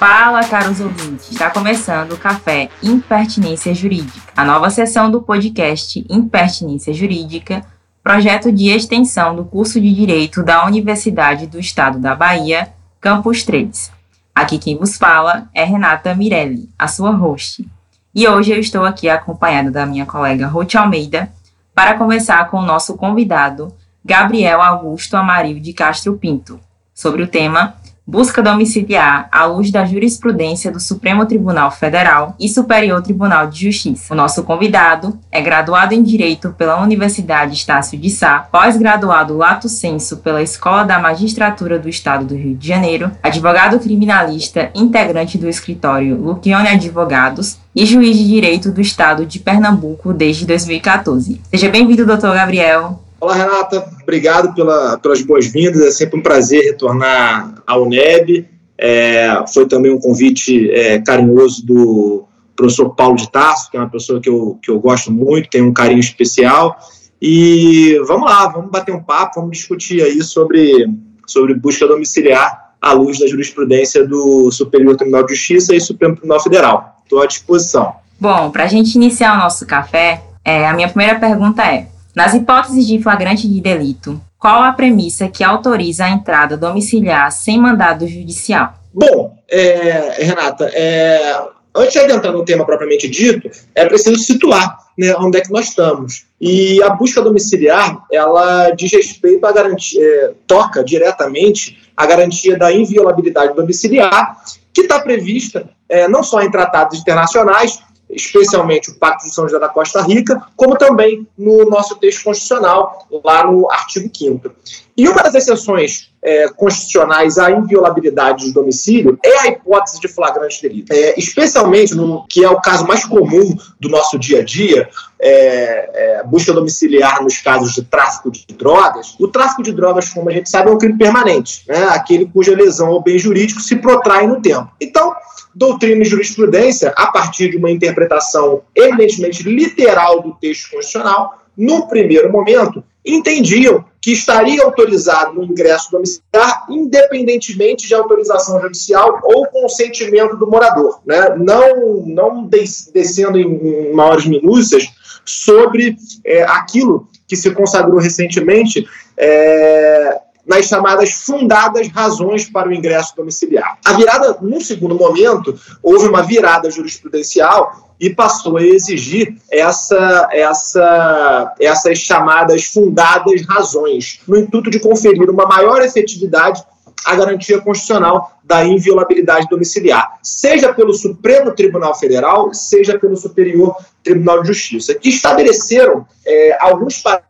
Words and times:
Fala, 0.00 0.42
caros 0.44 0.80
ouvintes! 0.80 1.30
Está 1.30 1.50
começando 1.50 2.12
o 2.12 2.16
Café 2.16 2.70
Impertinência 2.82 3.74
Jurídica, 3.74 4.32
a 4.34 4.42
nova 4.46 4.70
sessão 4.70 5.10
do 5.10 5.20
podcast 5.20 6.02
Impertinência 6.08 6.94
Jurídica, 6.94 7.62
projeto 8.02 8.50
de 8.50 8.70
extensão 8.70 9.36
do 9.36 9.44
curso 9.44 9.78
de 9.78 9.92
Direito 9.94 10.42
da 10.42 10.64
Universidade 10.64 11.46
do 11.46 11.60
Estado 11.60 11.98
da 11.98 12.14
Bahia, 12.14 12.72
Campus 12.98 13.44
3. 13.44 13.92
Aqui 14.34 14.56
quem 14.56 14.78
vos 14.78 14.96
fala 14.96 15.50
é 15.52 15.64
Renata 15.64 16.14
Mirelli, 16.14 16.70
a 16.78 16.88
sua 16.88 17.10
host. 17.10 17.68
E 18.14 18.26
hoje 18.26 18.52
eu 18.52 18.58
estou 18.58 18.86
aqui 18.86 19.06
acompanhada 19.06 19.70
da 19.70 19.84
minha 19.84 20.06
colega 20.06 20.46
Ruth 20.46 20.76
Almeida 20.76 21.30
para 21.74 21.98
conversar 21.98 22.48
com 22.48 22.56
o 22.56 22.64
nosso 22.64 22.96
convidado, 22.96 23.70
Gabriel 24.02 24.62
Augusto 24.62 25.14
Amarildo 25.14 25.60
de 25.60 25.74
Castro 25.74 26.16
Pinto, 26.16 26.58
sobre 26.94 27.22
o 27.22 27.28
tema 27.28 27.74
busca 28.10 28.42
domiciliar 28.42 29.28
à 29.30 29.44
luz 29.44 29.70
da 29.70 29.84
jurisprudência 29.84 30.72
do 30.72 30.80
Supremo 30.80 31.24
Tribunal 31.26 31.70
Federal 31.70 32.34
e 32.40 32.48
Superior 32.48 33.00
Tribunal 33.00 33.46
de 33.46 33.70
Justiça. 33.70 34.12
O 34.12 34.16
nosso 34.16 34.42
convidado 34.42 35.16
é 35.30 35.40
graduado 35.40 35.94
em 35.94 36.02
Direito 36.02 36.52
pela 36.58 36.82
Universidade 36.82 37.54
Estácio 37.54 37.96
de 37.96 38.10
Sá, 38.10 38.40
pós-graduado 38.50 39.36
lato 39.36 39.68
sensu 39.68 40.16
pela 40.16 40.42
Escola 40.42 40.82
da 40.82 40.98
Magistratura 40.98 41.78
do 41.78 41.88
Estado 41.88 42.24
do 42.24 42.34
Rio 42.34 42.56
de 42.56 42.66
Janeiro, 42.66 43.12
advogado 43.22 43.78
criminalista, 43.78 44.72
integrante 44.74 45.38
do 45.38 45.48
escritório 45.48 46.16
Lucione 46.16 46.66
Advogados 46.66 47.58
e 47.72 47.86
juiz 47.86 48.18
de 48.18 48.26
direito 48.26 48.72
do 48.72 48.80
Estado 48.80 49.24
de 49.24 49.38
Pernambuco 49.38 50.12
desde 50.12 50.44
2014. 50.46 51.40
Seja 51.48 51.68
bem-vindo, 51.68 52.04
doutor 52.04 52.34
Gabriel. 52.34 53.00
Olá, 53.20 53.34
Renata. 53.34 53.86
Obrigado 54.02 54.54
pela, 54.54 54.96
pelas 54.98 55.20
boas-vindas. 55.20 55.82
É 55.82 55.90
sempre 55.90 56.18
um 56.18 56.22
prazer 56.22 56.64
retornar 56.64 57.54
ao 57.66 57.82
UNEB. 57.82 58.48
É, 58.78 59.44
foi 59.52 59.66
também 59.68 59.92
um 59.92 60.00
convite 60.00 60.70
é, 60.70 60.98
carinhoso 61.00 61.66
do 61.66 62.24
professor 62.56 62.94
Paulo 62.94 63.16
de 63.16 63.30
Tarso, 63.30 63.70
que 63.70 63.76
é 63.76 63.80
uma 63.80 63.90
pessoa 63.90 64.22
que 64.22 64.28
eu, 64.28 64.58
que 64.62 64.70
eu 64.70 64.80
gosto 64.80 65.12
muito, 65.12 65.50
tem 65.50 65.60
um 65.60 65.72
carinho 65.72 66.00
especial. 66.00 66.78
E 67.20 68.00
vamos 68.06 68.30
lá, 68.30 68.48
vamos 68.48 68.70
bater 68.70 68.94
um 68.94 69.02
papo, 69.02 69.38
vamos 69.38 69.58
discutir 69.58 70.02
aí 70.02 70.22
sobre, 70.22 70.88
sobre 71.26 71.52
busca 71.52 71.86
domiciliar 71.86 72.72
à 72.80 72.92
luz 72.94 73.18
da 73.18 73.26
jurisprudência 73.26 74.06
do 74.06 74.50
Superior 74.50 74.96
Tribunal 74.96 75.26
de 75.26 75.34
Justiça 75.34 75.74
e 75.74 75.80
Supremo 75.80 76.14
Tribunal 76.14 76.42
Federal. 76.42 77.02
Estou 77.04 77.20
à 77.20 77.26
disposição. 77.26 77.96
Bom, 78.18 78.50
para 78.50 78.64
a 78.64 78.68
gente 78.68 78.94
iniciar 78.94 79.34
o 79.34 79.38
nosso 79.38 79.66
café, 79.66 80.22
é, 80.42 80.66
a 80.66 80.72
minha 80.72 80.88
primeira 80.88 81.20
pergunta 81.20 81.62
é: 81.62 81.89
nas 82.14 82.34
hipóteses 82.34 82.86
de 82.86 83.00
flagrante 83.02 83.48
de 83.48 83.60
delito, 83.60 84.20
qual 84.38 84.62
a 84.62 84.72
premissa 84.72 85.28
que 85.28 85.44
autoriza 85.44 86.04
a 86.04 86.10
entrada 86.10 86.56
domiciliar 86.56 87.30
sem 87.30 87.60
mandado 87.60 88.06
judicial? 88.08 88.74
Bom, 88.92 89.36
é, 89.48 90.24
Renata, 90.24 90.70
é, 90.72 91.40
antes 91.74 91.92
de 91.92 91.98
adentrar 92.00 92.32
no 92.32 92.44
tema 92.44 92.64
propriamente 92.64 93.08
dito, 93.08 93.50
é 93.74 93.86
preciso 93.86 94.18
situar 94.18 94.78
né, 94.98 95.14
onde 95.18 95.38
é 95.38 95.40
que 95.40 95.52
nós 95.52 95.68
estamos. 95.68 96.26
E 96.40 96.82
a 96.82 96.90
busca 96.90 97.22
domiciliar, 97.22 98.02
ela 98.10 98.70
diz 98.70 98.92
respeito 98.92 99.44
à 99.46 99.52
garantia, 99.52 100.02
é, 100.02 100.32
toca 100.46 100.82
diretamente 100.82 101.78
a 101.96 102.06
garantia 102.06 102.56
da 102.56 102.72
inviolabilidade 102.72 103.54
domiciliar, 103.54 104.36
que 104.72 104.82
está 104.82 105.00
prevista 105.00 105.68
é, 105.88 106.08
não 106.08 106.22
só 106.22 106.40
em 106.40 106.50
tratados 106.50 106.98
internacionais, 106.98 107.80
especialmente 108.12 108.90
o 108.90 108.94
Pacto 108.94 109.26
de 109.26 109.34
São 109.34 109.44
José 109.44 109.58
da 109.58 109.68
Costa 109.68 110.02
Rica, 110.02 110.42
como 110.56 110.76
também 110.76 111.26
no 111.36 111.64
nosso 111.68 111.96
texto 111.96 112.24
constitucional, 112.24 113.06
lá 113.24 113.44
no 113.44 113.70
artigo 113.70 114.10
5 114.14 114.50
E 114.96 115.08
uma 115.08 115.22
das 115.22 115.34
exceções 115.34 116.10
é, 116.22 116.48
constitucionais 116.48 117.38
à 117.38 117.50
inviolabilidade 117.50 118.46
do 118.46 118.52
domicílio 118.52 119.18
é 119.24 119.38
a 119.40 119.46
hipótese 119.48 120.00
de 120.00 120.08
flagrante 120.08 120.60
delito. 120.60 120.92
É, 120.92 121.18
especialmente 121.18 121.94
no 121.94 122.26
que 122.28 122.44
é 122.44 122.50
o 122.50 122.60
caso 122.60 122.86
mais 122.86 123.04
comum 123.04 123.56
do 123.78 123.88
nosso 123.88 124.18
dia 124.18 124.40
a 124.40 124.44
dia, 124.44 124.88
é, 125.18 126.18
é, 126.18 126.22
busca 126.24 126.52
domiciliar 126.52 127.22
nos 127.22 127.38
casos 127.38 127.72
de 127.72 127.82
tráfico 127.82 128.30
de 128.30 128.44
drogas. 128.56 129.14
O 129.18 129.28
tráfico 129.28 129.62
de 129.62 129.72
drogas, 129.72 130.08
como 130.10 130.28
a 130.28 130.32
gente 130.32 130.48
sabe, 130.48 130.68
é 130.68 130.72
um 130.72 130.78
crime 130.78 130.98
permanente, 130.98 131.62
né? 131.66 131.84
aquele 131.90 132.26
cuja 132.26 132.54
lesão 132.54 132.88
ao 132.88 133.02
bem 133.02 133.18
jurídico 133.18 133.60
se 133.60 133.76
protrai 133.76 134.26
no 134.26 134.40
tempo. 134.40 134.70
Então, 134.80 135.14
doutrina 135.54 136.02
e 136.02 136.04
jurisprudência, 136.04 136.92
a 136.96 137.06
partir 137.08 137.50
de 137.50 137.56
uma 137.56 137.70
interpretação 137.70 138.62
eminentemente 138.74 139.42
literal 139.42 140.22
do 140.22 140.34
texto 140.34 140.70
constitucional, 140.70 141.38
no 141.56 141.88
primeiro 141.88 142.30
momento, 142.30 142.82
entendiam 143.04 143.84
que 144.00 144.12
estaria 144.12 144.62
autorizado 144.62 145.40
o 145.40 145.44
ingresso 145.44 145.90
domiciliar 145.90 146.66
independentemente 146.70 147.86
de 147.86 147.94
autorização 147.94 148.60
judicial 148.60 149.20
ou 149.22 149.46
consentimento 149.46 150.36
do 150.36 150.46
morador, 150.46 151.00
né? 151.04 151.36
não, 151.38 152.02
não 152.06 152.46
descendo 152.46 153.38
em, 153.38 153.92
maiores 153.92 154.26
minúcias 154.26 154.88
sobre 155.24 155.96
é, 156.24 156.42
aquilo 156.44 157.08
que 157.28 157.36
se 157.36 157.50
consagrou 157.50 157.98
recentemente 157.98 158.86
é, 159.16 160.20
nas 160.46 160.66
chamadas 160.66 161.12
fundadas 161.12 161.88
razões 161.88 162.48
para 162.48 162.68
o 162.68 162.72
ingresso 162.72 163.14
domiciliar. 163.16 163.78
A 163.84 163.92
virada, 163.92 164.38
num 164.40 164.60
segundo 164.60 164.94
momento, 164.94 165.58
houve 165.82 166.08
uma 166.08 166.22
virada 166.22 166.70
jurisprudencial 166.70 167.90
e 168.00 168.08
passou 168.08 168.56
a 168.56 168.62
exigir 168.62 169.36
essa, 169.50 170.28
essa, 170.32 171.54
essas 171.60 171.98
chamadas 171.98 172.64
fundadas 172.64 173.46
razões, 173.46 174.20
no 174.26 174.38
intuito 174.38 174.70
de 174.70 174.80
conferir 174.80 175.28
uma 175.28 175.44
maior 175.44 175.82
efetividade 175.82 176.64
à 177.04 177.14
garantia 177.14 177.60
constitucional 177.60 178.32
da 178.42 178.64
inviolabilidade 178.64 179.46
domiciliar, 179.48 180.18
seja 180.22 180.72
pelo 180.72 180.92
Supremo 180.92 181.52
Tribunal 181.52 181.94
Federal, 181.94 182.52
seja 182.52 182.98
pelo 182.98 183.16
Superior 183.16 183.74
Tribunal 184.02 184.42
de 184.42 184.48
Justiça, 184.48 184.94
que 184.94 185.10
estabeleceram 185.10 186.06
é, 186.26 186.56
alguns 186.60 186.98
parâmetros 186.98 187.29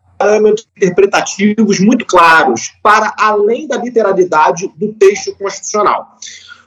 interpretativos 0.76 1.80
muito 1.80 2.04
claros, 2.04 2.72
para 2.82 3.14
além 3.18 3.66
da 3.66 3.76
literalidade 3.76 4.70
do 4.76 4.92
texto 4.92 5.34
constitucional. 5.36 6.16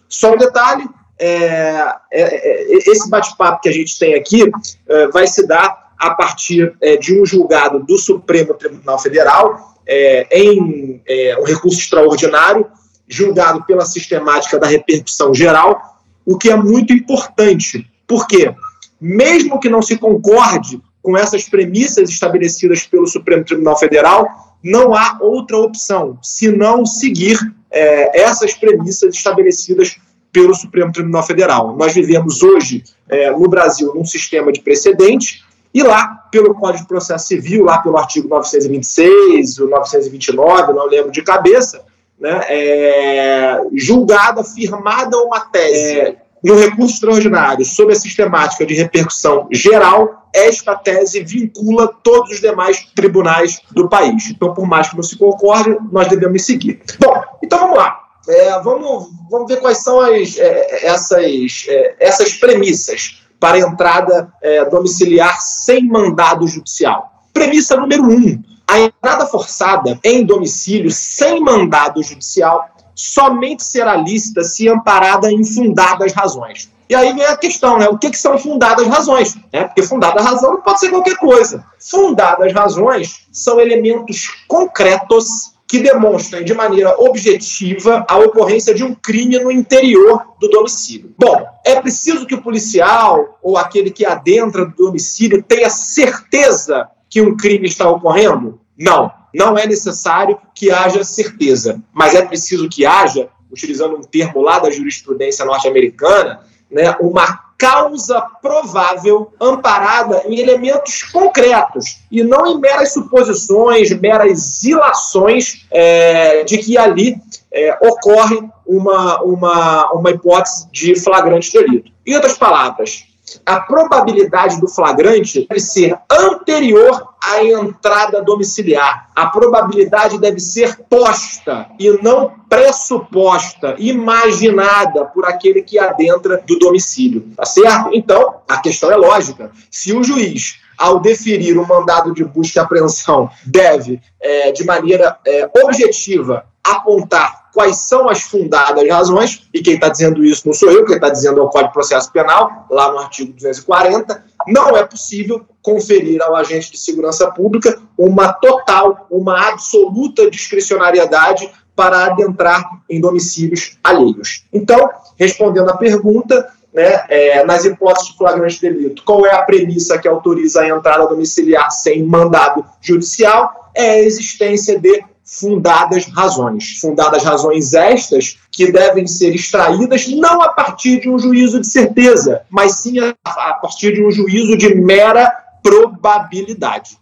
Só 0.07 0.33
um 0.33 0.37
detalhe: 0.37 0.87
é, 1.19 1.95
é, 2.11 2.21
é, 2.21 2.77
esse 2.89 3.09
bate-papo 3.09 3.61
que 3.61 3.69
a 3.69 3.73
gente 3.73 3.97
tem 3.97 4.15
aqui 4.15 4.49
é, 4.87 5.07
vai 5.07 5.27
se 5.27 5.45
dar 5.47 5.93
a 5.97 6.13
partir 6.13 6.75
é, 6.81 6.97
de 6.97 7.19
um 7.19 7.25
julgado 7.25 7.79
do 7.79 7.97
Supremo 7.97 8.53
Tribunal 8.55 8.99
Federal 8.99 9.75
é, 9.87 10.27
em 10.31 11.01
um 11.39 11.43
recurso 11.43 11.79
extraordinário, 11.79 12.65
julgado 13.07 13.63
pela 13.65 13.85
sistemática 13.85 14.57
da 14.59 14.67
repercussão 14.67 15.33
geral, 15.33 15.99
o 16.25 16.37
que 16.37 16.49
é 16.49 16.55
muito 16.55 16.93
importante, 16.93 17.85
porque 18.07 18.53
mesmo 18.99 19.59
que 19.59 19.69
não 19.69 19.81
se 19.81 19.97
concorde 19.97 20.81
com 21.03 21.17
essas 21.17 21.47
premissas 21.47 22.09
estabelecidas 22.09 22.87
pelo 22.87 23.05
Supremo 23.05 23.43
Tribunal 23.43 23.77
Federal, 23.77 24.57
não 24.63 24.95
há 24.95 25.17
outra 25.19 25.57
opção 25.57 26.17
senão 26.23 26.85
seguir 26.85 27.37
é, 27.69 28.21
essas 28.21 28.53
premissas 28.53 29.13
estabelecidas 29.13 29.97
pelo 30.31 30.55
Supremo 30.55 30.93
Tribunal 30.93 31.21
Federal. 31.21 31.75
Nós 31.75 31.93
vivemos 31.93 32.41
hoje 32.41 32.83
é, 33.09 33.29
no 33.29 33.47
Brasil 33.49 33.93
num 33.93 34.05
sistema 34.05 34.51
de 34.51 34.61
precedente 34.61 35.43
e 35.73 35.83
lá 35.83 36.07
pelo 36.31 36.55
Código 36.55 36.83
de 36.83 36.87
Processo 36.87 37.27
Civil, 37.27 37.65
lá 37.65 37.79
pelo 37.79 37.97
artigo 37.97 38.29
926, 38.29 39.59
o 39.59 39.67
929, 39.67 40.73
não 40.73 40.87
lembro 40.87 41.11
de 41.11 41.21
cabeça, 41.21 41.83
né, 42.19 42.41
é, 42.47 43.61
julgada, 43.73 44.43
firmada 44.43 45.17
uma 45.17 45.41
tese 45.41 45.99
é, 45.99 46.15
no 46.43 46.55
recurso 46.55 46.95
extraordinário 46.95 47.65
sob 47.65 47.91
a 47.91 47.95
sistemática 47.95 48.65
de 48.65 48.73
repercussão 48.73 49.47
geral, 49.51 50.22
esta 50.33 50.75
tese 50.75 51.23
vincula 51.23 51.87
todos 51.87 52.31
os 52.31 52.41
demais 52.41 52.85
tribunais 52.95 53.61
do 53.71 53.87
país. 53.87 54.29
Então, 54.29 54.53
por 54.53 54.65
mais 54.65 54.89
que 54.89 54.95
não 54.95 55.03
se 55.03 55.17
concorde, 55.17 55.77
nós 55.91 56.07
devemos 56.07 56.43
seguir. 56.43 56.81
Bom, 56.99 57.21
então 57.43 57.59
vamos 57.59 57.77
lá. 57.77 57.99
É, 58.27 58.59
vamos, 58.61 59.09
vamos 59.29 59.47
ver 59.47 59.59
quais 59.59 59.83
são 59.83 59.99
as, 59.99 60.37
é, 60.37 60.87
essas, 60.87 61.65
é, 61.67 61.95
essas 61.99 62.33
premissas 62.33 63.21
para 63.39 63.59
entrada 63.59 64.33
é, 64.41 64.63
domiciliar 64.65 65.39
sem 65.41 65.85
mandado 65.85 66.47
judicial. 66.47 67.11
Premissa 67.33 67.75
número 67.75 68.03
um: 68.03 68.41
a 68.65 68.79
entrada 68.79 69.25
forçada 69.25 69.99
em 70.03 70.25
domicílio 70.25 70.89
sem 70.89 71.41
mandado 71.41 72.01
judicial 72.01 72.69
somente 72.95 73.63
será 73.63 73.95
lícita 73.95 74.43
se 74.43 74.69
amparada 74.69 75.31
em 75.31 75.43
fundadas 75.43 76.13
razões. 76.13 76.71
E 76.89 76.95
aí 76.95 77.13
vem 77.13 77.25
a 77.25 77.37
questão, 77.37 77.77
né? 77.77 77.87
O 77.87 77.97
que, 77.97 78.09
que 78.09 78.17
são 78.17 78.37
fundadas 78.37 78.87
razões? 78.87 79.35
Né? 79.51 79.63
Porque 79.65 79.83
fundada 79.83 80.21
razão 80.21 80.53
não 80.53 80.61
pode 80.61 80.79
ser 80.79 80.89
qualquer 80.89 81.17
coisa. 81.17 81.65
Fundadas 81.79 82.53
razões 82.53 83.27
são 83.31 83.59
elementos 83.59 84.43
concretos 84.47 85.53
que 85.67 85.79
demonstram 85.79 86.43
de 86.43 86.53
maneira 86.53 86.95
objetiva 86.99 88.05
a 88.07 88.17
ocorrência 88.17 88.75
de 88.75 88.83
um 88.83 88.93
crime 88.93 89.39
no 89.39 89.51
interior 89.51 90.23
do 90.39 90.47
domicílio. 90.47 91.15
Bom, 91.17 91.47
é 91.65 91.81
preciso 91.81 92.27
que 92.27 92.35
o 92.35 92.41
policial 92.43 93.39
ou 93.41 93.57
aquele 93.57 93.89
que 93.89 94.05
adentra 94.05 94.65
do 94.65 94.75
domicílio 94.75 95.41
tenha 95.41 95.69
certeza 95.71 96.87
que 97.09 97.21
um 97.21 97.35
crime 97.35 97.67
está 97.67 97.89
ocorrendo? 97.89 98.59
Não. 98.77 99.11
Não 99.33 99.57
é 99.57 99.65
necessário 99.65 100.37
que 100.53 100.69
haja 100.69 101.03
certeza, 101.03 101.81
mas 101.91 102.13
é 102.13 102.23
preciso 102.23 102.69
que 102.69 102.85
haja 102.85 103.29
utilizando 103.51 103.95
um 103.95 104.01
termo 104.01 104.41
lá 104.41 104.59
da 104.59 104.69
jurisprudência 104.69 105.45
norte-americana, 105.45 106.41
né, 106.73 106.95
uma 106.99 107.43
causa 107.57 108.21
provável 108.41 109.31
amparada 109.39 110.23
em 110.25 110.37
elementos 110.37 111.03
concretos 111.03 111.99
e 112.11 112.21
não 112.21 112.45
em 112.47 112.59
meras 112.59 112.91
suposições, 112.91 113.89
meras 114.01 114.63
ilações 114.63 115.65
é, 115.71 116.43
de 116.43 116.57
que 116.57 116.77
ali 116.77 117.15
é, 117.49 117.77
ocorre 117.81 118.43
uma, 118.67 119.21
uma, 119.21 119.91
uma 119.93 120.11
hipótese 120.11 120.67
de 120.71 120.99
flagrante 120.99 121.53
delito. 121.53 121.89
Em 122.05 122.15
outras 122.15 122.37
palavras, 122.37 123.05
a 123.45 123.59
probabilidade 123.61 124.59
do 124.59 124.67
flagrante 124.67 125.47
deve 125.47 125.59
ser 125.59 125.97
anterior 126.11 127.09
à 127.21 127.43
entrada 127.43 128.21
domiciliar. 128.21 129.09
A 129.15 129.27
probabilidade 129.27 130.19
deve 130.19 130.39
ser 130.39 130.77
posta 130.89 131.67
e 131.79 131.89
não 132.01 132.33
pressuposta, 132.49 133.75
imaginada 133.79 135.05
por 135.05 135.25
aquele 135.25 135.61
que 135.61 135.79
adentra 135.79 136.43
do 136.45 136.59
domicílio. 136.59 137.29
Tá 137.35 137.45
certo? 137.45 137.89
Então, 137.93 138.41
a 138.47 138.57
questão 138.57 138.91
é 138.91 138.95
lógica. 138.95 139.51
Se 139.71 139.93
o 139.93 140.03
juiz 140.03 140.59
ao 140.77 140.99
deferir 140.99 141.57
o 141.57 141.67
mandado 141.67 142.13
de 142.13 142.25
busca 142.25 142.59
e 142.59 142.63
apreensão, 142.63 143.29
deve, 143.45 144.01
é, 144.19 144.51
de 144.51 144.65
maneira 144.65 145.17
é, 145.25 145.49
objetiva, 145.63 146.45
apontar 146.63 147.42
quais 147.53 147.77
são 147.87 148.09
as 148.09 148.23
fundadas 148.23 148.87
razões, 148.89 149.47
e 149.53 149.61
quem 149.61 149.75
está 149.75 149.87
dizendo 149.87 150.25
isso 150.25 150.47
não 150.47 150.53
sou 150.53 150.71
eu, 150.71 150.85
quem 150.85 150.95
está 150.95 151.09
dizendo 151.09 151.39
é 151.39 151.43
o 151.43 151.49
Código 151.49 151.69
de 151.69 151.73
Processo 151.73 152.11
Penal, 152.11 152.65
lá 152.69 152.91
no 152.91 152.97
artigo 152.97 153.31
240, 153.33 154.23
não 154.47 154.75
é 154.75 154.83
possível 154.83 155.45
conferir 155.61 156.21
ao 156.21 156.35
agente 156.35 156.71
de 156.71 156.79
segurança 156.79 157.29
pública 157.31 157.79
uma 157.97 158.33
total, 158.33 159.07
uma 159.09 159.49
absoluta 159.49 160.29
discricionariedade 160.29 161.49
para 161.75 162.05
adentrar 162.05 162.63
em 162.89 162.99
domicílios 162.99 163.77
alheios. 163.83 164.45
Então, 164.51 164.89
respondendo 165.17 165.69
à 165.69 165.77
pergunta, 165.77 166.51
né, 166.73 167.05
é, 167.07 167.45
nas 167.45 167.65
hipóteses 167.65 168.11
de 168.11 168.17
flagrante 168.17 168.59
delito, 168.59 169.03
qual 169.03 169.25
é 169.25 169.33
a 169.33 169.43
premissa 169.43 169.97
que 169.97 170.07
autoriza 170.07 170.61
a 170.61 170.67
entrada 170.67 171.07
domiciliar 171.07 171.71
sem 171.71 172.03
mandado 172.03 172.65
judicial? 172.81 173.71
É 173.75 173.91
a 173.91 173.99
existência 173.99 174.79
de 174.79 175.03
fundadas 175.23 176.05
razões. 176.05 176.79
Fundadas 176.79 177.23
razões 177.23 177.73
estas 177.73 178.37
que 178.51 178.71
devem 178.71 179.07
ser 179.07 179.33
extraídas 179.33 180.07
não 180.07 180.41
a 180.41 180.49
partir 180.49 180.99
de 180.99 181.09
um 181.09 181.17
juízo 181.17 181.59
de 181.59 181.67
certeza, 181.67 182.41
mas 182.49 182.75
sim 182.75 182.99
a, 182.99 183.15
a 183.25 183.53
partir 183.53 183.93
de 183.93 184.05
um 184.05 184.11
juízo 184.11 184.57
de 184.57 184.75
mera 184.75 185.31
probabilidade. 185.61 186.97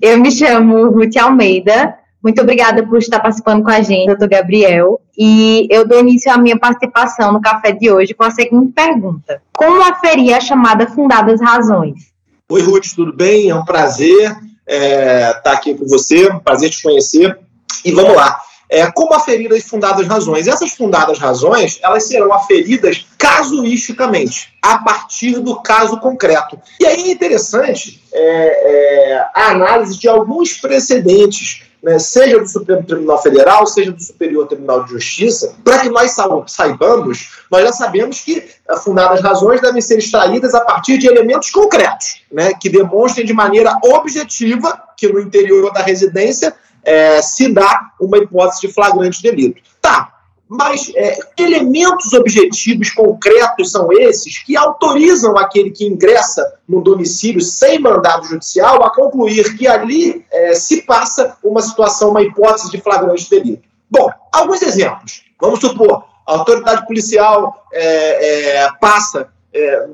Eu 0.00 0.18
me 0.18 0.30
chamo 0.30 0.90
Ruth 0.90 1.16
Almeida. 1.16 1.98
Muito 2.22 2.40
obrigada 2.40 2.86
por 2.86 2.98
estar 2.98 3.18
participando 3.18 3.64
com 3.64 3.70
a 3.70 3.82
gente, 3.82 4.06
doutor 4.06 4.28
Gabriel. 4.28 5.00
E 5.18 5.66
eu 5.70 5.86
dou 5.86 6.00
início 6.00 6.30
à 6.30 6.38
minha 6.38 6.58
participação 6.58 7.32
no 7.32 7.40
café 7.40 7.72
de 7.72 7.90
hoje 7.90 8.14
com 8.14 8.24
a 8.24 8.30
seguinte 8.30 8.72
pergunta: 8.72 9.42
Como 9.56 9.82
aferir 9.82 10.34
a 10.34 10.40
chamada 10.40 10.86
fundadas 10.86 11.40
razões? 11.40 12.12
Oi, 12.48 12.62
Ruth, 12.62 12.94
tudo 12.94 13.12
bem? 13.12 13.48
É 13.48 13.54
um 13.54 13.64
prazer 13.64 14.36
é, 14.66 15.30
estar 15.30 15.52
aqui 15.52 15.74
com 15.74 15.86
você, 15.86 16.30
um 16.30 16.38
prazer 16.38 16.70
te 16.70 16.82
conhecer. 16.82 17.38
E 17.84 17.92
vamos 17.92 18.14
lá. 18.14 18.40
É, 18.72 18.90
como 18.90 19.12
aferir 19.12 19.52
as 19.52 19.64
fundadas 19.64 20.06
razões? 20.06 20.48
Essas 20.48 20.72
fundadas 20.72 21.18
razões, 21.18 21.78
elas 21.82 22.04
serão 22.04 22.32
aferidas 22.32 23.06
casuisticamente, 23.18 24.54
a 24.62 24.78
partir 24.78 25.40
do 25.40 25.60
caso 25.60 26.00
concreto. 26.00 26.58
E 26.80 26.86
aí 26.86 27.10
é 27.10 27.12
interessante 27.12 28.02
é, 28.10 28.22
é, 28.22 29.26
a 29.34 29.50
análise 29.50 29.98
de 29.98 30.08
alguns 30.08 30.54
precedentes, 30.54 31.64
né, 31.82 31.98
seja 31.98 32.38
do 32.38 32.48
Supremo 32.48 32.82
Tribunal 32.82 33.20
Federal, 33.20 33.66
seja 33.66 33.92
do 33.92 34.02
Superior 34.02 34.46
Tribunal 34.46 34.84
de 34.84 34.92
Justiça, 34.92 35.54
para 35.62 35.80
que 35.80 35.90
nós 35.90 36.16
saibamos, 36.46 37.42
nós 37.50 37.64
já 37.64 37.72
sabemos 37.74 38.20
que 38.20 38.42
fundadas 38.82 39.20
razões 39.20 39.60
devem 39.60 39.82
ser 39.82 39.98
extraídas 39.98 40.54
a 40.54 40.60
partir 40.60 40.96
de 40.96 41.06
elementos 41.06 41.50
concretos, 41.50 42.22
né, 42.32 42.54
que 42.54 42.70
demonstrem 42.70 43.26
de 43.26 43.34
maneira 43.34 43.78
objetiva 43.84 44.82
que 44.96 45.12
no 45.12 45.20
interior 45.20 45.70
da 45.74 45.82
residência 45.82 46.54
é, 46.84 47.22
se 47.22 47.52
dá 47.52 47.92
uma 48.00 48.18
hipótese 48.18 48.62
de 48.62 48.72
flagrante 48.72 49.22
delito. 49.22 49.62
Tá, 49.80 50.12
mas 50.48 50.92
é, 50.94 51.16
que 51.34 51.42
elementos 51.42 52.12
objetivos 52.12 52.90
concretos 52.90 53.70
são 53.70 53.90
esses 53.90 54.38
que 54.44 54.54
autorizam 54.54 55.38
aquele 55.38 55.70
que 55.70 55.86
ingressa 55.86 56.58
no 56.68 56.82
domicílio 56.82 57.40
sem 57.40 57.78
mandado 57.78 58.26
judicial 58.26 58.84
a 58.84 58.94
concluir 58.94 59.56
que 59.56 59.66
ali 59.66 60.24
é, 60.30 60.54
se 60.54 60.82
passa 60.82 61.38
uma 61.42 61.62
situação, 61.62 62.10
uma 62.10 62.22
hipótese 62.22 62.70
de 62.70 62.80
flagrante 62.80 63.30
delito? 63.30 63.66
Bom, 63.90 64.10
alguns 64.30 64.60
exemplos. 64.60 65.22
Vamos 65.40 65.60
supor, 65.60 66.04
a 66.26 66.32
autoridade 66.32 66.86
policial 66.86 67.66
é, 67.72 68.64
é 68.64 68.72
passa 68.80 69.28
é, 69.54 69.86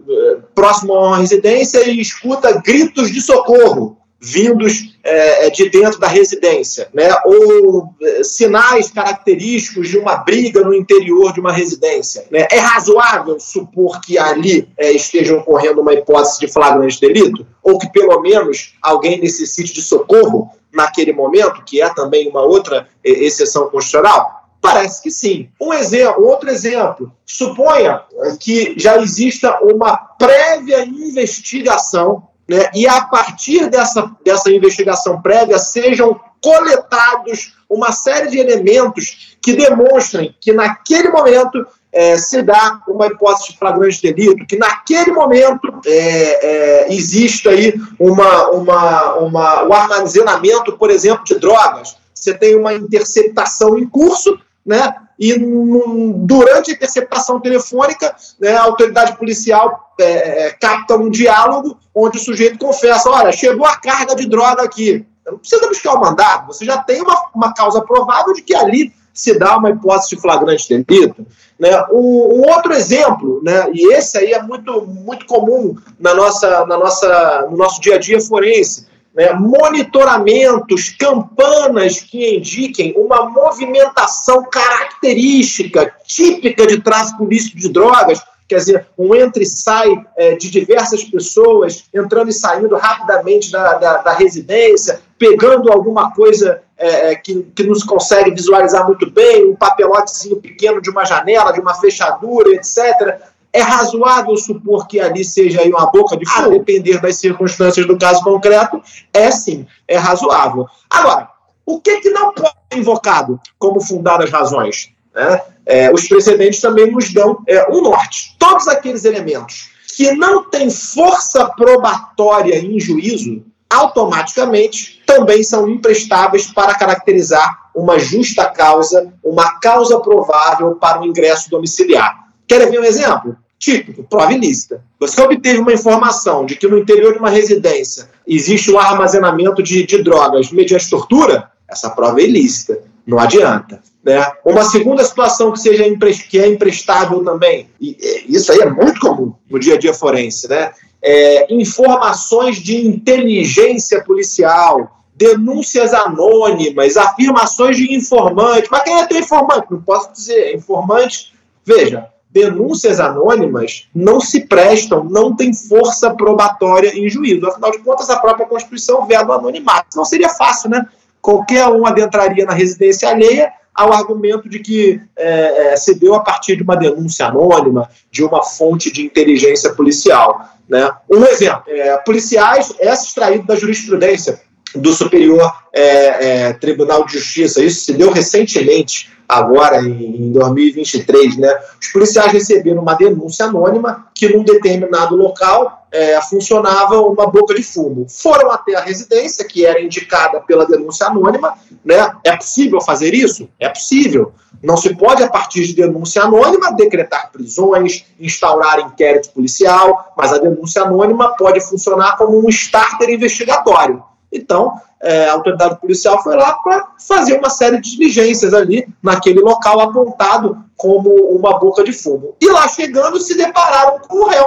próximo 0.54 0.94
a 0.94 1.08
uma 1.08 1.18
residência 1.18 1.88
e 1.88 2.00
escuta 2.00 2.60
gritos 2.60 3.10
de 3.10 3.20
socorro 3.20 3.97
vindos 4.20 4.98
é, 5.04 5.48
de 5.50 5.70
dentro 5.70 5.98
da 6.00 6.08
residência, 6.08 6.88
né? 6.92 7.08
ou 7.24 7.94
é, 8.02 8.24
sinais 8.24 8.90
característicos 8.90 9.88
de 9.88 9.96
uma 9.96 10.16
briga 10.16 10.60
no 10.62 10.74
interior 10.74 11.32
de 11.32 11.40
uma 11.40 11.52
residência. 11.52 12.26
Né? 12.30 12.46
É 12.50 12.58
razoável 12.58 13.38
supor 13.38 14.00
que 14.00 14.18
ali 14.18 14.68
é, 14.76 14.90
esteja 14.90 15.36
ocorrendo 15.36 15.80
uma 15.80 15.94
hipótese 15.94 16.40
de 16.40 16.48
flagrante 16.48 17.00
delito? 17.00 17.46
Ou 17.62 17.78
que 17.78 17.90
pelo 17.92 18.20
menos 18.20 18.74
alguém 18.82 19.20
necessite 19.20 19.72
de 19.72 19.82
socorro 19.82 20.50
naquele 20.72 21.12
momento, 21.12 21.64
que 21.64 21.80
é 21.80 21.88
também 21.94 22.28
uma 22.28 22.42
outra 22.42 22.88
exceção 23.04 23.68
constitucional? 23.70 24.38
Parece 24.60 25.00
que 25.02 25.10
sim. 25.10 25.48
Um 25.60 25.72
exemplo, 25.72 26.26
outro 26.26 26.50
exemplo, 26.50 27.12
suponha 27.24 28.02
que 28.40 28.74
já 28.76 29.00
exista 29.00 29.60
uma 29.62 29.96
prévia 29.96 30.84
investigação 30.84 32.28
né, 32.48 32.70
e 32.74 32.86
a 32.86 33.02
partir 33.02 33.68
dessa, 33.68 34.10
dessa 34.24 34.50
investigação 34.50 35.20
prévia 35.20 35.58
sejam 35.58 36.18
coletados 36.40 37.54
uma 37.68 37.92
série 37.92 38.28
de 38.28 38.38
elementos 38.38 39.36
que 39.42 39.54
demonstrem 39.54 40.34
que 40.40 40.52
naquele 40.52 41.10
momento 41.10 41.66
é, 41.92 42.16
se 42.16 42.42
dá 42.42 42.80
uma 42.88 43.06
hipótese 43.06 43.52
de 43.52 43.58
flagrante 43.58 44.02
delito, 44.02 44.46
que 44.46 44.56
naquele 44.56 45.12
momento 45.12 45.80
é, 45.86 45.92
é, 45.92 46.94
existe 46.94 47.48
aí 47.48 47.74
uma, 47.98 48.48
uma, 48.50 49.14
uma, 49.14 49.64
o 49.64 49.72
armazenamento, 49.72 50.76
por 50.76 50.90
exemplo, 50.90 51.24
de 51.24 51.38
drogas. 51.38 51.96
Você 52.14 52.34
tem 52.34 52.56
uma 52.56 52.74
interceptação 52.74 53.78
em 53.78 53.88
curso, 53.88 54.38
né? 54.68 54.94
E 55.18 55.34
durante 55.38 56.70
a 56.70 56.74
interceptação 56.74 57.40
telefônica, 57.40 58.14
né, 58.38 58.54
a 58.54 58.62
autoridade 58.62 59.16
policial 59.16 59.92
é, 59.98 60.46
é, 60.46 60.50
capta 60.52 60.94
um 60.94 61.10
diálogo 61.10 61.76
onde 61.92 62.18
o 62.18 62.20
sujeito 62.20 62.58
confessa: 62.58 63.10
olha, 63.10 63.32
chegou 63.32 63.66
a 63.66 63.76
carga 63.76 64.14
de 64.14 64.28
droga 64.28 64.62
aqui. 64.62 65.04
Não 65.26 65.38
precisa 65.38 65.66
buscar 65.66 65.94
o 65.94 66.00
mandado, 66.00 66.46
você 66.46 66.64
já 66.64 66.78
tem 66.78 67.02
uma, 67.02 67.30
uma 67.34 67.52
causa 67.52 67.82
provável 67.82 68.32
de 68.32 68.42
que 68.42 68.54
ali 68.54 68.92
se 69.12 69.36
dá 69.36 69.56
uma 69.56 69.70
hipótese 69.70 70.10
de 70.10 70.22
flagrante 70.22 70.68
delito. 70.68 71.26
Né? 71.58 71.70
Um, 71.90 72.38
um, 72.38 72.48
outro 72.48 72.72
exemplo, 72.72 73.42
né, 73.42 73.68
e 73.74 73.92
esse 73.92 74.16
aí 74.16 74.32
é 74.32 74.42
muito, 74.42 74.86
muito 74.86 75.26
comum 75.26 75.76
na 75.98 76.14
nossa, 76.14 76.64
na 76.66 76.78
nossa, 76.78 77.46
no 77.50 77.56
nosso 77.56 77.80
dia 77.80 77.96
a 77.96 77.98
dia 77.98 78.20
forense, 78.20 78.86
né, 79.18 79.32
monitoramentos, 79.32 80.90
campanas 80.90 81.98
que 81.98 82.36
indiquem 82.36 82.94
uma 82.96 83.28
movimentação 83.28 84.44
característica, 84.44 85.92
típica 86.06 86.64
de 86.64 86.80
tráfico 86.80 87.24
ilícito 87.24 87.56
de 87.56 87.68
drogas, 87.68 88.22
quer 88.46 88.58
dizer, 88.58 88.86
um 88.96 89.12
entra 89.16 89.42
e 89.42 89.46
sai 89.46 89.88
é, 90.16 90.36
de 90.36 90.48
diversas 90.48 91.02
pessoas 91.02 91.82
entrando 91.92 92.30
e 92.30 92.32
saindo 92.32 92.76
rapidamente 92.76 93.50
da, 93.50 93.74
da, 93.74 93.96
da 93.96 94.12
residência, 94.12 95.00
pegando 95.18 95.72
alguma 95.72 96.12
coisa 96.12 96.62
é, 96.78 97.10
é 97.10 97.14
que, 97.16 97.42
que 97.56 97.64
nos 97.64 97.82
consegue 97.82 98.30
visualizar 98.30 98.86
muito 98.86 99.10
bem, 99.10 99.50
um 99.50 99.56
papelotezinho 99.56 100.36
pequeno 100.36 100.80
de 100.80 100.90
uma 100.90 101.04
janela, 101.04 101.52
de 101.52 101.58
uma 101.58 101.74
fechadura, 101.74 102.50
etc. 102.50 103.20
É 103.52 103.60
razoável 103.60 104.36
supor 104.36 104.86
que 104.86 105.00
ali 105.00 105.24
seja 105.24 105.60
aí 105.60 105.70
uma 105.70 105.90
boca 105.90 106.16
de 106.16 106.28
fogo? 106.28 106.46
A 106.46 106.50
depender 106.50 107.00
das 107.00 107.16
circunstâncias 107.16 107.86
do 107.86 107.98
caso 107.98 108.22
concreto, 108.22 108.80
é 109.12 109.30
sim, 109.30 109.66
é 109.86 109.96
razoável. 109.96 110.66
Agora, 110.90 111.30
o 111.64 111.80
que, 111.80 112.00
que 112.00 112.10
não 112.10 112.32
pode 112.32 112.54
ser 112.72 112.78
invocado 112.78 113.40
como 113.58 113.80
fundadas 113.80 114.30
razões? 114.30 114.90
Né? 115.14 115.42
É, 115.66 115.92
os 115.92 116.06
precedentes 116.06 116.60
também 116.60 116.90
nos 116.90 117.12
dão 117.12 117.42
é, 117.46 117.70
um 117.70 117.82
norte. 117.82 118.36
Todos 118.38 118.68
aqueles 118.68 119.04
elementos 119.04 119.70
que 119.96 120.12
não 120.12 120.48
têm 120.48 120.70
força 120.70 121.46
probatória 121.56 122.56
em 122.58 122.78
juízo, 122.78 123.44
automaticamente 123.68 125.02
também 125.04 125.42
são 125.42 125.68
imprestáveis 125.68 126.46
para 126.46 126.74
caracterizar 126.74 127.68
uma 127.74 127.98
justa 127.98 128.46
causa, 128.46 129.12
uma 129.22 129.58
causa 129.60 129.98
provável 130.00 130.76
para 130.76 131.00
o 131.00 131.04
ingresso 131.04 131.50
domiciliar. 131.50 132.27
Querem 132.48 132.70
ver 132.70 132.80
um 132.80 132.84
exemplo? 132.84 133.36
Típico, 133.58 134.04
prova 134.04 134.32
ilícita. 134.32 134.82
Você 134.98 135.20
obteve 135.20 135.58
uma 135.58 135.72
informação 135.72 136.46
de 136.46 136.56
que 136.56 136.66
no 136.66 136.78
interior 136.78 137.12
de 137.12 137.18
uma 137.18 137.28
residência 137.28 138.08
existe 138.26 138.70
um 138.70 138.78
armazenamento 138.78 139.62
de, 139.62 139.84
de 139.84 140.02
drogas 140.02 140.50
mediante 140.50 140.88
tortura, 140.88 141.50
essa 141.68 141.90
prova 141.90 142.20
é 142.20 142.24
ilícita. 142.24 142.80
Não 143.06 143.18
adianta. 143.18 143.82
Né? 144.04 144.24
Uma 144.44 144.64
segunda 144.64 145.04
situação 145.04 145.52
que 145.52 145.60
seja 145.60 145.84
que 146.30 146.38
é 146.38 146.46
emprestável 146.46 147.22
também, 147.24 147.68
e 147.80 147.96
isso 148.28 148.52
aí 148.52 148.60
é 148.60 148.70
muito 148.70 149.00
comum 149.00 149.34
no 149.50 149.58
dia 149.58 149.74
a 149.74 149.78
dia 149.78 149.92
forense, 149.92 150.48
né? 150.48 150.72
É, 151.02 151.52
informações 151.52 152.56
de 152.56 152.86
inteligência 152.86 154.02
policial, 154.02 155.04
denúncias 155.14 155.92
anônimas, 155.92 156.96
afirmações 156.96 157.76
de 157.76 157.94
informante. 157.94 158.68
Mas 158.70 158.82
quem 158.82 158.98
é 158.98 159.06
teu 159.06 159.18
informante? 159.18 159.66
Não 159.70 159.80
posso 159.80 160.12
dizer. 160.12 160.54
Informante, 160.54 161.32
veja, 161.64 162.08
denúncias 162.38 163.00
anônimas 163.00 163.88
não 163.94 164.20
se 164.20 164.46
prestam, 164.46 165.04
não 165.04 165.34
tem 165.34 165.52
força 165.52 166.14
probatória 166.14 166.96
em 166.96 167.08
juízo. 167.08 167.46
Afinal 167.46 167.70
de 167.72 167.78
contas, 167.78 168.08
a 168.08 168.18
própria 168.18 168.46
Constituição 168.46 169.06
vê 169.06 169.22
do 169.24 169.32
anonimato. 169.32 169.96
Não 169.96 170.04
seria 170.04 170.28
fácil, 170.28 170.70
né? 170.70 170.86
Qualquer 171.20 171.66
um 171.66 171.84
adentraria 171.84 172.44
na 172.44 172.52
residência 172.52 173.08
alheia 173.08 173.52
ao 173.74 173.92
argumento 173.92 174.48
de 174.48 174.60
que 174.60 175.00
é, 175.16 175.72
é, 175.72 175.76
se 175.76 175.94
deu 175.94 176.14
a 176.14 176.20
partir 176.20 176.56
de 176.56 176.62
uma 176.62 176.76
denúncia 176.76 177.26
anônima, 177.26 177.88
de 178.10 178.24
uma 178.24 178.42
fonte 178.42 178.92
de 178.92 179.04
inteligência 179.04 179.72
policial. 179.74 180.48
Né? 180.68 180.88
Um 181.10 181.24
exemplo: 181.24 181.62
é, 181.66 181.96
policiais 181.98 182.72
é 182.78 182.92
extraído 182.92 183.46
da 183.46 183.56
jurisprudência 183.56 184.40
do 184.74 184.92
Superior 184.92 185.52
é, 185.72 186.48
é, 186.48 186.52
Tribunal 186.54 187.04
de 187.04 187.14
Justiça. 187.14 187.62
Isso 187.62 187.86
se 187.86 187.92
deu 187.94 188.10
recentemente, 188.10 189.10
agora 189.28 189.80
em, 189.82 190.32
2023. 190.32 191.36
Né? 191.36 191.54
Os 191.80 191.88
policiais 191.88 192.32
receberam 192.32 192.82
uma 192.82 192.94
denúncia 192.94 193.46
anônima 193.46 194.06
que, 194.14 194.28
num 194.28 194.42
determinado 194.42 195.14
local, 195.14 195.86
é, 195.92 196.20
funcionava 196.22 197.00
uma 197.00 197.26
boca 197.26 197.54
de 197.54 197.62
fumo. 197.62 198.06
Foram 198.08 198.50
até 198.50 198.74
a 198.74 198.80
residência, 198.80 199.46
que 199.46 199.64
era 199.66 199.80
indicada 199.80 200.40
pela 200.40 200.66
denúncia 200.66 201.06
anônima. 201.06 201.54
Né? 201.84 202.10
É 202.24 202.36
possível 202.36 202.80
fazer 202.80 203.14
isso? 203.14 203.48
É 203.58 203.68
possível. 203.68 204.32
Não 204.62 204.76
se 204.76 204.94
pode, 204.96 205.22
a 205.22 205.28
partir 205.28 205.66
de 205.66 205.74
denúncia 205.74 206.22
anônima, 206.22 206.72
decretar 206.72 207.30
prisões, 207.30 208.04
instaurar 208.18 208.80
inquérito 208.80 209.30
policial, 209.30 210.12
mas 210.16 210.32
a 210.32 210.38
denúncia 210.38 210.82
anônima 210.82 211.36
pode 211.36 211.60
funcionar 211.60 212.16
como 212.16 212.44
um 212.44 212.48
starter 212.48 213.10
investigatório. 213.10 214.02
Então, 214.32 214.80
é, 215.00 215.28
a 215.28 215.32
autoridade 215.32 215.80
policial 215.80 216.22
foi 216.22 216.36
lá 216.36 216.54
para 216.54 216.88
fazer 217.06 217.38
uma 217.38 217.50
série 217.50 217.80
de 217.80 217.92
diligências 217.92 218.52
ali 218.52 218.86
naquele 219.02 219.40
local 219.40 219.80
apontado 219.80 220.58
como 220.76 221.10
uma 221.36 221.58
boca 221.58 221.82
de 221.82 221.92
fumo. 221.92 222.34
E 222.40 222.48
lá 222.48 222.68
chegando, 222.68 223.20
se 223.20 223.36
depararam 223.36 223.98
com 224.00 224.24
o 224.24 224.28
réu, 224.28 224.46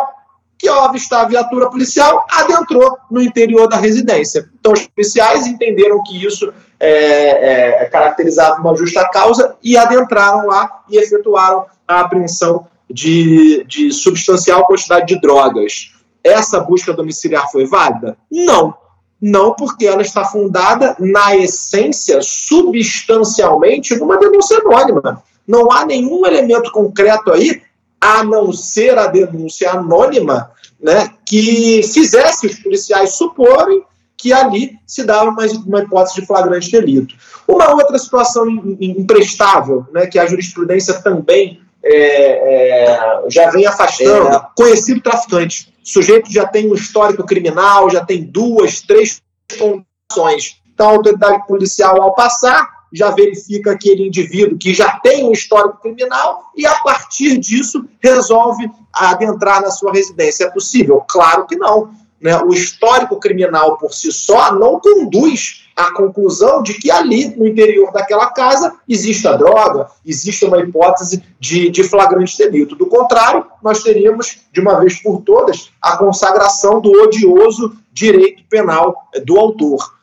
que 0.58 0.68
ao 0.68 0.84
avistar 0.84 1.22
a 1.22 1.28
viatura 1.28 1.70
policial, 1.70 2.26
adentrou 2.30 2.98
no 3.10 3.22
interior 3.22 3.68
da 3.68 3.78
residência. 3.78 4.50
Então, 4.60 4.74
os 4.74 4.86
policiais 4.88 5.48
entenderam 5.48 6.04
que 6.04 6.24
isso 6.24 6.54
é, 6.80 7.82
é, 7.84 7.86
caracterizava 7.86 8.62
uma 8.62 8.76
justa 8.76 9.08
causa 9.10 9.56
e 9.64 9.78
adentraram 9.78 10.48
lá 10.48 10.84
e 10.90 10.98
efetuaram 10.98 11.66
a 11.88 12.02
apreensão 12.02 12.68
de, 12.90 13.64
de 13.68 13.92
substancial 13.92 14.68
quantidade 14.68 15.08
de 15.08 15.20
drogas. 15.20 15.94
Essa 16.24 16.60
busca 16.60 16.94
domiciliar 16.94 17.50
foi 17.52 17.66
válida? 17.66 18.16
Não 18.30 18.81
não, 19.22 19.54
porque 19.54 19.86
ela 19.86 20.02
está 20.02 20.26
fundada, 20.26 20.96
na 21.00 21.36
essência, 21.36 22.20
substancialmente, 22.22 23.96
numa 23.96 24.18
denúncia 24.18 24.58
anônima. 24.58 25.24
Não 25.48 25.72
há 25.72 25.86
nenhum 25.86 26.26
elemento 26.26 26.72
concreto 26.72 27.32
aí, 27.32 27.62
a 28.00 28.24
não 28.24 28.52
ser 28.52 28.98
a 28.98 29.06
denúncia 29.06 29.72
anônima, 29.72 30.52
né, 30.82 31.12
que 31.24 31.82
fizesse 31.84 32.48
os 32.48 32.56
policiais 32.56 33.14
suporem 33.14 33.84
que 34.18 34.34
ali 34.34 34.78
se 34.88 35.04
dava 35.04 35.30
uma, 35.30 35.46
uma 35.66 35.82
hipótese 35.82 36.22
de 36.22 36.28
flagrante 36.28 36.72
delito. 36.72 37.16
Uma 37.48 37.72
outra 37.72 37.98
situação 38.00 38.48
imprestável, 38.80 39.86
né, 39.92 40.08
que 40.08 40.18
a 40.18 40.26
jurisprudência 40.26 40.96
também 41.02 41.60
é, 41.84 41.94
é, 41.94 43.24
já 43.30 43.50
vem 43.50 43.66
afastando, 43.66 44.36
é. 44.36 44.48
conhecido 44.56 45.02
traficante. 45.02 45.74
O 45.84 45.88
sujeito 45.88 46.32
já 46.32 46.46
tem 46.46 46.70
um 46.70 46.76
histórico 46.76 47.26
criminal, 47.26 47.90
já 47.90 48.06
tem 48.06 48.24
duas, 48.24 48.82
três 48.82 49.22
condições. 49.58 50.62
Então, 50.74 50.90
a 50.90 50.94
autoridade 50.94 51.46
policial, 51.48 52.02
ao 52.02 52.14
passar, 52.14 52.68
já 52.94 53.10
verifica 53.10 53.72
aquele 53.72 54.08
indivíduo 54.08 54.58
que 54.58 54.74
já 54.74 55.00
tem 55.00 55.24
um 55.24 55.32
histórico 55.32 55.80
criminal 55.82 56.52
e, 56.56 56.66
a 56.66 56.76
partir 56.80 57.38
disso, 57.38 57.86
resolve 58.00 58.70
adentrar 58.94 59.62
na 59.62 59.72
sua 59.72 59.94
residência. 59.94 60.46
É 60.46 60.50
possível? 60.50 61.04
Claro 61.08 61.48
que 61.48 61.56
não. 61.56 61.92
Né? 62.20 62.38
O 62.38 62.54
histórico 62.54 63.20
criminal 63.20 63.78
por 63.78 63.94
si 63.94 64.12
só 64.12 64.54
não 64.54 64.80
conduz 64.80 65.64
à 65.82 65.94
conclusão 65.94 66.62
de 66.62 66.74
que 66.74 66.92
ali, 66.92 67.36
no 67.36 67.48
interior 67.48 67.92
daquela 67.92 68.28
casa, 68.28 68.74
existe 68.88 69.28
a 69.28 69.36
droga, 69.36 69.88
existe 70.06 70.46
uma 70.46 70.60
hipótese 70.60 71.24
de, 71.40 71.70
de 71.70 71.84
flagrante 71.84 72.38
delito. 72.38 72.76
Do 72.76 72.86
contrário, 72.86 73.46
nós 73.64 73.84
teríamos, 73.84 74.42
de 74.52 74.60
uma 74.60 74.80
vez 74.80 75.02
por 75.02 75.22
todas, 75.22 75.72
a 75.82 75.98
consagração 75.98 76.80
do 76.80 76.92
odioso 76.92 77.76
direito 77.92 78.44
penal 78.50 79.10
do 79.26 79.38
autor. 79.38 79.94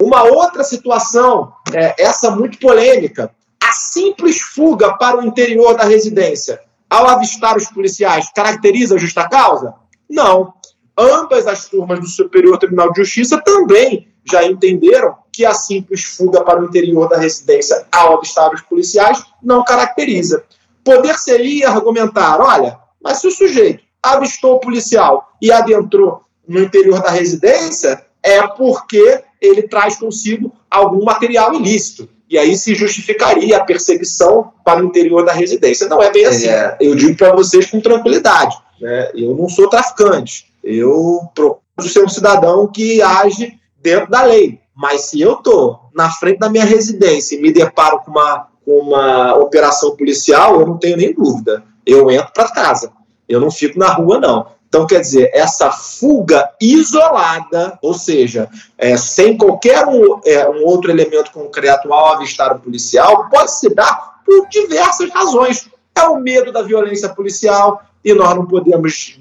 Uma 0.00 0.24
outra 0.24 0.64
situação, 0.64 1.52
é, 1.72 1.94
essa 1.98 2.30
muito 2.30 2.58
polêmica, 2.58 3.30
a 3.62 3.72
simples 3.72 4.40
fuga 4.40 4.96
para 4.96 5.18
o 5.18 5.24
interior 5.24 5.74
da 5.76 5.84
residência, 5.84 6.60
ao 6.88 7.06
avistar 7.08 7.56
os 7.56 7.66
policiais, 7.66 8.30
caracteriza 8.34 8.94
a 8.94 8.98
justa 8.98 9.28
causa? 9.28 9.74
Não 10.08 10.54
ambas 10.96 11.46
as 11.46 11.68
turmas 11.68 12.00
do 12.00 12.06
Superior 12.06 12.58
Tribunal 12.58 12.90
de 12.92 13.02
Justiça 13.02 13.40
também 13.42 14.08
já 14.30 14.44
entenderam 14.44 15.14
que 15.32 15.44
a 15.44 15.52
simples 15.52 16.02
fuga 16.02 16.42
para 16.42 16.60
o 16.60 16.64
interior 16.64 17.08
da 17.08 17.18
residência 17.18 17.86
ao 17.92 18.16
avistar 18.16 18.52
os 18.52 18.62
policiais 18.62 19.22
não 19.42 19.62
caracteriza. 19.62 20.42
Poder 20.82 21.18
seria 21.18 21.68
argumentar, 21.68 22.40
olha, 22.40 22.78
mas 23.02 23.18
se 23.18 23.26
o 23.26 23.30
sujeito 23.30 23.84
avistou 24.02 24.54
o 24.54 24.60
policial 24.60 25.28
e 25.42 25.52
adentrou 25.52 26.22
no 26.46 26.60
interior 26.60 27.02
da 27.02 27.10
residência, 27.10 28.04
é 28.22 28.46
porque 28.46 29.22
ele 29.40 29.62
traz 29.62 29.96
consigo 29.96 30.52
algum 30.70 31.04
material 31.04 31.54
ilícito. 31.54 32.08
E 32.28 32.38
aí 32.38 32.56
se 32.56 32.74
justificaria 32.74 33.56
a 33.56 33.64
perseguição 33.64 34.52
para 34.64 34.82
o 34.82 34.86
interior 34.86 35.24
da 35.24 35.32
residência. 35.32 35.88
Não 35.88 36.02
é 36.02 36.10
bem 36.10 36.26
assim. 36.26 36.48
É. 36.48 36.76
Eu 36.80 36.94
digo 36.94 37.16
para 37.16 37.34
vocês 37.34 37.70
com 37.70 37.80
tranquilidade. 37.80 38.56
Né? 38.80 39.10
Eu 39.14 39.34
não 39.34 39.48
sou 39.48 39.68
traficante. 39.68 40.46
Eu 40.62 41.20
procuro 41.34 41.88
ser 41.88 42.04
um 42.04 42.08
cidadão 42.08 42.66
que 42.66 43.00
age 43.00 43.58
dentro 43.86 44.10
da 44.10 44.24
lei. 44.24 44.58
Mas 44.74 45.02
se 45.02 45.20
eu 45.20 45.34
estou 45.34 45.78
na 45.94 46.10
frente 46.10 46.40
da 46.40 46.50
minha 46.50 46.64
residência 46.64 47.36
e 47.36 47.40
me 47.40 47.52
deparo 47.52 48.00
com 48.00 48.10
uma, 48.10 48.48
uma 48.66 49.34
operação 49.34 49.96
policial, 49.96 50.60
eu 50.60 50.66
não 50.66 50.76
tenho 50.76 50.96
nem 50.96 51.14
dúvida. 51.14 51.62
Eu 51.86 52.10
entro 52.10 52.32
para 52.34 52.50
casa. 52.50 52.92
Eu 53.28 53.40
não 53.40 53.50
fico 53.50 53.78
na 53.78 53.88
rua, 53.88 54.18
não. 54.18 54.48
Então, 54.68 54.86
quer 54.86 55.00
dizer, 55.00 55.30
essa 55.32 55.70
fuga 55.70 56.50
isolada, 56.60 57.78
ou 57.80 57.94
seja, 57.94 58.50
é, 58.76 58.96
sem 58.96 59.38
qualquer 59.38 59.86
um, 59.86 60.20
é, 60.24 60.48
um, 60.50 60.64
outro 60.66 60.90
elemento 60.90 61.30
concreto 61.30 61.92
ao 61.92 62.14
avistar 62.14 62.54
o 62.54 62.58
policial, 62.58 63.28
pode 63.30 63.52
se 63.52 63.72
dar 63.72 64.20
por 64.26 64.48
diversas 64.48 65.08
razões. 65.10 65.70
É 65.94 66.02
o 66.02 66.16
medo 66.16 66.52
da 66.52 66.62
violência 66.62 67.08
policial, 67.08 67.80
e 68.04 68.12
nós 68.12 68.34
não 68.34 68.44
podemos 68.46 69.16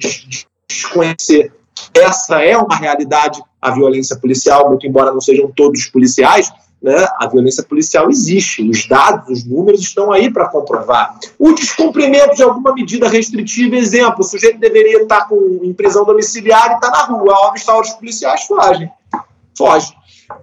desconhecer. 0.67 1.53
Essa 1.93 2.43
é 2.43 2.57
uma 2.57 2.75
realidade, 2.75 3.41
a 3.61 3.71
violência 3.71 4.15
policial, 4.17 4.69
muito 4.69 4.85
embora 4.85 5.11
não 5.11 5.21
sejam 5.21 5.51
todos 5.55 5.85
policiais, 5.85 6.51
né, 6.81 7.07
a 7.19 7.27
violência 7.27 7.63
policial 7.63 8.09
existe. 8.09 8.67
Os 8.69 8.87
dados, 8.87 9.39
os 9.39 9.45
números 9.45 9.81
estão 9.81 10.11
aí 10.11 10.31
para 10.31 10.47
comprovar. 10.47 11.17
O 11.39 11.51
descumprimento 11.53 12.35
de 12.35 12.43
alguma 12.43 12.73
medida 12.73 13.07
restritiva, 13.07 13.75
exemplo, 13.75 14.19
o 14.19 14.23
sujeito 14.23 14.59
deveria 14.59 15.01
estar 15.01 15.27
com, 15.27 15.61
em 15.63 15.73
prisão 15.73 16.05
domiciliar 16.05 16.71
e 16.71 16.75
está 16.75 16.91
na 16.91 17.03
rua, 17.05 17.33
ao 17.33 17.49
avistar 17.49 17.79
os 17.79 17.89
policiais, 17.91 18.43
foge. 18.43 18.89
Foge. 19.57 19.93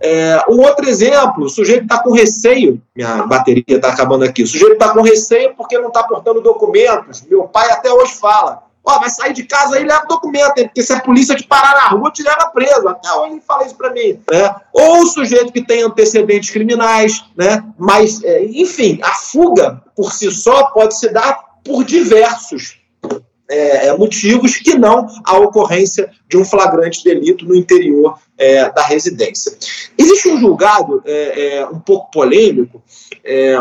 É, 0.01 0.45
um 0.49 0.61
outro 0.61 0.89
exemplo, 0.89 1.45
o 1.45 1.49
sujeito 1.49 1.83
está 1.83 2.03
com 2.03 2.13
receio, 2.13 2.81
minha 2.95 3.27
bateria 3.27 3.65
está 3.69 3.89
acabando 3.89 4.25
aqui, 4.25 4.43
o 4.43 4.47
sujeito 4.47 4.75
está 4.75 4.91
com 4.91 5.03
receio 5.03 5.55
porque 5.57 5.79
não 5.79 5.89
está 5.89 6.03
portando 6.05 6.41
documentos. 6.41 7.23
Meu 7.23 7.45
pai 7.45 7.71
até 7.71 7.93
hoje 7.93 8.15
fala, 8.15 8.63
Ó, 8.85 8.99
vai 8.99 9.11
sair 9.11 9.33
de 9.33 9.45
casa 9.45 9.77
aí 9.77 9.83
e 9.83 9.87
leva 9.87 10.07
documento, 10.07 10.59
hein? 10.59 10.67
porque 10.67 10.83
se 10.83 10.93
a 10.93 11.01
polícia 11.01 11.37
te 11.37 11.47
parar 11.47 11.75
na 11.75 11.89
rua, 11.89 12.11
te 12.11 12.23
leva 12.23 12.47
preso. 12.47 12.89
Até 12.89 13.13
hoje 13.13 13.33
ele 13.33 13.41
fala 13.41 13.65
isso 13.65 13.77
para 13.77 13.93
mim. 13.93 14.19
Né? 14.31 14.55
Ou 14.73 15.03
o 15.03 15.07
sujeito 15.07 15.53
que 15.53 15.65
tem 15.65 15.83
antecedentes 15.83 16.51
criminais, 16.51 17.25
né? 17.37 17.65
Mas, 17.79 18.23
é, 18.25 18.45
enfim, 18.45 18.99
a 19.03 19.13
fuga 19.15 19.81
por 19.95 20.13
si 20.13 20.31
só 20.33 20.65
pode 20.71 20.99
se 20.99 21.09
dar 21.11 21.41
por 21.65 21.85
diversos 21.85 22.83
é, 23.49 23.89
é 23.89 23.97
motivos 23.97 24.57
que 24.57 24.75
não 24.75 25.07
a 25.25 25.39
ocorrência 25.39 26.11
de 26.29 26.37
um 26.37 26.45
flagrante 26.45 27.05
delito 27.05 27.45
no 27.45 27.55
interior 27.55 28.19
é, 28.39 28.71
da 28.71 28.83
residência. 28.83 29.53
Existe 29.97 30.29
um 30.29 30.41
julgado 30.41 31.03
é, 31.05 31.59
é, 31.59 31.67
um 31.67 31.79
pouco 31.79 32.11
polêmico, 32.11 32.83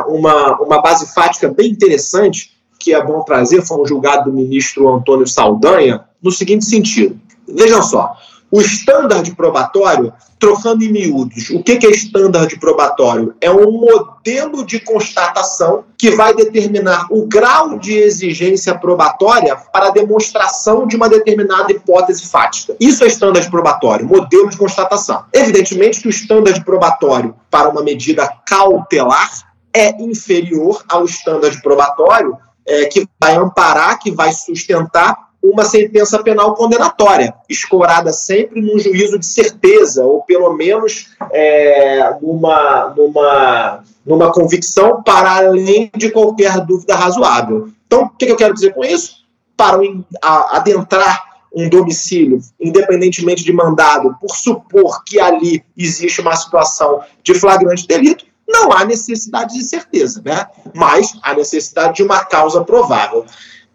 uma, 0.07 0.59
uma 0.59 0.81
base 0.81 1.13
fática 1.13 1.47
bem 1.49 1.69
interessante, 1.69 2.57
que 2.81 2.93
é 2.93 3.03
bom 3.03 3.21
trazer 3.21 3.61
foi 3.61 3.81
um 3.81 3.85
julgado 3.85 4.29
do 4.29 4.35
ministro 4.35 4.93
Antônio 4.93 5.27
Saldanha, 5.27 6.03
no 6.21 6.31
seguinte 6.31 6.65
sentido. 6.65 7.19
Vejam 7.47 7.83
só, 7.83 8.15
O 8.51 8.59
standard 8.59 9.33
probatório, 9.33 10.11
trocando 10.37 10.83
em 10.83 10.91
miúdos, 10.91 11.49
o 11.51 11.63
que 11.63 11.79
é 11.87 11.89
standard 11.91 12.59
probatório? 12.59 13.33
É 13.39 13.49
um 13.49 13.71
modelo 13.71 14.65
de 14.65 14.77
constatação 14.81 15.85
que 15.97 16.11
vai 16.11 16.33
determinar 16.33 17.07
o 17.09 17.25
grau 17.25 17.79
de 17.79 17.93
exigência 17.93 18.77
probatória 18.77 19.55
para 19.55 19.87
a 19.87 19.91
demonstração 19.91 20.85
de 20.85 20.97
uma 20.97 21.07
determinada 21.07 21.71
hipótese 21.71 22.27
fática. 22.27 22.75
Isso 22.77 23.05
é 23.05 23.07
standard 23.07 23.49
probatório, 23.49 24.05
modelo 24.05 24.49
de 24.49 24.57
constatação. 24.57 25.23
Evidentemente 25.31 26.01
que 26.01 26.09
o 26.09 26.11
standard 26.11 26.61
probatório 26.65 27.33
para 27.49 27.69
uma 27.69 27.81
medida 27.81 28.29
cautelar 28.45 29.31
é 29.73 30.03
inferior 30.03 30.83
ao 30.89 31.05
standard 31.05 31.61
probatório 31.61 32.37
é, 32.65 32.85
que 32.85 33.07
vai 33.19 33.35
amparar, 33.35 33.99
que 33.99 34.11
vai 34.11 34.31
sustentar 34.31 35.31
uma 35.43 35.65
sentença 35.65 36.21
penal 36.21 36.53
condenatória, 36.53 37.33
escorada 37.49 38.13
sempre 38.13 38.61
num 38.61 38.77
juízo 38.77 39.17
de 39.17 39.25
certeza, 39.25 40.05
ou 40.05 40.21
pelo 40.21 40.53
menos 40.53 41.09
é, 41.31 42.15
numa, 42.21 42.93
numa, 42.95 43.83
numa 44.05 44.31
convicção 44.31 45.01
para 45.01 45.37
além 45.37 45.89
de 45.97 46.11
qualquer 46.11 46.59
dúvida 46.61 46.95
razoável. 46.95 47.69
Então, 47.87 48.03
o 48.03 48.09
que 48.09 48.25
eu 48.25 48.35
quero 48.35 48.53
dizer 48.53 48.73
com 48.73 48.83
isso? 48.83 49.25
Para 49.57 49.79
adentrar 50.21 51.31
um 51.53 51.67
domicílio, 51.67 52.39
independentemente 52.59 53.43
de 53.43 53.51
mandado, 53.51 54.15
por 54.21 54.35
supor 54.35 55.03
que 55.03 55.19
ali 55.19 55.63
existe 55.77 56.21
uma 56.21 56.35
situação 56.35 57.01
de 57.23 57.33
flagrante 57.33 57.85
delito, 57.85 58.25
não 58.51 58.71
há 58.71 58.85
necessidade 58.85 59.53
de 59.53 59.63
certeza, 59.63 60.21
né? 60.23 60.47
mas 60.75 61.17
há 61.23 61.33
necessidade 61.33 61.95
de 61.95 62.03
uma 62.03 62.23
causa 62.25 62.63
provável. 62.63 63.25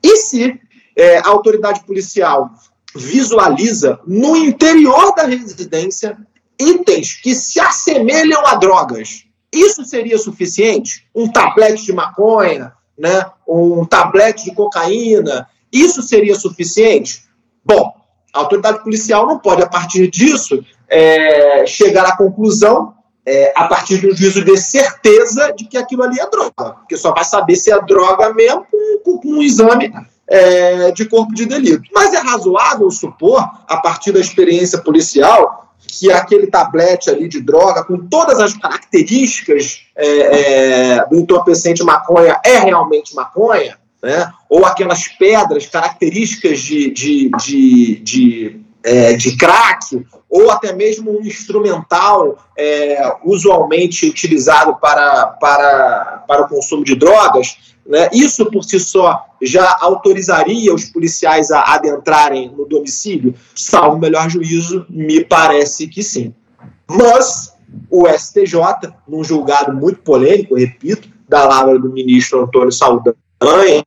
E 0.03 0.17
se 0.17 0.61
é, 0.97 1.19
a 1.19 1.29
autoridade 1.29 1.85
policial 1.85 2.51
visualiza 2.95 4.01
no 4.07 4.37
interior 4.37 5.15
da 5.15 5.25
residência 5.25 6.17
itens 6.59 7.15
que 7.21 7.35
se 7.35 7.61
assemelham 7.61 8.47
a 8.47 8.55
drogas. 8.55 9.25
Isso 9.53 9.85
seria 9.85 10.19
suficiente? 10.19 11.07
Um 11.15 11.31
tablete 11.31 11.85
de 11.85 11.93
maconha, 11.93 12.73
né? 12.99 13.27
um 13.47 13.85
tablete 13.85 14.45
de 14.45 14.55
cocaína, 14.55 15.49
isso 15.73 16.03
seria 16.03 16.35
suficiente? 16.35 17.25
Bom, 17.65 17.95
a 18.33 18.41
autoridade 18.41 18.83
policial 18.83 19.27
não 19.27 19.39
pode, 19.39 19.63
a 19.63 19.69
partir 19.69 20.09
disso, 20.09 20.65
é, 20.89 21.67
chegar 21.67 22.05
à 22.07 22.17
conclusão, 22.17 22.95
é, 23.27 23.53
a 23.57 23.65
partir 23.65 23.99
de 23.99 24.07
um 24.07 24.15
juízo 24.15 24.45
de 24.45 24.57
certeza 24.57 25.53
de 25.53 25.65
que 25.65 25.77
aquilo 25.77 26.05
ali 26.05 26.21
é 26.21 26.31
droga, 26.31 26.77
porque 26.79 26.97
só 26.97 27.13
vai 27.13 27.25
saber 27.25 27.57
se 27.57 27.73
é 27.73 27.81
droga 27.83 28.33
mesmo 28.33 28.65
com, 29.05 29.19
com 29.19 29.29
um 29.29 29.43
exame 29.43 29.93
é, 30.29 30.93
de 30.93 31.05
corpo 31.07 31.35
de 31.35 31.45
delito. 31.45 31.83
Mas 31.93 32.15
é 32.15 32.19
razoável 32.19 32.91
supor, 32.91 33.41
a 33.67 33.77
partir 33.79 34.13
da 34.13 34.21
experiência 34.21 34.79
policial, 34.79 35.67
que 35.87 36.11
aquele 36.11 36.47
tablete 36.47 37.11
ali 37.11 37.29
de 37.29 37.41
droga, 37.41 37.85
com 37.85 37.99
todas 38.07 38.39
as 38.41 38.55
características 38.55 39.83
é, 39.95 40.07
é, 40.07 41.07
do 41.07 41.17
entorpecente 41.17 41.83
maconha, 41.83 42.41
é 42.45 42.59
realmente 42.59 43.15
maconha, 43.15 43.77
né? 44.03 44.33
ou 44.49 44.65
aquelas 44.65 45.09
pedras 45.09 45.67
características 45.67 46.61
de, 46.61 46.91
de, 46.91 47.31
de, 47.31 47.97
de, 47.97 48.61
é, 48.87 49.15
de 49.15 49.37
crack, 49.37 50.07
ou 50.31 50.49
até 50.49 50.73
mesmo 50.73 51.19
um 51.19 51.21
instrumental 51.21 52.39
é, 52.57 53.17
usualmente 53.25 54.09
utilizado 54.09 54.77
para, 54.77 55.27
para, 55.27 56.25
para 56.29 56.43
o 56.45 56.49
consumo 56.49 56.85
de 56.85 56.95
drogas, 56.95 57.57
né? 57.85 58.09
Isso 58.13 58.47
por 58.47 58.63
si 58.63 58.79
só 58.79 59.27
já 59.43 59.77
autorizaria 59.81 60.73
os 60.73 60.85
policiais 60.85 61.51
a 61.51 61.75
adentrarem 61.75 62.53
no 62.57 62.65
domicílio? 62.65 63.35
Salvo 63.55 63.99
melhor 63.99 64.31
juízo, 64.31 64.87
me 64.89 65.25
parece 65.25 65.89
que 65.89 66.03
sim. 66.03 66.33
Mas 66.89 67.55
o 67.91 68.09
STJ, 68.09 68.93
num 69.09 69.25
julgado 69.25 69.73
muito 69.73 70.01
polêmico, 70.03 70.55
repito, 70.55 71.09
da 71.29 71.45
lavra 71.45 71.79
do 71.79 71.93
ministro 71.93 72.43
Antônio 72.43 72.71
Saldanha, 72.71 73.17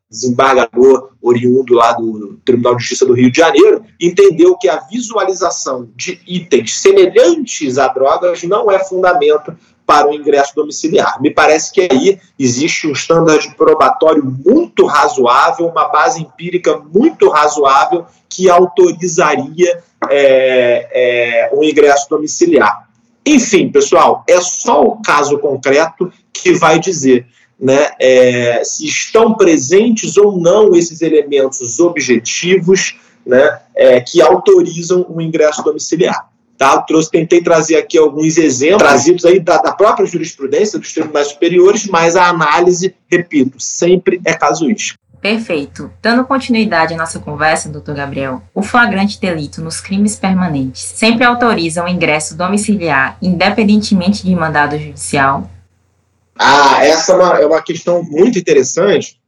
desembargador 0.10 1.12
oriundo 1.22 1.74
lá 1.74 1.94
do 1.94 2.40
Tribunal 2.46 2.76
de 2.76 2.82
Justiça 2.82 3.06
do 3.06 3.14
Rio 3.14 3.32
de 3.32 3.38
Janeiro, 3.38 3.84
entendeu 4.00 4.56
que 4.58 4.70
a 4.70 4.80
visualização 4.80 5.90
de 5.96 6.20
itens 6.28 6.80
semelhantes 6.80 7.78
a 7.78 7.88
drogas 7.88 8.44
não 8.44 8.72
é 8.72 8.80
fundamento 8.80 9.56
para 9.86 10.08
o 10.08 10.14
ingresso 10.14 10.56
domiciliar. 10.56 11.20
Me 11.20 11.32
parece 11.32 11.72
que 11.72 11.82
aí 11.82 12.20
existe 12.38 12.88
um 12.88 12.92
standard 12.92 13.56
probatório 13.56 14.24
muito 14.24 14.86
razoável, 14.86 15.68
uma 15.68 15.88
base 15.88 16.22
empírica 16.22 16.78
muito 16.94 17.28
razoável 17.28 18.06
que 18.30 18.48
autorizaria 18.50 19.84
é, 20.08 20.88
é, 20.92 21.50
o 21.54 21.64
ingresso 21.64 22.08
domiciliar. 22.08 22.88
Enfim, 23.26 23.70
pessoal, 23.70 24.24
é 24.28 24.40
só 24.40 24.84
o 24.84 25.02
caso 25.02 25.40
concreto 25.40 26.12
que 26.32 26.54
vai 26.54 26.80
dizer 26.80 27.28
né, 27.60 27.92
é, 28.00 28.64
se 28.64 28.86
estão 28.86 29.34
presentes 29.34 30.16
ou 30.18 30.40
não 30.40 30.74
esses 30.74 31.02
elementos 31.02 31.80
objetivos 31.80 32.96
né, 33.26 33.60
é, 33.76 34.00
que 34.00 34.22
autorizam 34.22 35.06
o 35.10 35.22
ingresso 35.22 35.62
domiciliar. 35.64 36.30
Tá? 36.58 36.82
Trouxe, 36.82 37.10
tentei 37.10 37.42
trazer 37.42 37.78
aqui 37.78 37.98
alguns 37.98 38.38
exemplos 38.38 38.84
trazidos 38.84 39.26
aí 39.26 39.40
da, 39.40 39.58
da, 39.58 39.72
própria 39.72 40.06
jurisprudência 40.06 40.78
dos 40.78 40.94
tribunais 40.94 41.28
superiores, 41.28 41.88
mas 41.88 42.18
a 42.18 42.28
análise, 42.28 42.94
repito, 43.10 43.58
sempre 43.60 44.20
é 44.26 44.34
casuística. 44.34 45.00
Perfeito. 45.22 45.92
Dando 46.02 46.26
continuidade 46.26 46.94
à 46.94 46.98
nossa 46.98 47.20
conversa, 47.20 47.70
doutor 47.70 47.96
Gabriel, 47.96 48.42
o 48.54 48.62
flagrante 48.62 49.20
delito 49.20 49.62
nos 49.62 49.82
crimes 49.82 50.16
permanentes 50.16 50.82
sempre 50.82 51.26
autoriza 51.26 51.84
o 51.84 51.88
ingresso 51.88 52.38
domiciliar, 52.38 53.18
independentemente 53.22 54.26
de 54.26 54.34
mandado 54.36 54.78
judicial? 54.78 55.50
Ah, 56.42 56.86
essa 56.86 57.12
é 57.12 57.16
uma, 57.16 57.40
é 57.40 57.46
uma 57.46 57.62
questão 57.62 58.02
muito 58.02 58.40
interessante, 58.40 59.20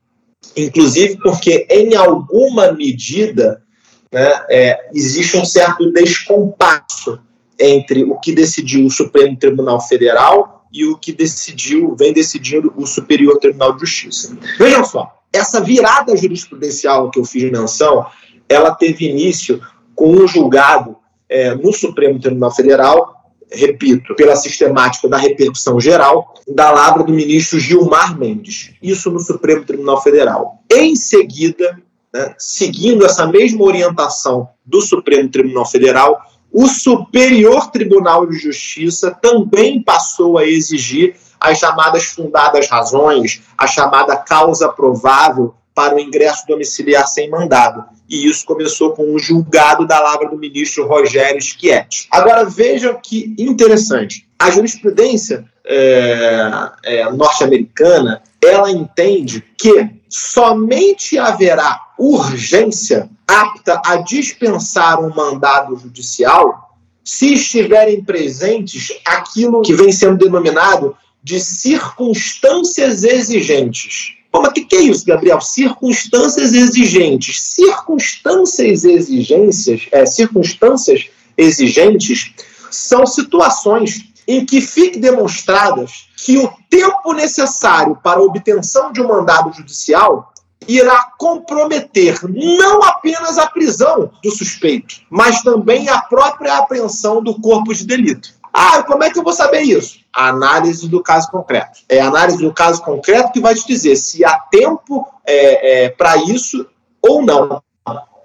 inclusive 0.55 1.17
porque, 1.17 1.67
em 1.69 1.93
alguma 1.93 2.71
medida, 2.71 3.61
né, 4.09 4.45
é, 4.49 4.89
existe 4.93 5.35
um 5.35 5.43
certo 5.43 5.91
descompasso 5.91 7.19
entre 7.59 8.05
o 8.05 8.17
que 8.17 8.31
decidiu 8.31 8.85
o 8.85 8.89
Supremo 8.89 9.37
Tribunal 9.37 9.81
Federal 9.81 10.65
e 10.71 10.85
o 10.85 10.97
que 10.97 11.11
decidiu, 11.11 11.95
vem 11.97 12.13
decidindo 12.13 12.73
o 12.77 12.87
Superior 12.87 13.37
Tribunal 13.39 13.73
de 13.73 13.81
Justiça. 13.81 14.37
Vejam 14.57 14.85
só, 14.85 15.21
essa 15.33 15.59
virada 15.59 16.15
jurisprudencial 16.15 17.11
que 17.11 17.19
eu 17.19 17.25
fiz 17.25 17.43
menção, 17.51 18.05
ela 18.47 18.73
teve 18.73 19.09
início 19.09 19.61
com 19.93 20.11
um 20.11 20.27
julgado 20.27 20.95
é, 21.27 21.53
no 21.55 21.73
Supremo 21.73 22.19
Tribunal 22.19 22.51
Federal, 22.55 23.20
repito, 23.51 24.15
pela 24.15 24.35
sistemática 24.35 25.07
da 25.07 25.17
repercussão 25.17 25.79
geral, 25.79 26.33
da 26.47 26.71
lavra 26.71 27.03
do 27.03 27.11
ministro 27.11 27.59
Gilmar 27.59 28.17
Mendes, 28.17 28.73
isso 28.81 29.11
no 29.11 29.19
Supremo 29.19 29.65
Tribunal 29.65 30.01
Federal. 30.01 30.63
Em 30.71 30.95
seguida, 30.95 31.79
né, 32.13 32.33
seguindo 32.37 33.05
essa 33.05 33.27
mesma 33.27 33.63
orientação 33.63 34.49
do 34.65 34.81
Supremo 34.81 35.29
Tribunal 35.29 35.65
Federal, 35.65 36.21
o 36.51 36.67
Superior 36.67 37.71
Tribunal 37.71 38.25
de 38.25 38.37
Justiça 38.37 39.11
também 39.11 39.81
passou 39.81 40.37
a 40.37 40.45
exigir 40.45 41.15
as 41.39 41.57
chamadas 41.57 42.05
fundadas 42.05 42.67
razões, 42.69 43.41
a 43.57 43.65
chamada 43.65 44.15
causa 44.15 44.69
provável 44.69 45.55
para 45.73 45.95
o 45.95 45.99
ingresso 45.99 46.45
domiciliar 46.45 47.07
sem 47.07 47.29
mandado. 47.29 47.83
E 48.11 48.27
isso 48.27 48.45
começou 48.45 48.91
com 48.91 49.15
o 49.15 49.17
julgado 49.17 49.87
da 49.87 49.97
lavra 49.97 50.27
do 50.27 50.37
ministro 50.37 50.85
Rogério 50.85 51.41
Schietti. 51.41 52.09
Agora 52.11 52.43
vejam 52.43 52.99
que 53.01 53.33
interessante. 53.39 54.27
A 54.37 54.51
jurisprudência 54.51 55.45
é, 55.63 56.51
é, 56.83 57.09
norte-americana 57.09 58.21
ela 58.43 58.69
entende 58.69 59.41
que 59.57 59.89
somente 60.09 61.17
haverá 61.17 61.79
urgência 61.97 63.09
apta 63.25 63.81
a 63.85 63.95
dispensar 63.95 64.99
um 64.99 65.15
mandado 65.15 65.77
judicial 65.77 66.75
se 67.05 67.35
estiverem 67.35 68.03
presentes 68.03 68.89
aquilo 69.05 69.61
que 69.61 69.73
vem 69.73 69.91
sendo 69.91 70.17
denominado 70.17 70.97
de 71.23 71.39
circunstâncias 71.39 73.05
exigentes. 73.05 74.17
Pô, 74.31 74.41
mas 74.41 74.51
o 74.51 74.53
que, 74.53 74.63
que 74.63 74.75
é 74.77 74.81
isso, 74.81 75.05
Gabriel? 75.05 75.41
Circunstâncias 75.41 76.53
exigentes. 76.53 77.41
Circunstâncias 77.41 78.85
exigências, 78.85 79.87
é, 79.91 80.05
circunstâncias 80.05 81.09
exigentes 81.37 82.33
são 82.69 83.05
situações 83.05 84.11
em 84.27 84.45
que 84.45 84.61
fique 84.61 84.97
demonstradas 84.97 86.07
que 86.15 86.37
o 86.37 86.49
tempo 86.69 87.13
necessário 87.13 87.97
para 88.01 88.19
a 88.19 88.23
obtenção 88.23 88.93
de 88.93 89.01
um 89.01 89.07
mandado 89.07 89.51
judicial 89.51 90.31
irá 90.67 91.11
comprometer 91.17 92.19
não 92.29 92.83
apenas 92.83 93.37
a 93.37 93.47
prisão 93.47 94.11
do 94.23 94.31
suspeito, 94.31 95.01
mas 95.09 95.41
também 95.41 95.89
a 95.89 96.01
própria 96.01 96.57
apreensão 96.57 97.21
do 97.21 97.39
corpo 97.41 97.73
de 97.73 97.85
delito. 97.85 98.33
Ah, 98.53 98.83
como 98.83 99.03
é 99.03 99.09
que 99.09 99.17
eu 99.17 99.23
vou 99.23 99.33
saber 99.33 99.61
isso? 99.61 99.99
Análise 100.13 100.87
do 100.87 101.01
caso 101.01 101.29
concreto. 101.31 101.79
É 101.87 102.01
a 102.01 102.07
análise 102.07 102.37
do 102.37 102.53
caso 102.53 102.83
concreto 102.83 103.31
que 103.31 103.39
vai 103.39 103.55
te 103.55 103.65
dizer 103.65 103.95
se 103.95 104.25
há 104.25 104.37
tempo 104.51 105.07
é, 105.25 105.85
é, 105.85 105.89
para 105.89 106.17
isso 106.17 106.67
ou 107.01 107.23
não. 107.23 107.61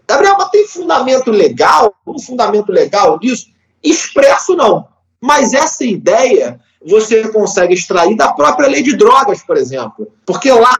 Gabriel, 0.08 0.36
mas 0.38 0.50
tem 0.50 0.66
fundamento 0.66 1.30
legal? 1.30 1.94
Um 2.06 2.18
fundamento 2.18 2.70
legal 2.70 3.18
disso? 3.18 3.46
Expresso 3.82 4.54
não. 4.54 4.88
Mas 5.20 5.52
essa 5.52 5.84
ideia 5.84 6.60
você 6.84 7.28
consegue 7.28 7.74
extrair 7.74 8.16
da 8.16 8.32
própria 8.32 8.68
lei 8.68 8.82
de 8.82 8.96
drogas, 8.96 9.42
por 9.42 9.56
exemplo. 9.56 10.12
Porque 10.24 10.50
lá, 10.52 10.76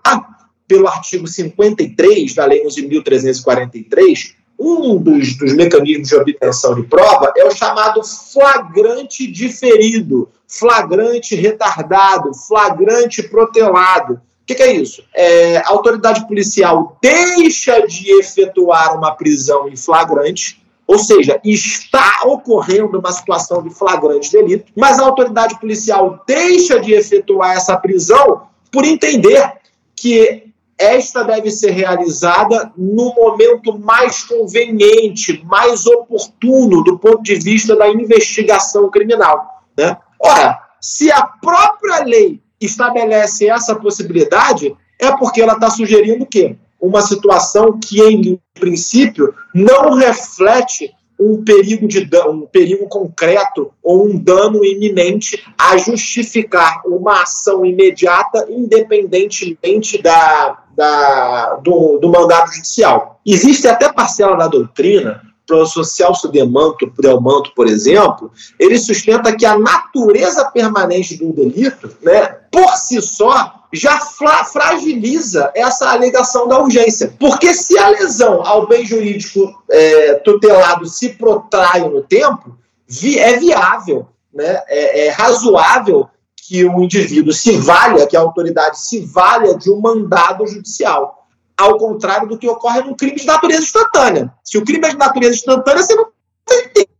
pelo 0.69 0.87
artigo 0.87 1.27
53 1.27 2.35
da 2.35 2.47
Lei 2.47 2.65
11.343, 2.65 4.35
um 4.59 4.97
dos, 4.97 5.37
dos, 5.37 5.55
mecanismos 5.55 6.09
de 6.09 6.17
obtenção 6.17 6.75
de 6.75 6.83
prova 6.85 7.33
é 7.37 7.45
o 7.45 7.51
chamado 7.51 8.03
flagrante 8.03 9.27
diferido, 9.27 10.29
flagrante 10.49 11.35
retardado, 11.35 12.33
flagrante 12.35 13.23
protelado. 13.23 14.15
O 14.15 14.47
que, 14.47 14.55
que, 14.55 14.63
é 14.63 14.73
isso? 14.73 15.03
É, 15.13 15.59
a 15.59 15.71
autoridade 15.71 16.27
policial 16.27 16.97
deixa 17.03 17.87
de 17.87 18.11
efetuar 18.21 18.97
uma 18.97 19.13
prisão 19.15 19.69
em 19.69 19.77
flagrante, 19.77 20.63
ou 20.87 20.99
seja, 20.99 21.41
está 21.45 22.21
ocorrendo 22.25 22.99
uma 22.99 23.11
situação 23.11 23.61
de 23.63 23.71
flagrante 23.71 24.31
delito, 24.31 24.73
mas 24.77 25.01
a 25.01 25.05
autoridade 25.05 25.59
policial 25.59 26.23
deixa 26.27 26.79
de 26.79 26.93
efetuar 26.93 27.57
essa 27.57 27.77
prisão 27.77 28.43
por 28.71 28.85
entender 28.85 29.53
que 29.97 30.47
esta 30.79 31.23
deve 31.23 31.51
ser 31.51 31.71
realizada 31.71 32.71
no 32.77 33.15
momento 33.15 33.79
mais 33.79 34.23
conveniente, 34.23 35.43
mais 35.45 35.87
oportuno 35.87 36.83
do 36.85 36.99
ponto 36.99 37.23
de 37.23 37.35
vista 37.37 37.75
da 37.75 37.89
investigação 37.89 38.91
criminal. 38.91 39.63
Né? 39.77 39.97
Ora, 40.21 40.59
se 40.81 41.11
a 41.11 41.23
própria 41.23 42.05
lei 42.05 42.41
estabelece 42.61 43.49
essa 43.49 43.75
possibilidade, 43.75 44.77
é 44.99 45.11
porque 45.17 45.41
ela 45.41 45.55
está 45.55 45.71
sugerindo 45.71 46.25
o 46.25 46.27
quê? 46.27 46.57
Uma 46.81 47.01
situação 47.01 47.79
que, 47.79 48.03
em 48.03 48.41
princípio, 48.55 49.35
não 49.55 49.95
reflete 49.95 50.95
um 51.19 51.43
perigo, 51.43 51.89
de, 51.89 52.09
um 52.29 52.43
perigo 52.43 52.87
concreto 52.89 53.73
ou 53.83 54.07
um 54.07 54.19
dano 54.19 54.65
iminente 54.65 55.43
a 55.59 55.77
justificar 55.77 56.83
uma 56.87 57.23
ação 57.23 57.65
imediata, 57.65 58.47
independentemente 58.51 60.01
da, 60.01 60.63
da, 60.77 61.55
do, 61.63 61.99
do 61.99 62.09
mandato 62.09 62.53
judicial. 62.55 63.21
Existe 63.25 63.67
até 63.67 63.91
parcela 63.91 64.37
da 64.37 64.49
doutrina 64.49 65.23
para 65.47 65.57
o 65.57 65.67
social 65.67 66.15
Sudemanto, 66.15 66.93
Delmanto, 66.99 67.53
por 67.55 67.69
exemplo, 67.69 68.33
ele 68.59 68.77
sustenta 68.79 69.35
que 69.35 69.47
a 69.47 69.57
natureza 69.57 70.45
permanente 70.51 71.17
do 71.17 71.33
delito, 71.33 71.89
né, 72.03 72.37
por 72.57 72.75
si 72.79 73.03
só, 73.03 73.67
já 73.71 74.01
fragiliza 74.47 75.53
essa 75.55 75.91
alegação 75.91 76.49
da 76.49 76.59
urgência. 76.59 77.15
Porque 77.21 77.53
se 77.53 77.79
a 77.79 77.91
lesão 77.91 78.43
ao 78.47 78.67
bem 78.67 78.83
jurídico 78.83 79.63
é, 79.71 80.15
tutelado 80.15 80.87
se 80.87 81.11
protrai 81.11 81.87
no 81.87 82.01
tempo, 82.01 82.57
vi 82.89 83.19
é 83.19 83.39
viável, 83.39 84.09
né, 84.33 84.63
é, 84.69 85.07
é 85.07 85.11
razoável 85.11 86.09
que 86.35 86.65
o 86.65 86.83
indivíduo 86.83 87.31
se 87.31 87.59
valha, 87.59 88.07
que 88.07 88.17
a 88.17 88.21
autoridade 88.21 88.81
se 88.81 89.01
valha 89.01 89.55
de 89.59 89.71
um 89.71 89.79
mandado 89.79 90.47
judicial 90.47 91.27
ao 91.59 91.77
contrário 91.77 92.27
do 92.27 92.39
que 92.39 92.49
ocorre 92.49 92.81
num 92.81 92.95
crime 92.95 93.17
de 93.17 93.27
natureza 93.27 93.65
instantânea. 93.65 94.33
Se 94.43 94.57
o 94.57 94.65
crime 94.65 94.87
é 94.87 94.91
de 94.93 94.97
natureza 94.97 95.35
instantânea, 95.35 95.83
você 95.83 95.95
não 95.95 96.07
tem 96.47 96.69
tempo 96.69 96.91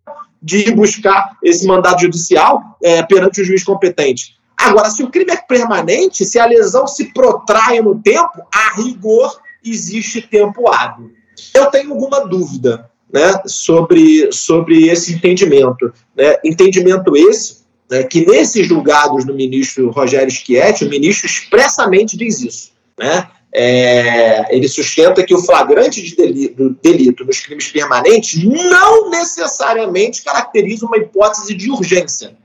de 0.43 0.69
ir 0.69 0.75
buscar 0.75 1.39
esse 1.43 1.67
mandado 1.67 2.01
judicial 2.01 2.61
é, 2.83 3.03
perante 3.03 3.41
o 3.41 3.45
juiz 3.45 3.65
competente. 3.65 4.37
Agora, 4.57 4.91
se 4.91 5.03
o 5.03 5.11
crime 5.11 5.33
é 5.33 5.37
permanente, 5.37 6.25
se 6.25 6.39
a 6.39 6.47
lesão 6.47 6.87
se 6.87 7.13
protrai 7.13 7.81
no 7.81 8.01
tempo, 8.01 8.43
a 8.53 8.75
rigor 8.81 9.41
existe 9.65 10.23
tempo 10.23 10.69
hábil. 10.73 11.13
Eu 11.53 11.67
tenho 11.67 11.93
alguma 11.93 12.27
dúvida 12.27 12.91
né, 13.13 13.41
sobre, 13.47 14.33
sobre 14.33 14.89
esse 14.89 15.13
entendimento. 15.13 15.93
Né? 16.17 16.37
Entendimento 16.45 17.15
esse 17.17 17.67
né, 17.91 18.03
que 18.05 18.25
nesses 18.25 18.67
julgados 18.67 19.25
do 19.25 19.35
ministro 19.35 19.91
Rogério 19.91 20.31
Schietti, 20.31 20.85
o 20.85 20.89
ministro 20.89 21.27
expressamente 21.27 22.17
diz 22.17 22.41
isso. 22.41 22.73
Né? 22.99 23.29
É, 23.53 24.55
ele 24.55 24.69
sustenta 24.69 25.23
que 25.23 25.35
o 25.35 25.43
flagrante 25.43 26.03
de 26.03 26.17
delito, 26.17 26.77
delito 26.83 27.25
nos 27.25 27.41
crimes 27.41 27.69
permanentes 27.69 28.43
não 28.43 29.11
necessariamente 29.11 30.23
caracteriza 30.23 30.87
uma 30.87 30.97
hipótese 30.97 31.55
de 31.55 31.71
urgência 31.71 32.37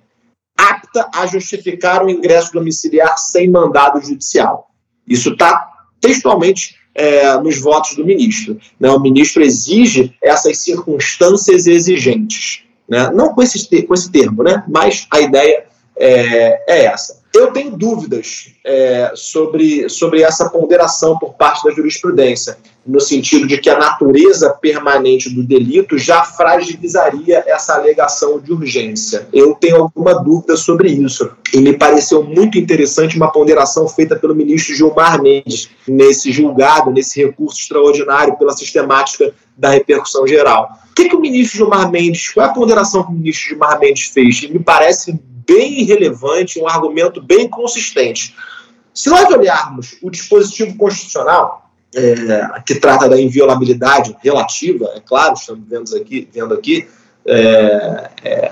apta 0.62 1.10
a 1.13 1.26
justificar 1.26 2.04
o 2.04 2.10
ingresso 2.10 2.54
domiciliar 2.54 3.17
sem 3.17 3.50
mandado 3.50 4.00
judicial. 4.02 4.69
Isso 5.08 5.32
está 5.32 5.67
textualmente 6.00 6.76
é, 6.93 7.36
nos 7.39 7.60
votos 7.60 7.95
do 7.95 8.06
ministro. 8.06 8.60
Né? 8.80 8.89
O 8.91 9.00
ministro 9.00 9.41
exige 9.41 10.15
essas 10.21 10.60
circunstâncias 10.60 11.65
exigentes. 11.65 12.63
Né? 12.88 13.10
Não 13.12 13.34
com 13.34 13.41
esse, 13.41 13.84
com 13.84 13.93
esse 13.93 14.12
termo, 14.12 14.43
né? 14.43 14.63
mas 14.67 15.08
a 15.12 15.19
ideia 15.19 15.65
é, 15.97 16.63
é 16.67 16.86
essa. 16.86 17.20
Eu 17.33 17.51
tenho 17.53 17.77
dúvidas 17.77 18.53
é, 18.65 19.13
sobre, 19.15 19.87
sobre 19.87 20.21
essa 20.21 20.49
ponderação 20.49 21.17
por 21.17 21.33
parte 21.33 21.63
da 21.63 21.71
jurisprudência, 21.71 22.57
no 22.85 22.99
sentido 22.99 23.47
de 23.47 23.57
que 23.57 23.69
a 23.69 23.79
natureza 23.79 24.49
permanente 24.49 25.29
do 25.29 25.41
delito 25.41 25.97
já 25.97 26.23
fragilizaria 26.23 27.41
essa 27.47 27.75
alegação 27.75 28.37
de 28.37 28.51
urgência. 28.51 29.29
Eu 29.31 29.55
tenho 29.55 29.77
alguma 29.77 30.13
dúvida 30.13 30.57
sobre 30.57 30.89
isso. 30.89 31.31
E 31.53 31.61
me 31.61 31.77
pareceu 31.77 32.21
muito 32.21 32.57
interessante 32.57 33.15
uma 33.15 33.31
ponderação 33.31 33.87
feita 33.87 34.15
pelo 34.15 34.35
ministro 34.35 34.75
Gilmar 34.75 35.21
Mendes 35.21 35.69
nesse 35.87 36.33
julgado, 36.33 36.91
nesse 36.91 37.23
recurso 37.23 37.59
extraordinário 37.59 38.37
pela 38.37 38.51
sistemática 38.51 39.33
da 39.55 39.69
repercussão 39.69 40.27
geral. 40.27 40.69
O 40.89 40.93
que, 40.93 41.07
que 41.07 41.15
o 41.15 41.21
ministro 41.21 41.59
Gilmar 41.59 41.89
Mendes, 41.89 42.29
qual 42.29 42.45
é 42.45 42.49
a 42.49 42.53
ponderação 42.53 43.03
que 43.03 43.11
o 43.11 43.15
ministro 43.15 43.49
Gilmar 43.49 43.79
Mendes 43.79 44.07
fez? 44.07 44.49
Me 44.49 44.59
parece 44.59 45.17
bem 45.53 45.83
relevante, 45.83 46.59
um 46.59 46.67
argumento 46.67 47.21
bem 47.21 47.49
consistente. 47.49 48.35
Se 48.93 49.09
nós 49.09 49.29
olharmos 49.29 49.97
o 50.01 50.09
dispositivo 50.09 50.77
constitucional, 50.77 51.69
é, 51.93 52.61
que 52.65 52.75
trata 52.75 53.09
da 53.09 53.19
inviolabilidade 53.19 54.15
relativa, 54.23 54.91
é 54.95 55.01
claro, 55.01 55.33
estamos 55.33 55.67
vendo 55.67 55.95
aqui, 55.95 56.27
vendo 56.31 56.53
aqui 56.53 56.87
é, 57.25 58.09
é, 58.23 58.51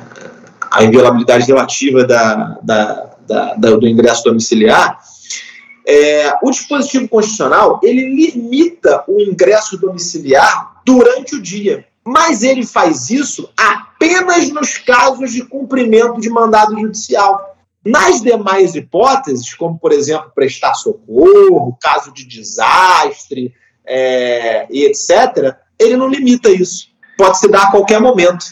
a 0.69 0.83
inviolabilidade 0.83 1.45
relativa 1.45 2.03
da, 2.03 2.57
da, 2.61 3.09
da, 3.25 3.53
do 3.55 3.87
ingresso 3.87 4.25
domiciliar, 4.25 4.99
é, 5.87 6.33
o 6.43 6.51
dispositivo 6.51 7.07
constitucional 7.07 7.79
ele 7.81 8.13
limita 8.13 9.03
o 9.07 9.21
ingresso 9.21 9.77
domiciliar 9.77 10.81
durante 10.85 11.35
o 11.35 11.41
dia 11.41 11.85
mas 12.09 12.41
ele 12.41 12.65
faz 12.65 13.09
isso 13.09 13.49
apenas 13.99 14.49
nos 14.49 14.77
casos 14.77 15.33
de 15.33 15.43
cumprimento 15.43 16.21
de 16.21 16.29
mandado 16.29 16.79
judicial. 16.79 17.57
Nas 17.85 18.21
demais 18.21 18.75
hipóteses, 18.75 19.53
como 19.53 19.77
por 19.77 19.91
exemplo 19.91 20.31
prestar 20.33 20.73
socorro, 20.73 21.77
caso 21.81 22.13
de 22.13 22.25
desastre 22.25 23.53
é, 23.85 24.67
e 24.69 24.85
etc., 24.85 25.55
ele 25.77 25.97
não 25.97 26.07
limita 26.07 26.49
isso. 26.49 26.89
Pode 27.17 27.39
se 27.39 27.49
dar 27.49 27.63
a 27.63 27.71
qualquer 27.71 27.99
momento 27.99 28.45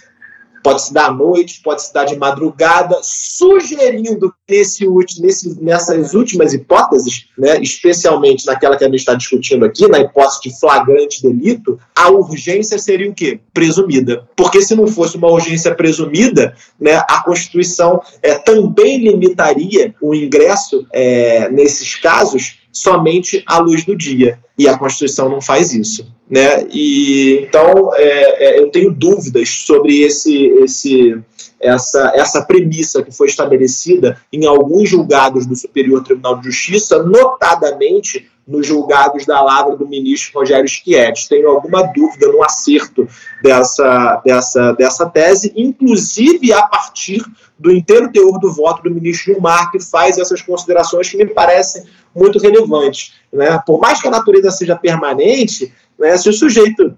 pode 0.68 0.82
se 0.82 0.94
dar 0.94 1.06
à 1.06 1.14
noite, 1.14 1.62
pode 1.64 1.82
se 1.82 1.94
dar 1.94 2.04
de 2.04 2.18
madrugada, 2.18 3.00
sugerindo 3.02 4.34
nesse, 4.50 4.86
nesse, 5.22 5.64
nessas 5.64 6.14
últimas 6.14 6.54
hipóteses, 6.54 7.30
né, 7.38 7.58
especialmente 7.62 8.46
naquela 8.46 8.76
que 8.76 8.84
a 8.84 8.88
gente 8.88 9.00
está 9.00 9.14
discutindo 9.14 9.64
aqui, 9.64 9.88
na 9.88 10.00
hipótese 10.00 10.42
de 10.44 10.60
flagrante 10.60 11.24
delito, 11.24 11.80
a 11.96 12.10
urgência 12.10 12.78
seria 12.78 13.10
o 13.10 13.14
quê? 13.14 13.40
Presumida. 13.54 14.28
Porque 14.36 14.62
se 14.62 14.76
não 14.76 14.88
fosse 14.88 15.16
uma 15.16 15.32
urgência 15.32 15.74
presumida, 15.74 16.54
né, 16.78 17.02
a 17.10 17.24
Constituição 17.24 18.02
é, 18.22 18.36
também 18.36 18.98
limitaria 18.98 19.96
o 20.02 20.14
ingresso 20.14 20.86
é, 20.92 21.50
nesses 21.50 21.96
casos 21.96 22.57
somente 22.78 23.44
à 23.46 23.60
luz 23.60 23.84
do 23.84 23.96
dia. 23.96 24.40
E 24.58 24.68
a 24.68 24.78
Constituição 24.78 25.30
não 25.30 25.42
faz 25.42 25.74
isso. 25.74 26.12
Né? 26.30 26.68
E, 26.72 27.46
então, 27.48 27.92
é, 27.96 28.46
é, 28.46 28.60
eu 28.60 28.70
tenho 28.70 28.92
dúvidas 28.92 29.50
sobre 29.50 30.02
esse, 30.02 30.46
esse, 30.64 31.18
essa, 31.60 32.12
essa 32.16 32.42
premissa 32.44 33.02
que 33.04 33.12
foi 33.12 33.28
estabelecida 33.28 34.20
em 34.32 34.46
alguns 34.46 34.90
julgados 34.90 35.46
do 35.46 35.56
Superior 35.56 36.04
Tribunal 36.04 36.38
de 36.38 36.46
Justiça, 36.46 37.04
notadamente 37.04 38.30
nos 38.48 38.66
julgados 38.66 39.26
da 39.26 39.42
lavra 39.42 39.76
do 39.76 39.88
ministro 39.88 40.40
Rogério 40.40 40.68
Schietti. 40.68 41.28
Tenho 41.28 41.50
alguma 41.50 41.84
dúvida 41.84 42.32
no 42.32 42.42
acerto 42.44 43.08
dessa, 43.44 44.22
dessa, 44.24 44.72
dessa 44.74 45.06
tese, 45.10 45.52
inclusive 45.56 46.54
a 46.54 46.66
partir 46.66 47.22
do 47.60 47.72
inteiro 47.72 48.10
teor 48.12 48.40
do 48.40 48.54
voto 48.54 48.84
do 48.84 48.94
ministro 48.94 49.34
Gilmar, 49.34 49.70
que 49.70 49.80
faz 49.80 50.18
essas 50.18 50.42
considerações 50.42 51.10
que 51.10 51.18
me 51.18 51.26
parecem 51.26 51.84
muito 52.16 52.40
relevantes. 52.40 53.16
Né? 53.34 53.62
Por 53.66 53.80
mais 53.80 54.02
que 54.02 54.08
a 54.08 54.12
natureza 54.12 54.50
seja 54.50 54.76
permanente, 54.76 55.74
né, 56.00 56.16
se 56.16 56.30
o 56.30 56.34
sujeito 56.34 56.98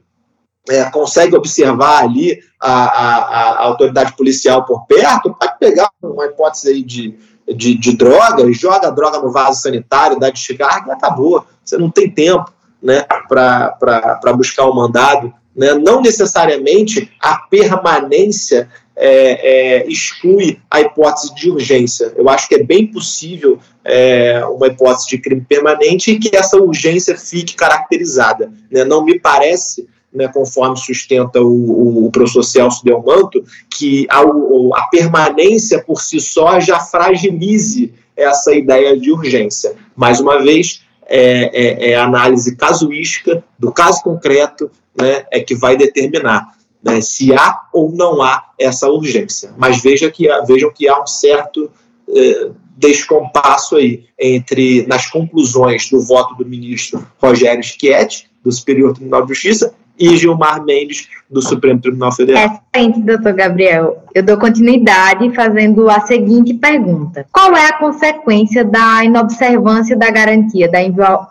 é, 0.70 0.90
consegue 0.92 1.36
observar 1.36 2.04
ali 2.04 2.40
a, 2.60 2.72
a, 2.72 3.18
a, 3.18 3.64
autoridade 3.64 4.16
policial 4.16 4.66
por 4.66 4.86
perto, 4.86 5.34
pode 5.34 5.58
pegar 5.60 5.90
uma 6.02 6.26
hipótese 6.26 6.70
aí 6.70 6.84
de, 6.84 7.18
de, 7.48 7.76
de 7.76 7.98
droga, 7.98 8.52
joga 8.54 8.88
a 8.88 8.92
droga 8.92 9.20
no 9.20 9.32
vaso 9.32 9.62
sanitário, 9.62 10.20
dá 10.20 10.30
descarga 10.30 10.90
e 10.90 10.92
acabou. 10.92 11.46
Você 11.64 11.78
não 11.78 11.90
tem 11.90 12.10
tempo 12.10 12.52
né, 12.82 13.06
para 13.28 14.34
buscar 14.34 14.66
o 14.66 14.72
um 14.72 14.76
mandado 14.76 15.34
Né? 15.56 15.74
Não 15.74 16.02
necessariamente 16.02 17.12
a 17.20 17.38
permanência 17.38 18.70
é, 18.96 19.82
é, 19.82 19.88
exclui 19.88 20.60
a 20.70 20.82
hipótese 20.82 21.34
de 21.34 21.50
urgência. 21.50 22.14
Eu 22.16 22.30
acho 22.30 22.48
que 22.48 22.56
é 22.56 22.64
bem 22.64 22.86
possível 22.86 23.58
é, 23.84 24.46
uma 24.46 24.68
hipótese 24.68 25.08
de 25.08 25.18
crime 25.18 25.42
permanente 25.42 26.12
e 26.12 26.20
que 26.20 26.36
essa 26.36 26.58
urgência 26.58 27.18
fique 27.18 27.56
caracterizada. 27.56 28.52
Né? 28.70 28.84
Não 28.84 29.04
me 29.04 29.18
parece 29.18 29.88
né, 30.14 30.28
conforme 30.28 30.78
sustenta 30.78 31.42
o, 31.42 32.06
o, 32.06 32.12
professor 32.12 32.44
Celso 32.44 32.84
Delmanto, 32.84 33.44
que 33.70 34.08
a, 34.10 34.22
a, 34.22 34.88
permanência 34.90 35.84
por 35.84 36.02
si 36.02 36.20
só 36.20 36.60
já 36.60 36.80
fragilize 36.80 37.94
essa 38.16 38.54
ideia 38.54 38.98
de 38.98 39.12
urgência. 39.12 39.76
Mais 39.96 40.20
uma 40.20 40.42
vez, 40.42 40.82
é, 41.06 41.88
é, 41.88 41.92
é 41.92 41.96
análise 41.96 42.56
casuística 42.56 43.44
do 43.58 43.72
caso 43.72 44.04
concreto 44.04 44.70
né, 45.00 45.26
é 45.32 45.40
que 45.40 45.56
vai 45.56 45.78
determinar 45.78 46.54
né, 46.84 47.02
se 47.02 47.34
há 47.34 47.62
ou 47.74 47.92
não 47.92 48.22
há 48.22 48.52
essa 48.60 48.90
urgência. 48.90 49.54
Mas 49.58 49.82
veja 49.82 50.10
que, 50.10 50.28
vejam 50.46 50.72
que 50.72 50.88
há 50.88 51.02
um 51.02 51.08
certo 51.08 51.72
eh, 52.16 52.50
descompasso 52.78 53.76
aí 53.76 54.06
entre 54.18 54.86
nas 54.88 55.08
conclusões 55.08 55.90
do 55.90 56.00
voto 56.00 56.36
do 56.36 56.46
ministro 56.46 57.06
Rogério 57.22 57.62
Schietti, 57.62 58.30
do 58.44 58.52
Superior 58.52 58.94
Tribunal 58.94 59.24
de 59.24 59.34
Justiça, 59.34 59.74
e 60.00 60.16
Gilmar 60.16 60.64
Mendes, 60.64 61.10
do 61.30 61.42
Supremo 61.42 61.80
Tribunal 61.80 62.12
Federal. 62.12 62.64
Excelente, 62.74 63.02
doutor 63.02 63.34
Gabriel. 63.34 64.04
Eu 64.16 64.24
dou 64.24 64.38
continuidade 64.38 65.34
fazendo 65.36 65.90
a 65.90 66.00
seguinte 66.02 66.54
pergunta: 66.54 67.28
Qual 67.32 67.56
é 67.56 67.68
a 67.68 67.78
consequência 67.78 68.64
da 68.64 69.04
inobservância 69.04 69.96
da 69.96 70.10
garantia 70.10 70.72
da 70.72 70.80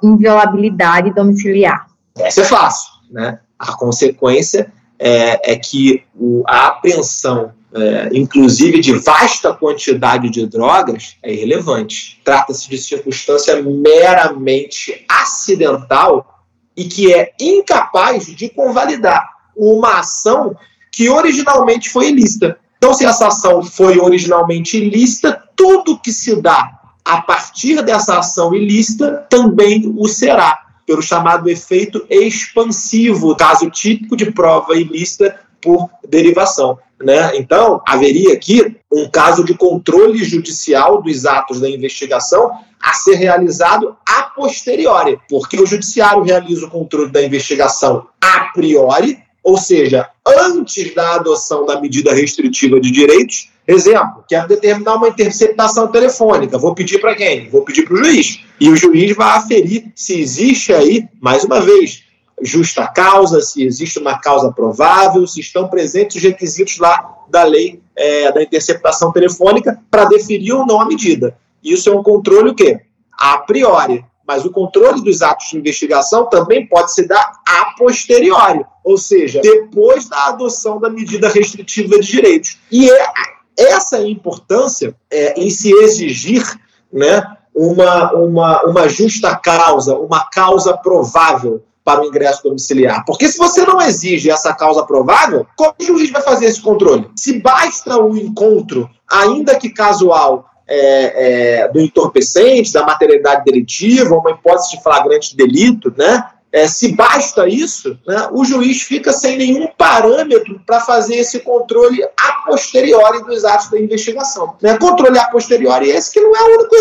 inviolabilidade 0.02 1.14
domiciliar? 1.14 1.86
Essa 2.16 2.42
é 2.42 2.44
fácil, 2.44 2.90
né? 3.10 3.38
A 3.58 3.72
consequência 3.72 4.72
é, 4.98 5.52
é 5.52 5.56
que 5.56 6.02
o, 6.14 6.44
a 6.46 6.68
apreensão, 6.68 7.52
é, 7.74 8.10
inclusive 8.12 8.80
de 8.80 8.92
vasta 8.92 9.52
quantidade 9.52 10.30
de 10.30 10.46
drogas, 10.46 11.16
é 11.22 11.32
irrelevante. 11.32 12.20
Trata-se 12.24 12.68
de 12.68 12.78
circunstância 12.78 13.60
meramente 13.62 15.04
acidental 15.08 16.37
e 16.78 16.84
que 16.84 17.12
é 17.12 17.32
incapaz 17.40 18.26
de 18.26 18.48
convalidar 18.48 19.28
uma 19.56 19.98
ação 19.98 20.56
que 20.92 21.10
originalmente 21.10 21.90
foi 21.90 22.10
ilícita. 22.10 22.56
Então, 22.76 22.94
se 22.94 23.04
essa 23.04 23.26
ação 23.26 23.64
foi 23.64 23.98
originalmente 23.98 24.76
ilícita, 24.76 25.42
tudo 25.56 25.98
que 25.98 26.12
se 26.12 26.40
dá 26.40 26.70
a 27.04 27.20
partir 27.20 27.82
dessa 27.82 28.20
ação 28.20 28.54
ilícita 28.54 29.26
também 29.28 29.92
o 29.98 30.06
será, 30.06 30.66
pelo 30.86 31.02
chamado 31.02 31.50
efeito 31.50 32.06
expansivo, 32.08 33.34
caso 33.34 33.68
típico 33.68 34.16
de 34.16 34.30
prova 34.30 34.76
ilícita 34.76 35.36
por 35.60 35.90
derivação. 36.08 36.78
Né? 37.00 37.36
Então, 37.36 37.80
haveria 37.86 38.32
aqui 38.32 38.76
um 38.92 39.08
caso 39.08 39.44
de 39.44 39.54
controle 39.54 40.18
judicial 40.24 41.00
dos 41.00 41.24
atos 41.24 41.60
da 41.60 41.70
investigação 41.70 42.50
a 42.80 42.92
ser 42.92 43.14
realizado 43.14 43.96
a 44.06 44.22
posteriori, 44.22 45.18
porque 45.28 45.60
o 45.60 45.66
judiciário 45.66 46.22
realiza 46.22 46.66
o 46.66 46.70
controle 46.70 47.10
da 47.10 47.22
investigação 47.22 48.06
a 48.20 48.50
priori, 48.52 49.18
ou 49.42 49.56
seja, 49.56 50.08
antes 50.26 50.94
da 50.94 51.14
adoção 51.14 51.64
da 51.64 51.80
medida 51.80 52.12
restritiva 52.12 52.80
de 52.80 52.90
direitos. 52.90 53.50
Exemplo, 53.66 54.24
quero 54.28 54.48
determinar 54.48 54.94
uma 54.94 55.08
interceptação 55.08 55.88
telefônica. 55.88 56.58
Vou 56.58 56.74
pedir 56.74 56.98
para 56.98 57.14
quem? 57.14 57.48
Vou 57.48 57.62
pedir 57.62 57.82
para 57.82 57.94
o 57.94 57.96
juiz. 57.98 58.40
E 58.60 58.68
o 58.68 58.76
juiz 58.76 59.14
vai 59.14 59.36
aferir 59.36 59.92
se 59.94 60.18
existe 60.20 60.72
aí, 60.72 61.06
mais 61.20 61.44
uma 61.44 61.60
vez, 61.60 62.02
justa 62.42 62.86
causa, 62.86 63.40
se 63.40 63.64
existe 63.64 63.98
uma 63.98 64.18
causa 64.18 64.52
provável, 64.52 65.26
se 65.26 65.40
estão 65.40 65.68
presentes 65.68 66.16
os 66.16 66.22
requisitos 66.22 66.78
lá 66.78 67.16
da 67.28 67.44
lei 67.44 67.80
é, 67.96 68.32
da 68.32 68.42
interceptação 68.42 69.12
telefônica 69.12 69.80
para 69.90 70.04
definir 70.04 70.52
ou 70.52 70.66
não 70.66 70.80
a 70.80 70.86
medida. 70.86 71.36
Isso 71.62 71.90
é 71.90 71.92
um 71.94 72.02
controle 72.02 72.50
o 72.50 72.54
quê? 72.54 72.80
A 73.12 73.38
priori. 73.38 74.04
Mas 74.26 74.44
o 74.44 74.50
controle 74.50 75.02
dos 75.02 75.22
atos 75.22 75.48
de 75.48 75.56
investigação 75.56 76.26
também 76.26 76.66
pode 76.66 76.92
se 76.92 77.08
dar 77.08 77.32
a 77.48 77.74
posteriori, 77.78 78.62
ou 78.84 78.98
seja, 78.98 79.40
depois 79.40 80.06
da 80.06 80.26
adoção 80.26 80.78
da 80.78 80.90
medida 80.90 81.30
restritiva 81.30 81.98
de 81.98 82.06
direitos. 82.06 82.58
E 82.70 82.90
é 82.90 83.06
essa 83.58 84.06
importância 84.06 84.94
é, 85.10 85.40
em 85.40 85.48
se 85.48 85.72
exigir 85.72 86.44
né, 86.92 87.22
uma, 87.54 88.12
uma, 88.12 88.62
uma 88.64 88.88
justa 88.88 89.34
causa, 89.34 89.96
uma 89.96 90.28
causa 90.30 90.76
provável 90.76 91.64
para 91.88 92.02
o 92.02 92.04
ingresso 92.04 92.42
domiciliar. 92.42 93.02
Porque 93.06 93.26
se 93.26 93.38
você 93.38 93.64
não 93.64 93.80
exige 93.80 94.30
essa 94.30 94.52
causa 94.52 94.84
provável, 94.84 95.46
como 95.56 95.72
o 95.80 95.82
juiz 95.82 96.10
vai 96.10 96.20
fazer 96.20 96.44
esse 96.44 96.60
controle? 96.60 97.08
Se 97.16 97.40
basta 97.40 97.96
o 97.96 98.14
encontro, 98.14 98.90
ainda 99.10 99.58
que 99.58 99.70
casual, 99.70 100.44
é, 100.66 101.62
é, 101.62 101.68
do 101.68 101.80
entorpecente, 101.80 102.74
da 102.74 102.84
materialidade 102.84 103.42
delitiva, 103.42 104.18
uma 104.18 104.32
hipótese 104.32 104.76
de 104.76 104.82
flagrante 104.82 105.34
delito, 105.34 105.90
né? 105.96 106.26
É, 106.52 106.68
se 106.68 106.94
basta 106.94 107.48
isso, 107.48 107.98
né, 108.06 108.28
o 108.32 108.42
juiz 108.42 108.80
fica 108.80 109.12
sem 109.12 109.36
nenhum 109.36 109.68
parâmetro 109.76 110.58
para 110.66 110.80
fazer 110.80 111.16
esse 111.16 111.40
controle 111.40 112.02
a 112.02 112.32
posteriori 112.46 113.22
dos 113.24 113.44
atos 113.44 113.70
da 113.70 113.78
investigação. 113.78 114.56
Né? 114.62 114.76
Controle 114.78 115.18
a 115.18 115.28
posteriori 115.28 115.90
esse 115.90 116.10
que 116.10 116.20
não 116.20 116.34
é 116.34 116.42
o 116.42 116.58
único 116.58 116.76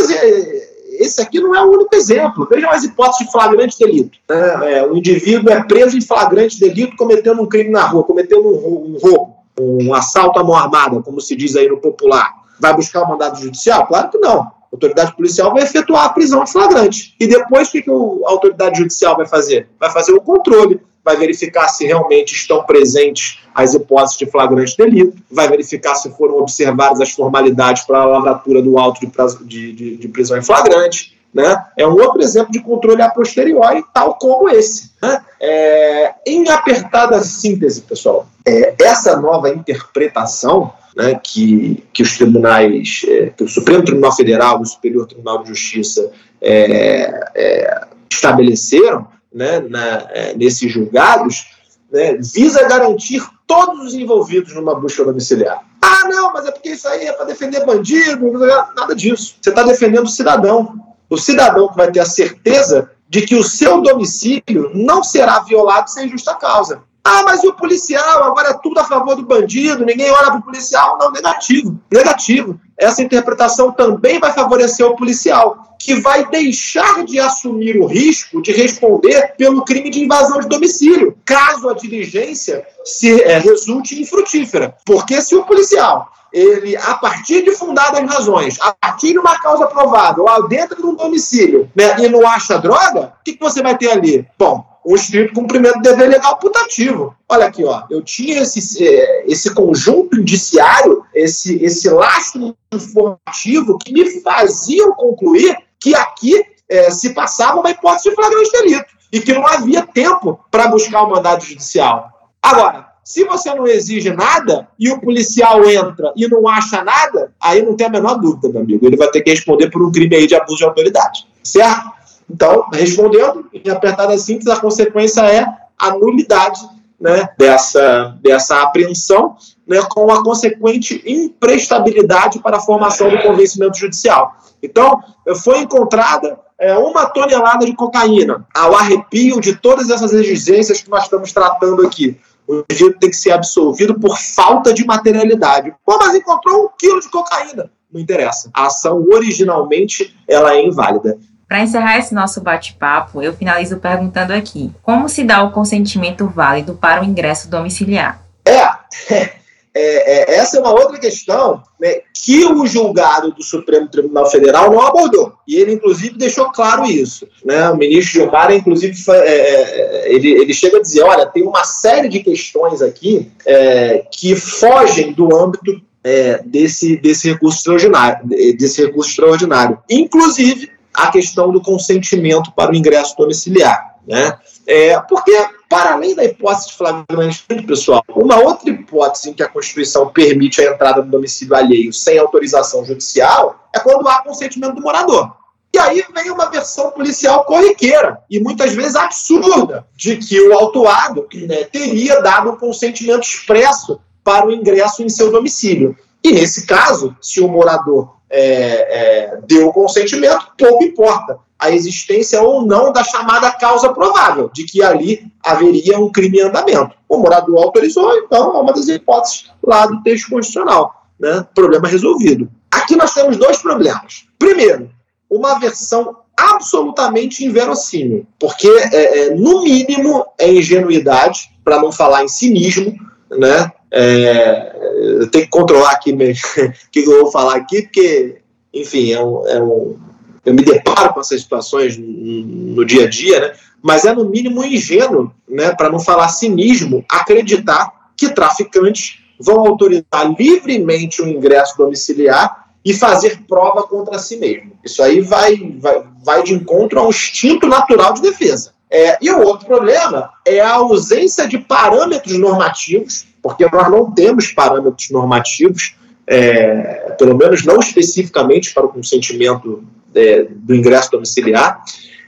esse 0.97 1.21
aqui 1.21 1.39
não 1.39 1.55
é 1.55 1.63
o 1.63 1.71
único 1.71 1.95
exemplo. 1.95 2.47
Vejam 2.49 2.69
as 2.69 2.83
hipóteses 2.83 3.25
de 3.25 3.31
flagrante 3.31 3.77
delito. 3.79 4.17
Né? 4.29 4.77
É, 4.77 4.85
o 4.85 4.95
indivíduo 4.95 5.51
é 5.51 5.63
preso 5.63 5.97
em 5.97 6.01
flagrante 6.01 6.59
delito 6.59 6.97
cometendo 6.97 7.41
um 7.41 7.47
crime 7.47 7.69
na 7.69 7.83
rua, 7.83 8.03
cometendo 8.03 8.47
um, 8.47 8.95
um 8.95 8.97
roubo, 8.99 9.35
um 9.59 9.93
assalto 9.93 10.39
à 10.39 10.43
mão 10.43 10.55
armada, 10.55 11.01
como 11.01 11.21
se 11.21 11.35
diz 11.35 11.55
aí 11.55 11.67
no 11.67 11.77
popular. 11.77 12.33
Vai 12.59 12.75
buscar 12.75 13.03
o 13.03 13.09
mandado 13.09 13.39
judicial? 13.39 13.85
Claro 13.87 14.09
que 14.09 14.17
não. 14.17 14.41
A 14.41 14.51
autoridade 14.73 15.15
policial 15.15 15.53
vai 15.53 15.63
efetuar 15.63 16.05
a 16.05 16.09
prisão 16.09 16.43
em 16.43 16.47
flagrante. 16.47 17.15
E 17.19 17.27
depois, 17.27 17.69
o 17.69 17.71
que, 17.71 17.81
que 17.81 17.89
a 17.89 18.29
autoridade 18.29 18.79
judicial 18.79 19.15
vai 19.15 19.25
fazer? 19.25 19.69
Vai 19.79 19.91
fazer 19.91 20.11
o 20.13 20.21
controle, 20.21 20.81
vai 21.07 21.15
verificar 21.15 21.69
se 21.69 21.85
realmente 21.85 22.33
estão 22.33 22.63
presentes 22.63 23.39
as 23.55 23.73
hipóteses 23.73 24.17
de 24.17 24.25
flagrante 24.25 24.75
delito, 24.75 25.17
vai 25.31 25.47
verificar 25.47 25.95
se 25.95 26.09
foram 26.11 26.37
observadas 26.37 26.99
as 26.99 27.11
formalidades 27.11 27.83
para 27.83 27.99
a 27.99 28.05
lavratura 28.05 28.61
do 28.61 28.77
auto 28.77 28.99
de, 28.99 29.07
prazo, 29.07 29.45
de, 29.45 29.71
de, 29.71 29.95
de 29.95 30.07
prisão 30.09 30.37
em 30.37 30.43
flagrante. 30.43 31.17
Né? 31.33 31.65
É 31.77 31.87
um 31.87 31.93
outro 31.93 32.21
exemplo 32.21 32.51
de 32.51 32.59
controle 32.59 33.01
a 33.01 33.09
posteriori, 33.09 33.85
tal 33.93 34.15
como 34.15 34.49
esse. 34.49 34.91
Né? 35.01 35.23
É, 35.39 36.13
em 36.25 36.49
apertada 36.49 37.21
síntese, 37.21 37.81
pessoal, 37.81 38.27
é, 38.45 38.75
essa 38.81 39.15
nova 39.15 39.49
interpretação 39.49 40.73
né, 40.93 41.17
que, 41.23 41.85
que 41.93 42.03
os 42.03 42.17
tribunais, 42.17 43.05
é, 43.07 43.27
que 43.27 43.45
o 43.45 43.47
Supremo 43.47 43.85
Tribunal 43.85 44.13
Federal 44.13 44.59
e 44.59 44.63
o 44.63 44.65
Superior 44.65 45.07
Tribunal 45.07 45.43
de 45.43 45.49
Justiça 45.49 46.11
é, 46.41 47.29
é, 47.33 47.81
estabeleceram 48.11 49.07
né, 49.37 49.59
na, 49.59 50.07
é, 50.09 50.33
nesses 50.35 50.71
julgados, 50.71 51.45
né, 51.91 52.13
visa 52.15 52.67
garantir 52.67 53.23
todos 53.45 53.85
os 53.85 53.93
envolvidos 53.93 54.53
numa 54.55 54.73
busca 54.73 55.05
domiciliar. 55.05 55.63
Ah, 55.79 56.05
não, 56.09 56.33
mas 56.33 56.47
é 56.47 56.51
porque 56.51 56.71
isso 56.71 56.87
aí 56.87 57.05
é 57.05 57.13
para 57.13 57.27
defender 57.27 57.63
bandido, 57.63 58.31
nada 58.75 58.95
disso. 58.95 59.35
Você 59.39 59.49
está 59.51 59.61
defendendo 59.61 60.05
o 60.05 60.09
cidadão. 60.09 60.73
O 61.09 61.17
cidadão 61.17 61.69
que 61.69 61.77
vai 61.77 61.89
ter 61.91 62.01
a 62.01 62.05
certeza 62.05 62.91
de 63.07 63.21
que 63.21 63.35
o 63.35 63.43
seu 63.43 63.79
domicílio 63.81 64.71
não 64.73 65.01
será 65.01 65.39
violado 65.39 65.89
sem 65.89 66.09
justa 66.09 66.33
causa. 66.35 66.81
Ah, 67.09 67.23
mas 67.23 67.41
e 67.41 67.47
o 67.47 67.53
policial? 67.53 68.25
Agora 68.25 68.49
é 68.49 68.53
tudo 68.53 68.81
a 68.81 68.83
favor 68.83 69.15
do 69.15 69.25
bandido, 69.25 69.85
ninguém 69.85 70.11
olha 70.11 70.25
para 70.29 70.39
o 70.39 70.43
policial. 70.43 70.97
Não, 70.99 71.09
negativo. 71.09 71.79
Negativo. 71.89 72.59
Essa 72.77 73.01
interpretação 73.01 73.71
também 73.71 74.19
vai 74.19 74.33
favorecer 74.33 74.85
o 74.85 74.95
policial, 74.95 75.77
que 75.79 75.95
vai 75.95 76.27
deixar 76.29 77.05
de 77.05 77.17
assumir 77.17 77.77
o 77.77 77.85
risco 77.85 78.41
de 78.41 78.51
responder 78.51 79.35
pelo 79.37 79.63
crime 79.63 79.89
de 79.89 80.03
invasão 80.03 80.41
de 80.41 80.49
domicílio, 80.49 81.17
caso 81.23 81.69
a 81.69 81.73
diligência 81.73 82.67
se 82.83 83.21
é, 83.21 83.39
resulte 83.39 83.99
infrutífera. 83.99 84.75
Porque 84.85 85.21
se 85.21 85.33
o 85.33 85.45
policial 85.45 86.11
ele, 86.33 86.75
a 86.75 86.95
partir 86.95 87.41
de 87.41 87.51
fundadas 87.51 88.01
razões, 88.01 88.59
a 88.61 88.73
partir 88.73 89.13
de 89.13 89.19
uma 89.19 89.39
causa 89.39 89.65
provável, 89.65 90.25
dentro 90.47 90.75
de 90.75 90.85
um 90.85 90.93
domicílio, 90.93 91.71
né, 91.73 91.95
e 91.99 92.09
não 92.09 92.27
acha 92.27 92.59
droga, 92.59 93.13
o 93.19 93.23
que, 93.23 93.33
que 93.33 93.39
você 93.39 93.61
vai 93.63 93.77
ter 93.77 93.91
ali? 93.91 94.27
Bom, 94.37 94.63
um 94.87 94.95
estrito 94.95 95.33
cumprimento 95.33 95.75
do 95.75 95.81
dever 95.81 96.09
legal 96.09 96.37
putativo. 96.39 97.13
Olha 97.27 97.47
aqui, 97.47 97.65
ó, 97.65 97.83
eu 97.89 98.01
tinha 98.01 98.41
esse, 98.41 98.87
é, 98.87 99.25
esse 99.29 99.53
conjunto 99.53 100.17
indiciário, 100.17 101.03
esse, 101.13 101.61
esse 101.61 101.89
lastro 101.89 102.55
informativo 102.73 103.77
que 103.77 103.91
me 103.91 104.21
faziam 104.21 104.93
concluir 104.93 105.57
que 105.77 105.93
aqui 105.93 106.41
é, 106.69 106.89
se 106.89 107.09
passava 107.13 107.59
uma 107.59 107.69
hipótese 107.69 108.09
de 108.09 108.15
flagrante 108.15 108.51
delito 108.51 108.85
e 109.11 109.19
que 109.19 109.33
não 109.33 109.45
havia 109.45 109.85
tempo 109.85 110.39
para 110.49 110.69
buscar 110.69 111.03
o 111.03 111.09
mandado 111.09 111.43
judicial. 111.43 112.09
Agora, 112.41 112.87
se 113.03 113.25
você 113.25 113.53
não 113.53 113.67
exige 113.67 114.09
nada 114.11 114.69
e 114.79 114.89
o 114.89 115.01
policial 115.01 115.69
entra 115.69 116.13
e 116.15 116.29
não 116.29 116.47
acha 116.47 116.81
nada, 116.81 117.33
aí 117.41 117.61
não 117.61 117.75
tem 117.75 117.87
a 117.87 117.89
menor 117.89 118.15
dúvida, 118.15 118.47
meu 118.47 118.61
amigo. 118.61 118.85
Ele 118.85 118.95
vai 118.95 119.09
ter 119.09 119.21
que 119.21 119.31
responder 119.31 119.69
por 119.69 119.85
um 119.85 119.91
crime 119.91 120.15
aí 120.15 120.27
de 120.27 120.35
abuso 120.35 120.57
de 120.57 120.63
autoridade. 120.63 121.27
Certo? 121.43 121.96
Então, 122.29 122.67
respondendo, 122.71 123.47
em 123.53 123.69
apertada 123.69 124.17
síntese, 124.17 124.51
a 124.51 124.59
consequência 124.59 125.21
é 125.21 125.45
a 125.77 125.91
nulidade 125.91 126.61
né, 126.99 127.29
dessa, 127.37 128.17
dessa 128.21 128.61
apreensão, 128.61 129.35
né, 129.65 129.81
com 129.89 130.11
a 130.11 130.23
consequente 130.23 131.01
imprestabilidade 131.05 132.39
para 132.39 132.57
a 132.57 132.61
formação 132.61 133.09
do 133.09 133.21
convencimento 133.21 133.77
judicial. 133.77 134.35
Então, 134.61 135.01
foi 135.43 135.59
encontrada 135.59 136.39
é, 136.59 136.75
uma 136.77 137.05
tonelada 137.05 137.65
de 137.65 137.75
cocaína, 137.75 138.45
ao 138.53 138.75
arrepio 138.75 139.39
de 139.39 139.55
todas 139.55 139.89
essas 139.89 140.11
exigências 140.11 140.81
que 140.81 140.89
nós 140.89 141.03
estamos 141.03 141.31
tratando 141.31 141.85
aqui. 141.85 142.19
O 142.47 142.63
indivíduo 142.69 142.99
tem 142.99 143.09
que 143.09 143.15
ser 143.15 143.31
absolvido 143.31 143.99
por 143.99 144.17
falta 144.17 144.73
de 144.73 144.85
materialidade. 144.85 145.73
Pô, 145.85 145.97
mas 145.99 146.15
encontrou 146.15 146.65
um 146.65 146.69
quilo 146.77 146.99
de 146.99 147.09
cocaína. 147.09 147.69
Não 147.91 148.01
interessa. 148.01 148.49
A 148.53 148.67
ação 148.67 149.05
originalmente 149.11 150.17
ela 150.27 150.55
é 150.55 150.65
inválida. 150.65 151.17
Para 151.47 151.61
encerrar 151.61 151.97
esse 151.97 152.13
nosso 152.13 152.41
bate-papo, 152.41 153.21
eu 153.21 153.33
finalizo 153.33 153.77
perguntando 153.77 154.33
aqui: 154.33 154.71
como 154.83 155.07
se 155.07 155.23
dá 155.23 155.43
o 155.43 155.51
consentimento 155.51 156.27
válido 156.27 156.73
para 156.73 157.01
o 157.01 157.05
ingresso 157.05 157.49
domiciliar? 157.49 158.21
É, 158.45 158.63
é, 159.73 160.33
é 160.33 160.35
essa 160.35 160.57
é 160.57 160.59
uma 160.59 160.71
outra 160.71 160.99
questão 160.99 161.63
né, 161.79 162.01
que 162.13 162.43
o 162.45 162.67
julgado 162.67 163.31
do 163.31 163.41
Supremo 163.41 163.87
Tribunal 163.87 164.29
Federal 164.29 164.69
não 164.69 164.81
abordou. 164.81 165.35
E 165.47 165.55
ele, 165.55 165.71
inclusive, 165.71 166.17
deixou 166.17 166.51
claro 166.51 166.85
isso. 166.85 167.25
Né? 167.45 167.69
O 167.69 167.77
ministro 167.77 168.19
Gilmar, 168.19 168.51
inclusive, 168.51 168.93
foi, 168.95 169.15
é, 169.15 169.21
é, 169.29 170.13
ele, 170.13 170.29
ele 170.29 170.53
chega 170.53 170.77
a 170.77 170.81
dizer: 170.81 171.03
olha, 171.03 171.25
tem 171.25 171.43
uma 171.43 171.63
série 171.63 172.09
de 172.09 172.19
questões 172.19 172.81
aqui 172.81 173.31
é, 173.45 174.03
que 174.11 174.35
fogem 174.35 175.13
do 175.13 175.33
âmbito 175.33 175.81
é, 176.03 176.41
desse, 176.45 176.97
desse 176.97 177.31
recurso 177.31 177.59
extraordinário, 177.59 178.27
desse 178.57 178.85
recurso 178.85 179.11
extraordinário. 179.11 179.79
Inclusive 179.89 180.75
a 180.97 181.11
questão 181.11 181.51
do 181.51 181.61
consentimento 181.61 182.51
para 182.53 182.71
o 182.71 182.75
ingresso 182.75 183.15
domiciliar. 183.15 183.97
Né? 184.07 184.35
É, 184.65 184.99
porque, 185.01 185.31
para 185.69 185.93
além 185.93 186.15
da 186.15 186.25
hipótese 186.25 186.69
de 186.69 186.73
flagrante, 186.73 187.43
pessoal, 187.67 188.03
uma 188.09 188.37
outra 188.39 188.71
hipótese 188.71 189.29
em 189.29 189.33
que 189.33 189.43
a 189.43 189.47
Constituição 189.47 190.09
permite 190.09 190.59
a 190.59 190.73
entrada 190.73 191.03
no 191.03 191.11
domicílio 191.11 191.55
alheio 191.55 191.93
sem 191.93 192.17
autorização 192.17 192.83
judicial 192.83 193.69
é 193.75 193.79
quando 193.79 194.07
há 194.07 194.23
consentimento 194.23 194.73
do 194.73 194.81
morador. 194.81 195.35
E 195.71 195.77
aí 195.77 196.03
vem 196.11 196.31
uma 196.31 196.49
versão 196.49 196.89
policial 196.89 197.43
corriqueira 197.45 198.19
e 198.27 198.39
muitas 198.39 198.73
vezes 198.73 198.95
absurda 198.95 199.85
de 199.95 200.17
que 200.17 200.41
o 200.41 200.53
autuado 200.53 201.27
né, 201.33 201.65
teria 201.65 202.19
dado 202.21 202.49
um 202.49 202.55
consentimento 202.55 203.23
expresso 203.23 203.99
para 204.23 204.47
o 204.47 204.51
ingresso 204.51 205.03
em 205.03 205.09
seu 205.09 205.31
domicílio. 205.31 205.95
E 206.23 206.31
nesse 206.31 206.65
caso, 206.65 207.15
se 207.21 207.39
o 207.39 207.47
morador 207.47 208.16
é, 208.29 208.41
é, 208.41 209.39
deu 209.47 209.71
consentimento, 209.71 210.51
pouco 210.57 210.83
importa 210.83 211.39
a 211.59 211.71
existência 211.71 212.41
ou 212.41 212.61
não 212.61 212.91
da 212.91 213.03
chamada 213.03 213.51
causa 213.51 213.91
provável, 213.91 214.49
de 214.53 214.63
que 214.63 214.83
ali 214.83 215.25
haveria 215.43 215.99
um 215.99 216.11
crime 216.11 216.39
em 216.39 216.43
andamento. 216.43 216.95
O 217.09 217.17
morador 217.17 217.57
autorizou, 217.63 218.15
então 218.17 218.55
é 218.55 218.61
uma 218.61 218.73
das 218.73 218.87
hipóteses 218.87 219.49
lá 219.63 219.87
do 219.87 220.01
texto 220.03 220.29
constitucional. 220.29 221.07
Né? 221.19 221.45
Problema 221.55 221.87
resolvido. 221.87 222.49
Aqui 222.69 222.95
nós 222.95 223.13
temos 223.13 223.37
dois 223.37 223.57
problemas. 223.57 224.25
Primeiro, 224.37 224.91
uma 225.29 225.57
versão 225.57 226.17
absolutamente 226.37 227.43
inverossímil, 227.43 228.27
porque, 228.39 228.67
é, 228.67 229.25
é, 229.25 229.35
no 229.35 229.63
mínimo, 229.63 230.25
é 230.37 230.53
ingenuidade, 230.53 231.49
para 231.63 231.81
não 231.81 231.91
falar 231.91 232.23
em 232.23 232.27
cinismo, 232.27 232.95
né? 233.31 233.71
É, 233.99 234.75
eu 235.19 235.27
tenho 235.31 235.45
que 235.45 235.49
controlar 235.49 235.91
aqui 235.91 236.11
o 236.13 236.91
que 236.91 236.99
eu 236.99 237.23
vou 237.23 237.31
falar 237.31 237.55
aqui, 237.55 237.81
porque, 237.81 238.37
enfim, 238.71 239.11
é 239.11 239.23
um, 239.23 239.47
é 239.47 239.61
um, 239.61 239.97
eu 240.45 240.53
me 240.53 240.63
deparo 240.63 241.13
com 241.13 241.19
essas 241.19 241.41
situações 241.41 241.97
no, 241.97 242.85
dia 242.85 243.05
a 243.05 243.09
dia, 243.09 243.39
né? 243.39 243.53
mas 243.81 244.05
é 244.05 244.13
no 244.13 244.25
mínimo 244.25 244.63
ingênuo, 244.63 245.31
né, 245.49 245.73
para 245.73 245.89
não 245.89 245.99
falar 245.99 246.27
cinismo, 246.27 247.03
acreditar 247.09 247.91
que 248.15 248.29
traficantes 248.29 249.19
vão 249.39 249.65
autorizar 249.65 250.31
livremente 250.37 251.21
o 251.21 251.27
ingresso 251.27 251.77
domiciliar 251.77 252.67
e 252.85 252.93
fazer 252.93 253.41
prova 253.47 253.83
contra 253.83 254.19
si 254.19 254.37
mesmo. 254.37 254.73
Isso 254.83 255.01
aí 255.01 255.21
vai, 255.21 255.57
vai, 255.79 256.03
vai 256.23 256.43
de 256.43 256.53
encontro 256.53 256.99
ao 256.99 257.09
instinto 257.09 257.67
natural 257.67 258.13
de 258.13 258.21
defesa. 258.21 258.73
É, 258.89 259.17
e 259.21 259.29
o 259.29 259.41
outro 259.41 259.65
problema 259.65 260.31
é 260.45 260.61
a 260.61 260.75
ausência 260.75 261.47
de 261.47 261.57
parâmetros 261.57 262.37
normativos, 262.39 263.26
porque 263.47 263.65
nós 263.71 263.89
não 263.89 264.11
temos 264.11 264.51
parâmetros 264.51 265.09
normativos, 265.09 265.95
é, 266.27 267.15
pelo 267.17 267.33
menos 267.37 267.63
não 267.63 267.79
especificamente 267.79 268.73
para 268.73 268.85
o 268.85 268.89
consentimento 268.89 269.85
é, 270.13 270.45
do 270.49 270.75
ingresso 270.75 271.11
domiciliar, 271.11 271.81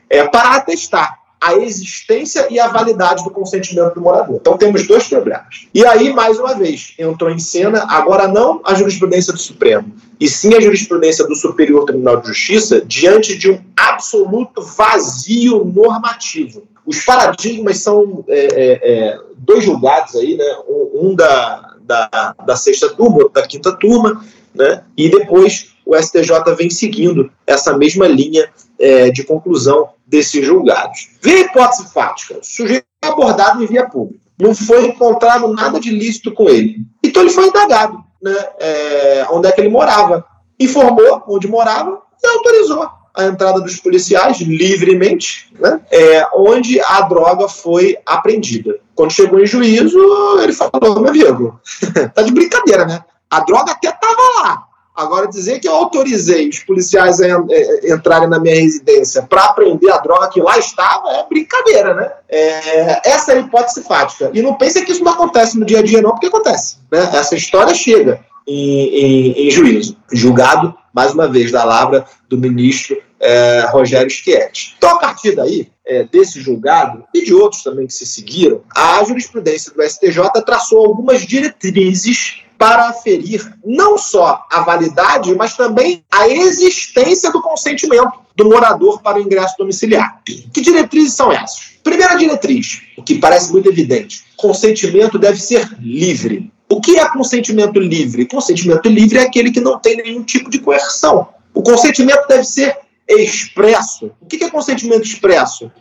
é, 0.10 0.26
para 0.26 0.56
atestar 0.56 1.20
a 1.42 1.56
existência 1.56 2.48
e 2.50 2.58
a 2.58 2.68
validade 2.70 3.24
do 3.24 3.30
consentimento 3.30 3.96
do 3.96 4.02
morador. 4.02 4.38
Então 4.40 4.58
temos 4.58 4.88
dois 4.88 5.08
problemas. 5.08 5.68
E 5.74 5.86
aí, 5.86 6.14
mais 6.14 6.40
uma 6.40 6.54
vez, 6.54 6.94
entrou 6.98 7.30
em 7.30 7.40
cena, 7.40 7.86
agora 7.90 8.28
não 8.28 8.62
a 8.64 8.74
jurisprudência 8.74 9.34
do 9.34 9.40
Supremo, 9.40 9.94
e 10.20 10.28
sim 10.28 10.54
a 10.54 10.62
jurisprudência 10.62 11.26
do 11.28 11.36
Superior 11.36 11.86
Tribunal 11.86 12.22
de 12.22 12.28
Justiça, 12.28 12.82
diante 12.86 13.38
de 13.38 13.52
um 13.52 13.62
absoluto 13.76 14.62
vazio 14.62 15.66
normativo. 15.66 16.64
Os 16.90 17.06
paradigmas 17.06 17.78
são 17.78 18.26
é, 18.28 18.40
é, 18.40 18.80
é 18.82 19.20
dois 19.38 19.64
julgados 19.64 20.16
aí, 20.16 20.36
né? 20.36 20.56
um, 20.68 21.14
da, 21.14 21.76
da, 21.82 22.36
da 22.44 22.56
sexta 22.56 22.90
turma, 22.90 23.18
outro 23.18 23.34
da 23.34 23.46
quinta 23.46 23.72
turma, 23.74 24.26
né? 24.56 24.84
e 24.98 25.08
depois 25.08 25.76
o 25.86 25.96
STJ 25.96 26.56
vem 26.58 26.72
seguindo 26.72 27.32
essa 27.46 27.78
mesma 27.78 28.08
linha 28.08 28.50
é, 28.80 29.12
de 29.12 29.24
conclusão 29.24 29.90
desses 30.08 30.44
julgados. 30.44 31.10
Vê 31.22 31.34
a 31.34 31.40
hipótese 31.42 31.94
fática. 31.94 32.40
O 32.40 32.44
sujeito 32.44 32.88
foi 33.04 33.12
abordado 33.12 33.64
em 33.64 33.68
via 33.68 33.88
pública. 33.88 34.20
Não 34.40 34.56
foi 34.56 34.88
encontrado 34.88 35.48
nada 35.54 35.80
de 35.80 35.92
lícito 35.92 36.32
com 36.32 36.50
ele. 36.50 36.78
Então 37.04 37.22
ele 37.22 37.32
foi 37.32 37.50
indagado, 37.50 38.00
né, 38.20 38.48
é, 38.58 39.28
onde 39.30 39.48
é 39.48 39.52
que 39.52 39.62
ele 39.62 39.70
morava. 39.70 40.26
Informou 40.60 41.24
onde 41.28 41.48
morava 41.48 42.02
e 42.24 42.28
autorizou 42.28 42.99
a 43.16 43.26
entrada 43.26 43.60
dos 43.60 43.78
policiais 43.78 44.40
livremente, 44.40 45.52
né, 45.60 45.80
é, 45.92 46.28
onde 46.34 46.80
a 46.82 47.02
droga 47.02 47.48
foi 47.48 47.98
apreendida. 48.06 48.78
Quando 48.96 49.12
chegou 49.12 49.40
em 49.40 49.46
juízo, 49.46 50.00
ele 50.42 50.54
falou: 50.54 51.00
meu 51.02 51.10
amigo, 51.10 51.60
tá 52.14 52.22
de 52.22 52.32
brincadeira, 52.32 52.86
né? 52.86 53.04
A 53.30 53.42
droga 53.42 53.72
até 53.72 53.90
estava 53.90 54.42
lá, 54.42 54.70
Agora, 55.00 55.28
dizer 55.28 55.60
que 55.60 55.68
eu 55.68 55.74
autorizei 55.74 56.50
os 56.50 56.60
policiais 56.60 57.22
a 57.22 57.26
é, 57.26 57.94
entrarem 57.94 58.28
na 58.28 58.38
minha 58.38 58.56
residência 58.56 59.22
para 59.22 59.46
apreender 59.46 59.90
a 59.90 59.98
droga 59.98 60.28
que 60.28 60.42
lá 60.42 60.58
estava 60.58 61.10
é 61.12 61.26
brincadeira, 61.26 61.94
né? 61.94 62.12
É, 62.28 63.10
essa 63.10 63.32
é 63.32 63.38
a 63.38 63.40
hipótese 63.40 63.82
fática. 63.84 64.30
E 64.34 64.42
não 64.42 64.56
pense 64.56 64.84
que 64.84 64.92
isso 64.92 65.02
não 65.02 65.14
acontece 65.14 65.58
no 65.58 65.66
dia 65.66 65.80
a 65.80 65.82
dia, 65.82 66.02
não, 66.02 66.12
porque 66.12 66.28
acontece. 66.28 66.80
Né? 66.92 67.00
Essa 67.14 67.34
história 67.34 67.74
chega 67.74 68.20
em, 68.46 68.88
em, 68.88 69.48
em 69.48 69.50
juízo, 69.50 69.96
julgado, 70.12 70.76
mais 70.94 71.14
uma 71.14 71.28
vez, 71.28 71.52
da 71.52 71.64
lavra 71.64 72.06
do 72.28 72.38
ministro 72.38 72.98
é, 73.20 73.66
Rogério 73.72 74.10
Schietti. 74.10 74.76
Então, 74.78 74.92
a 74.92 75.00
partir 75.00 75.36
daí, 75.36 75.68
é, 75.86 76.04
desse 76.04 76.40
julgado 76.42 77.04
e 77.14 77.26
de 77.26 77.34
outros 77.34 77.64
também 77.64 77.88
que 77.88 77.94
se 77.94 78.06
seguiram, 78.06 78.62
a 78.76 79.04
jurisprudência 79.04 79.74
do 79.74 79.84
STJ 79.84 80.22
traçou 80.46 80.86
algumas 80.86 81.26
diretrizes 81.26 82.44
para 82.58 82.90
aferir 82.90 83.54
não 83.66 83.98
só 83.98 84.46
a 84.52 84.62
validade, 84.62 85.34
mas 85.34 85.56
também 85.56 86.04
a 86.12 86.28
existência 86.28 87.32
do 87.32 87.42
consentimento 87.42 88.12
do 88.36 88.50
morador 88.50 89.02
para 89.02 89.18
o 89.18 89.22
ingresso 89.22 89.56
domiciliar. 89.58 90.22
Que 90.26 90.62
diretrizes 90.62 91.14
são 91.14 91.32
essas? 91.32 91.80
Primeira 91.82 92.16
diretriz, 92.16 92.82
o 92.98 93.04
que 93.04 93.16
parece 93.16 93.52
muito 93.52 93.70
evidente: 93.70 94.26
consentimento 94.36 95.18
deve 95.18 95.40
ser 95.42 95.70
livre. 95.80 96.52
O 96.70 96.80
que 96.80 97.00
é 97.00 97.10
consentimento 97.10 97.80
livre? 97.80 98.28
Consentimento 98.28 98.88
livre 98.88 99.18
é 99.18 99.24
aquele 99.24 99.52
que 99.52 99.60
não 99.60 99.80
tem 99.80 99.98
nenhum 99.98 100.24
tipo 100.24 100.52
de 100.52 100.60
coerção. 100.60 101.28
O 101.54 101.64
consentimento 101.64 102.28
deve 102.28 102.44
ser 102.44 102.78
expresso. 103.08 104.12
O 104.22 104.28
que 104.28 104.44
é 104.44 104.50
consentimento 104.52 105.04
expresso? 105.04 105.72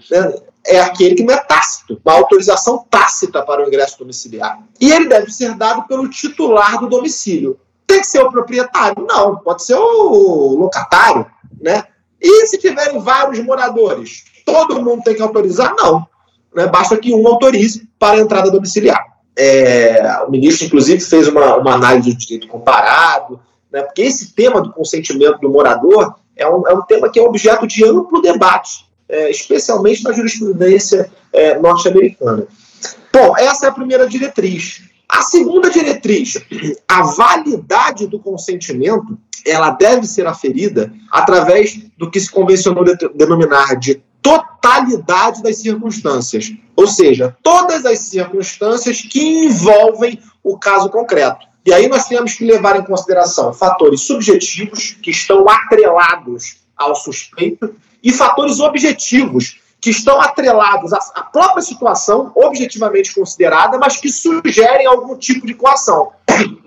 É 0.66 0.80
aquele 0.80 1.14
que 1.14 1.22
não 1.22 1.34
é 1.34 1.36
tácito, 1.36 2.00
uma 2.04 2.14
autorização 2.14 2.86
tácita 2.90 3.42
para 3.42 3.62
o 3.62 3.68
ingresso 3.68 3.98
domiciliar. 3.98 4.58
E 4.80 4.90
ele 4.90 5.06
deve 5.06 5.30
ser 5.30 5.54
dado 5.54 5.86
pelo 5.86 6.08
titular 6.08 6.80
do 6.80 6.88
domicílio. 6.88 7.60
Tem 7.86 8.00
que 8.00 8.06
ser 8.06 8.22
o 8.22 8.30
proprietário? 8.30 9.06
Não, 9.06 9.36
pode 9.36 9.64
ser 9.64 9.76
o 9.76 10.56
locatário, 10.56 11.26
né? 11.60 11.84
E 12.20 12.46
se 12.46 12.58
tiverem 12.58 12.98
vários 12.98 13.38
moradores, 13.44 14.24
todo 14.44 14.82
mundo 14.82 15.02
tem 15.02 15.14
que 15.14 15.22
autorizar? 15.22 15.74
Não. 15.76 16.06
Né? 16.54 16.66
Basta 16.66 16.96
que 16.96 17.14
um 17.14 17.26
autorize 17.28 17.88
para 17.98 18.18
a 18.18 18.20
entrada 18.20 18.50
domiciliar. 18.50 19.17
É, 19.40 20.24
o 20.26 20.30
ministro, 20.30 20.66
inclusive, 20.66 21.00
fez 21.00 21.28
uma, 21.28 21.56
uma 21.56 21.74
análise 21.74 22.12
de 22.12 22.26
direito 22.26 22.48
comparado, 22.48 23.38
né? 23.70 23.82
porque 23.82 24.02
esse 24.02 24.34
tema 24.34 24.60
do 24.60 24.72
consentimento 24.72 25.38
do 25.38 25.48
morador 25.48 26.16
é 26.36 26.48
um, 26.48 26.66
é 26.66 26.74
um 26.74 26.82
tema 26.82 27.08
que 27.08 27.20
é 27.20 27.22
objeto 27.22 27.66
de 27.66 27.84
amplo 27.84 28.20
debate, 28.20 28.84
é, 29.08 29.30
especialmente 29.30 30.02
na 30.02 30.12
jurisprudência 30.12 31.08
é, 31.32 31.56
norte-americana. 31.56 32.48
Bom, 33.12 33.36
essa 33.36 33.66
é 33.66 33.68
a 33.68 33.72
primeira 33.72 34.08
diretriz. 34.08 34.82
A 35.08 35.22
segunda 35.22 35.70
diretriz, 35.70 36.34
a 36.88 37.02
validade 37.02 38.06
do 38.06 38.18
consentimento, 38.18 39.16
ela 39.46 39.70
deve 39.70 40.06
ser 40.06 40.26
aferida 40.26 40.92
através 41.10 41.78
do 41.96 42.10
que 42.10 42.20
se 42.20 42.30
convencionou 42.30 42.84
de, 42.84 42.96
denominar 43.14 43.76
de 43.76 44.02
totalidade 44.22 45.42
das 45.42 45.58
circunstâncias, 45.58 46.52
ou 46.76 46.86
seja, 46.86 47.36
todas 47.42 47.84
as 47.84 47.98
circunstâncias 48.00 49.00
que 49.00 49.20
envolvem 49.20 50.20
o 50.42 50.58
caso 50.58 50.88
concreto. 50.88 51.46
E 51.64 51.72
aí 51.72 51.88
nós 51.88 52.06
temos 52.06 52.34
que 52.34 52.44
levar 52.44 52.78
em 52.78 52.84
consideração 52.84 53.52
fatores 53.52 54.02
subjetivos 54.02 54.96
que 55.02 55.10
estão 55.10 55.48
atrelados 55.48 56.58
ao 56.76 56.94
suspeito 56.94 57.74
e 58.02 58.12
fatores 58.12 58.60
objetivos 58.60 59.60
que 59.80 59.90
estão 59.90 60.20
atrelados 60.20 60.92
à 60.92 61.22
própria 61.22 61.62
situação 61.62 62.32
objetivamente 62.34 63.14
considerada, 63.14 63.78
mas 63.78 63.96
que 63.96 64.10
sugerem 64.10 64.86
algum 64.86 65.16
tipo 65.16 65.46
de 65.46 65.54
coação. 65.54 66.12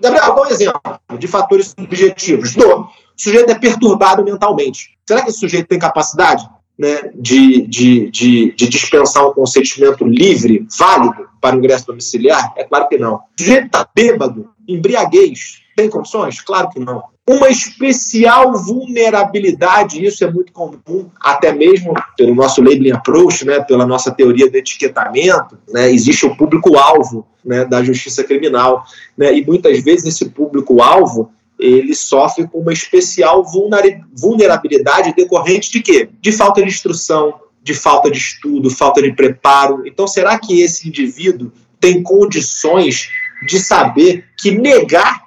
Gabriel, 0.00 0.34
dá 0.34 0.42
um 0.42 0.46
exemplo 0.46 0.80
de 1.18 1.26
fatores 1.26 1.74
subjetivos. 1.78 2.54
Do, 2.54 2.80
o 2.80 2.88
sujeito 3.16 3.50
é 3.50 3.54
perturbado 3.54 4.24
mentalmente. 4.24 4.96
Será 5.06 5.22
que 5.22 5.30
esse 5.30 5.40
sujeito 5.40 5.68
tem 5.68 5.78
capacidade 5.78 6.48
né, 6.82 7.12
de, 7.14 7.64
de, 7.68 8.10
de, 8.10 8.52
de, 8.56 8.68
dispensar 8.68 9.24
um 9.24 9.32
consentimento 9.32 10.04
livre, 10.04 10.66
válido, 10.76 11.28
para 11.40 11.54
o 11.54 11.60
ingresso 11.60 11.86
domiciliar? 11.86 12.52
É 12.56 12.64
claro 12.64 12.88
que 12.88 12.98
não. 12.98 13.14
O 13.14 13.22
está 13.38 13.88
bêbado, 13.94 14.50
embriaguez, 14.66 15.60
tem 15.76 15.88
condições? 15.88 16.40
Claro 16.40 16.70
que 16.70 16.80
não. 16.80 17.04
Uma 17.28 17.48
especial 17.48 18.52
vulnerabilidade, 18.58 20.04
isso 20.04 20.24
é 20.24 20.30
muito 20.30 20.52
comum, 20.52 21.08
até 21.20 21.52
mesmo 21.52 21.94
pelo 22.16 22.34
nosso 22.34 22.60
labeling 22.60 22.90
approach, 22.90 23.46
né, 23.46 23.60
pela 23.60 23.86
nossa 23.86 24.10
teoria 24.10 24.50
de 24.50 24.58
etiquetamento, 24.58 25.56
né, 25.68 25.88
existe 25.88 26.26
o 26.26 26.36
público-alvo 26.36 27.24
né, 27.44 27.64
da 27.64 27.80
justiça 27.80 28.24
criminal. 28.24 28.84
Né, 29.16 29.32
e 29.38 29.46
muitas 29.46 29.80
vezes 29.84 30.06
esse 30.06 30.30
público-alvo 30.30 31.30
ele 31.62 31.94
sofre 31.94 32.46
com 32.48 32.58
uma 32.58 32.72
especial 32.72 33.44
vulnerabilidade 34.14 35.14
decorrente 35.14 35.70
de 35.70 35.80
quê? 35.80 36.08
De 36.20 36.32
falta 36.32 36.60
de 36.60 36.68
instrução, 36.68 37.34
de 37.62 37.74
falta 37.74 38.10
de 38.10 38.18
estudo, 38.18 38.68
falta 38.68 39.00
de 39.00 39.12
preparo. 39.12 39.86
Então, 39.86 40.06
será 40.06 40.38
que 40.38 40.60
esse 40.60 40.88
indivíduo 40.88 41.52
tem 41.78 42.02
condições 42.02 43.08
de 43.46 43.60
saber 43.60 44.24
que 44.38 44.50
negar 44.50 45.22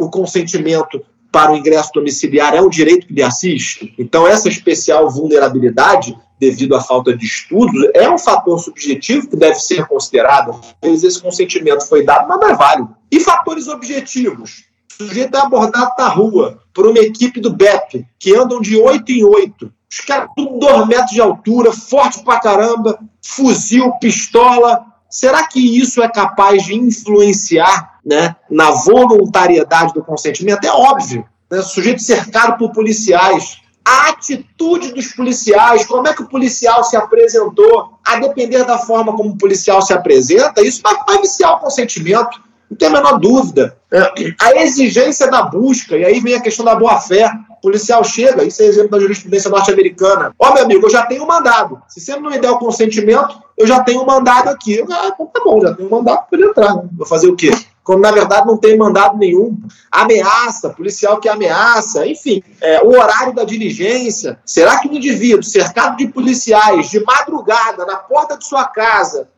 o 0.00 0.10
consentimento 0.10 1.02
para 1.32 1.52
o 1.52 1.56
ingresso 1.56 1.90
domiciliar 1.94 2.54
é 2.54 2.60
um 2.60 2.68
direito 2.68 3.06
que 3.06 3.14
lhe 3.14 3.22
assiste? 3.22 3.94
Então, 3.98 4.26
essa 4.26 4.48
especial 4.48 5.10
vulnerabilidade, 5.10 6.16
devido 6.38 6.76
à 6.76 6.80
falta 6.80 7.16
de 7.16 7.24
estudo, 7.24 7.90
é 7.94 8.08
um 8.08 8.18
fator 8.18 8.58
subjetivo 8.60 9.28
que 9.28 9.36
deve 9.36 9.56
ser 9.56 9.86
considerado. 9.86 10.60
Às 10.82 10.90
vezes, 10.90 11.04
esse 11.04 11.22
consentimento 11.22 11.88
foi 11.88 12.04
dado, 12.04 12.28
mas 12.28 12.38
não 12.38 12.50
é 12.50 12.54
válido. 12.54 12.94
E 13.10 13.20
fatores 13.20 13.68
objetivos? 13.68 14.67
Sujeito 14.98 15.36
é 15.36 15.40
abordado 15.40 15.92
na 15.96 16.08
rua 16.08 16.58
por 16.74 16.84
uma 16.84 16.98
equipe 16.98 17.40
do 17.40 17.52
BEP, 17.52 18.04
que 18.18 18.34
andam 18.34 18.60
de 18.60 18.76
8 18.76 19.12
em 19.12 19.24
8. 19.24 19.72
Os 19.88 20.00
caras 20.00 20.28
tudo 20.36 20.58
2 20.58 20.88
metros 20.88 21.12
de 21.12 21.20
altura, 21.20 21.72
forte 21.72 22.24
pra 22.24 22.40
caramba, 22.40 22.98
fuzil, 23.24 23.92
pistola. 24.00 24.84
Será 25.08 25.46
que 25.46 25.60
isso 25.60 26.02
é 26.02 26.08
capaz 26.08 26.64
de 26.64 26.74
influenciar 26.74 28.00
né, 28.04 28.34
na 28.50 28.72
voluntariedade 28.72 29.94
do 29.94 30.02
consentimento? 30.02 30.64
É 30.64 30.72
óbvio. 30.72 31.24
Né? 31.48 31.62
Sujeito 31.62 32.02
cercado 32.02 32.58
por 32.58 32.72
policiais. 32.72 33.58
A 33.84 34.08
atitude 34.08 34.92
dos 34.92 35.12
policiais, 35.12 35.86
como 35.86 36.08
é 36.08 36.12
que 36.12 36.22
o 36.22 36.28
policial 36.28 36.82
se 36.82 36.96
apresentou, 36.96 37.94
a 38.04 38.16
depender 38.16 38.64
da 38.64 38.78
forma 38.78 39.16
como 39.16 39.30
o 39.30 39.38
policial 39.38 39.80
se 39.80 39.94
apresenta, 39.94 40.60
isso 40.60 40.82
vai, 40.82 40.94
vai 41.06 41.16
o 41.18 41.58
consentimento. 41.58 42.47
Não 42.70 42.76
tem 42.76 42.88
a 42.88 42.92
menor 42.92 43.18
dúvida. 43.18 43.76
É, 43.90 44.00
a 44.40 44.62
exigência 44.62 45.30
da 45.30 45.42
busca, 45.42 45.96
e 45.96 46.04
aí 46.04 46.20
vem 46.20 46.34
a 46.34 46.40
questão 46.40 46.64
da 46.64 46.74
boa-fé. 46.74 47.30
O 47.50 47.60
policial 47.62 48.04
chega, 48.04 48.44
isso 48.44 48.62
é 48.62 48.66
exemplo 48.66 48.90
da 48.90 49.00
jurisprudência 49.00 49.50
norte-americana. 49.50 50.34
Ó, 50.38 50.50
oh, 50.50 50.54
meu 50.54 50.64
amigo, 50.64 50.86
eu 50.86 50.90
já 50.90 51.06
tenho 51.06 51.24
um 51.24 51.26
mandado. 51.26 51.80
Se 51.88 52.00
você 52.00 52.16
não 52.16 52.30
me 52.30 52.38
der 52.38 52.50
o 52.50 52.58
consentimento, 52.58 53.40
eu 53.56 53.66
já 53.66 53.82
tenho 53.82 54.02
um 54.02 54.06
mandado 54.06 54.48
aqui. 54.48 54.84
Ah, 54.90 55.10
então 55.12 55.26
tá 55.26 55.40
bom, 55.42 55.60
já 55.60 55.74
tenho 55.74 55.88
um 55.88 55.90
mandado, 55.90 56.26
pode 56.30 56.44
entrar. 56.44 56.74
Né? 56.76 56.88
Vou 56.92 57.06
fazer 57.06 57.28
o 57.28 57.34
quê? 57.34 57.50
Quando 57.82 58.02
na 58.02 58.10
verdade 58.10 58.46
não 58.46 58.58
tem 58.58 58.76
mandado 58.76 59.16
nenhum. 59.16 59.56
Ameaça, 59.90 60.68
policial 60.68 61.18
que 61.18 61.28
ameaça, 61.28 62.06
enfim. 62.06 62.42
É, 62.60 62.82
o 62.82 62.90
horário 62.90 63.34
da 63.34 63.44
diligência. 63.44 64.38
Será 64.44 64.78
que 64.78 64.88
um 64.88 64.92
indivíduo 64.92 65.42
cercado 65.42 65.96
de 65.96 66.06
policiais, 66.08 66.90
de 66.90 67.02
madrugada, 67.02 67.86
na 67.86 67.96
porta 67.96 68.36
de 68.36 68.46
sua 68.46 68.66
casa, 68.66 69.28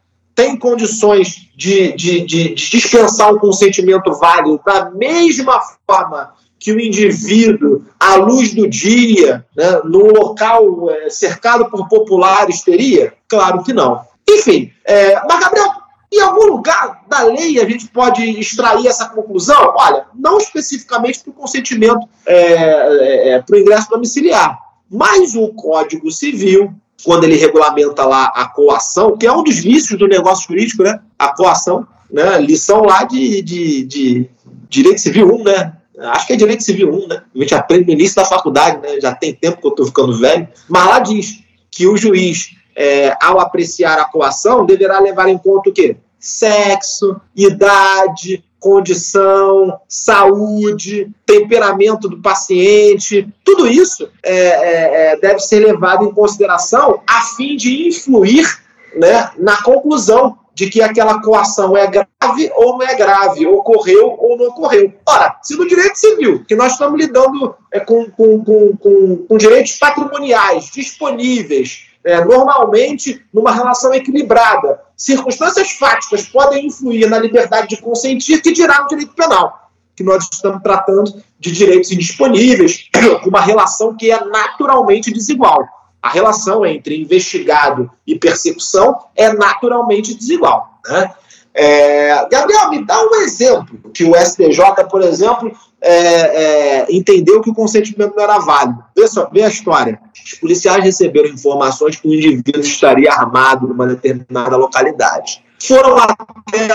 tem 0.41 0.57
condições 0.57 1.51
de, 1.55 1.93
de, 1.93 2.21
de, 2.23 2.55
de 2.55 2.71
dispensar 2.71 3.31
um 3.31 3.39
consentimento 3.39 4.11
válido 4.15 4.59
da 4.65 4.91
mesma 4.91 5.61
forma 5.87 6.33
que 6.59 6.73
o 6.73 6.81
indivíduo, 6.81 7.85
à 7.99 8.15
luz 8.15 8.55
do 8.55 8.67
dia, 8.67 9.45
né, 9.55 9.81
local 9.85 10.91
é, 10.91 11.11
cercado 11.11 11.67
por 11.71 11.89
populares, 11.89 12.63
teria? 12.63 13.13
Claro 13.29 13.63
que 13.63 13.75
não. 13.75 14.01
Enfim, 14.27 14.73
é, 14.87 15.21
mas, 15.29 15.41
Gabriel, 15.41 15.69
em 16.11 16.21
algum 16.21 16.47
lugar 16.47 17.03
da 17.07 17.23
lei 17.25 17.61
a 17.61 17.69
gente 17.69 17.89
pode 17.89 18.23
extrair 18.41 18.87
essa 18.87 19.11
conclusão? 19.11 19.75
Olha, 19.77 20.07
não 20.15 20.39
especificamente 20.39 21.21
para 21.21 21.31
o 21.33 21.35
consentimento, 21.35 22.09
é, 22.25 22.35
é, 22.35 23.29
é 23.33 23.43
para 23.43 23.57
o 23.57 23.59
ingresso 23.59 23.91
domiciliar, 23.91 24.59
mas 24.91 25.35
o 25.35 25.49
Código 25.49 26.11
Civil 26.11 26.75
quando 27.05 27.25
ele 27.25 27.37
regulamenta 27.37 28.05
lá 28.05 28.27
a 28.35 28.47
coação, 28.47 29.17
que 29.17 29.27
é 29.27 29.33
um 29.33 29.43
dos 29.43 29.59
vícios 29.59 29.99
do 29.99 30.07
negócio 30.07 30.47
jurídico, 30.49 30.83
né? 30.83 31.01
A 31.19 31.35
coação, 31.35 31.87
né? 32.11 32.39
Lição 32.41 32.83
lá 32.83 33.05
de, 33.05 33.43
de, 33.43 33.85
de 33.85 34.31
Direito 34.69 35.01
Civil 35.01 35.35
1, 35.41 35.45
né? 35.45 35.73
Acho 35.99 36.27
que 36.27 36.33
é 36.33 36.37
Direito 36.37 36.63
Civil 36.63 36.93
1, 36.93 37.09
né? 37.09 37.23
A 37.35 37.39
gente 37.39 37.55
aprende 37.55 37.87
no 37.87 37.93
início 37.93 38.17
da 38.17 38.25
faculdade, 38.25 38.81
né? 38.81 39.01
Já 39.01 39.15
tem 39.15 39.35
tempo 39.35 39.61
que 39.61 39.67
eu 39.67 39.71
estou 39.71 39.87
ficando 39.87 40.19
velho. 40.19 40.49
Mas 40.69 40.87
lá 40.87 40.99
diz 40.99 41.43
que 41.71 41.87
o 41.87 41.97
juiz, 41.97 42.51
é, 42.75 43.17
ao 43.23 43.39
apreciar 43.41 43.99
a 43.99 44.05
coação, 44.05 44.65
deverá 44.65 44.99
levar 44.99 45.29
em 45.29 45.39
conta 45.39 45.71
o 45.71 45.73
quê? 45.73 45.97
Sexo, 46.19 47.21
idade, 47.35 48.45
condição, 48.61 49.81
saúde, 49.89 51.11
temperamento 51.25 52.09
do 52.09 52.21
paciente, 52.21 53.27
tudo 53.45 53.67
isso 53.67 54.09
é, 54.23 54.35
é, 54.35 55.13
é, 55.13 55.17
deve 55.17 55.41
ser 55.41 55.61
levado 55.61 56.05
em 56.05 56.13
consideração 56.13 57.03
a 57.09 57.23
fim 57.23 57.57
de 57.57 57.89
influir 57.89 58.47
né, 58.95 59.31
na 59.39 59.63
conclusão 59.63 60.39
de 60.55 60.69
que 60.69 60.83
aquela 60.83 61.23
coação 61.23 61.75
é 61.75 61.87
grave 61.87 62.53
ou 62.55 62.77
não 62.77 62.83
é 62.83 62.95
grave, 62.95 63.47
ocorreu 63.47 64.15
ou 64.19 64.37
não 64.37 64.49
ocorreu. 64.49 64.93
Ora, 65.09 65.39
se 65.43 65.57
no 65.57 65.67
direito 65.67 65.97
civil, 65.97 66.45
que 66.47 66.55
nós 66.55 66.73
estamos 66.73 67.01
lidando 67.01 67.55
é, 67.73 67.81
com, 67.81 68.11
com, 68.11 68.45
com, 68.45 68.77
com, 68.77 69.17
com 69.27 69.37
direitos 69.39 69.79
patrimoniais 69.79 70.71
disponíveis, 70.71 71.90
é, 72.05 72.25
normalmente 72.25 73.25
numa 73.33 73.53
relação 73.53 73.93
equilibrada. 73.93 74.81
Circunstâncias 74.97 75.73
fáticas 75.73 76.27
podem 76.27 76.67
influir 76.67 77.09
na 77.09 77.19
liberdade 77.19 77.69
de 77.69 77.83
consentir, 77.83 78.41
que 78.41 78.53
dirá 78.53 78.83
no 78.83 78.89
direito 78.89 79.15
penal, 79.15 79.71
que 79.95 80.03
nós 80.03 80.29
estamos 80.31 80.63
tratando 80.63 81.23
de 81.39 81.53
direitos 81.53 81.91
indisponíveis, 81.91 82.89
uma 83.27 83.41
relação 83.41 83.97
que 83.97 84.11
é 84.11 84.25
naturalmente 84.25 85.13
desigual. 85.13 85.63
A 86.03 86.09
relação 86.09 86.65
entre 86.65 86.99
investigado 86.99 87.91
e 88.07 88.19
persecução 88.19 88.99
é 89.15 89.33
naturalmente 89.33 90.15
desigual. 90.15 90.81
Né? 90.87 91.15
É, 91.55 92.29
Gabriel, 92.29 92.71
me 92.71 92.85
dá 92.85 93.03
um 93.03 93.17
exemplo 93.17 93.91
que 93.93 94.05
o 94.05 94.15
STJ, 94.15 94.89
por 94.89 95.03
exemplo, 95.03 95.51
é, 95.81 95.95
é, 95.95 96.87
entendeu 96.91 97.41
que 97.41 97.51
o 97.51 97.55
consentimento 97.55 98.15
não 98.15 98.23
era 98.23 98.39
válido. 98.39 98.83
Vê, 98.97 99.09
só, 99.09 99.29
vê 99.31 99.43
a 99.43 99.49
história. 99.49 100.01
Os 100.25 100.35
policiais 100.35 100.85
receberam 100.85 101.29
informações 101.29 101.97
que 101.97 102.07
o 102.07 102.15
indivíduo 102.15 102.61
estaria 102.61 103.11
armado 103.11 103.67
numa 103.67 103.87
determinada 103.87 104.57
localidade. 104.57 105.43
Foram 105.63 105.99
até 105.99 106.69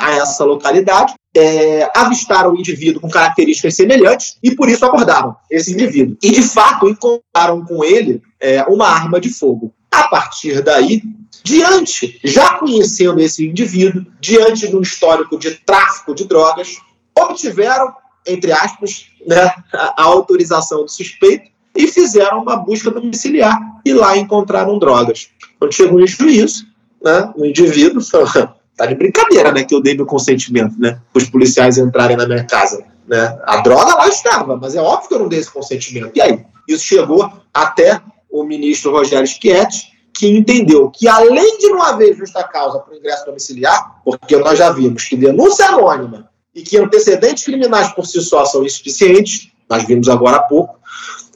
a 0.00 0.16
essa 0.16 0.44
localidade, 0.44 1.14
é, 1.34 1.90
avistaram 1.94 2.52
o 2.52 2.58
indivíduo 2.58 3.00
com 3.00 3.08
características 3.08 3.74
semelhantes 3.74 4.36
e 4.42 4.54
por 4.54 4.68
isso 4.68 4.84
abordaram 4.84 5.34
esse 5.50 5.72
indivíduo. 5.72 6.16
E 6.22 6.30
de 6.30 6.42
fato 6.42 6.88
encontraram 6.88 7.64
com 7.64 7.82
ele 7.82 8.20
é, 8.38 8.62
uma 8.64 8.86
arma 8.86 9.18
de 9.18 9.30
fogo. 9.30 9.72
A 9.90 10.04
partir 10.04 10.62
daí, 10.62 11.02
diante, 11.42 12.20
já 12.22 12.54
conhecendo 12.54 13.20
esse 13.20 13.46
indivíduo, 13.46 14.04
diante 14.20 14.68
de 14.68 14.76
um 14.76 14.80
histórico 14.80 15.38
de 15.38 15.52
tráfico 15.52 16.14
de 16.14 16.24
drogas, 16.24 16.76
obtiveram 17.18 17.94
entre 18.28 18.52
aspas, 18.52 19.06
né, 19.26 19.50
a 19.72 20.02
autorização 20.02 20.84
do 20.84 20.90
suspeito 20.90 21.50
e 21.74 21.86
fizeram 21.86 22.42
uma 22.42 22.56
busca 22.56 22.90
domiciliar 22.90 23.58
e 23.84 23.92
lá 23.92 24.16
encontraram 24.16 24.78
drogas. 24.78 25.28
Quando 25.58 25.72
chegou 25.72 25.98
no 25.98 26.06
juízo, 26.06 26.66
né, 27.02 27.32
o 27.36 27.44
indivíduo 27.44 28.02
falou, 28.02 28.28
tá 28.76 28.86
de 28.86 28.94
brincadeira, 28.94 29.50
né, 29.50 29.64
que 29.64 29.74
eu 29.74 29.80
dei 29.80 29.96
meu 29.96 30.06
consentimento, 30.06 30.78
né, 30.78 31.00
para 31.12 31.22
os 31.22 31.28
policiais 31.28 31.78
entrarem 31.78 32.16
na 32.16 32.26
minha 32.26 32.44
casa, 32.44 32.84
né, 33.06 33.38
a 33.44 33.58
droga 33.58 33.94
lá 33.94 34.08
estava, 34.08 34.56
mas 34.56 34.74
é 34.74 34.80
óbvio 34.80 35.08
que 35.08 35.14
eu 35.14 35.20
não 35.20 35.28
dei 35.28 35.38
esse 35.38 35.50
consentimento. 35.50 36.12
E 36.14 36.20
aí, 36.20 36.44
isso 36.68 36.84
chegou 36.84 37.32
até 37.52 38.00
o 38.30 38.44
ministro 38.44 38.92
Rogério 38.92 39.26
Schietti, 39.26 39.88
que 40.12 40.26
entendeu 40.26 40.90
que 40.90 41.06
além 41.06 41.58
de 41.58 41.68
não 41.68 41.82
haver 41.82 42.16
justa 42.16 42.42
causa 42.42 42.80
para 42.80 42.92
o 42.92 42.96
ingresso 42.96 43.24
domiciliar, 43.24 44.00
porque 44.04 44.36
nós 44.36 44.58
já 44.58 44.70
vimos 44.70 45.04
que 45.04 45.16
denúncia 45.16 45.66
anônima 45.66 46.28
e 46.54 46.62
que 46.62 46.76
antecedentes 46.76 47.44
criminais 47.44 47.92
por 47.92 48.06
si 48.06 48.20
só 48.20 48.44
são 48.44 48.64
insuficientes, 48.64 49.48
nós 49.70 49.84
vimos 49.84 50.08
agora 50.08 50.38
há 50.38 50.42
pouco, 50.42 50.78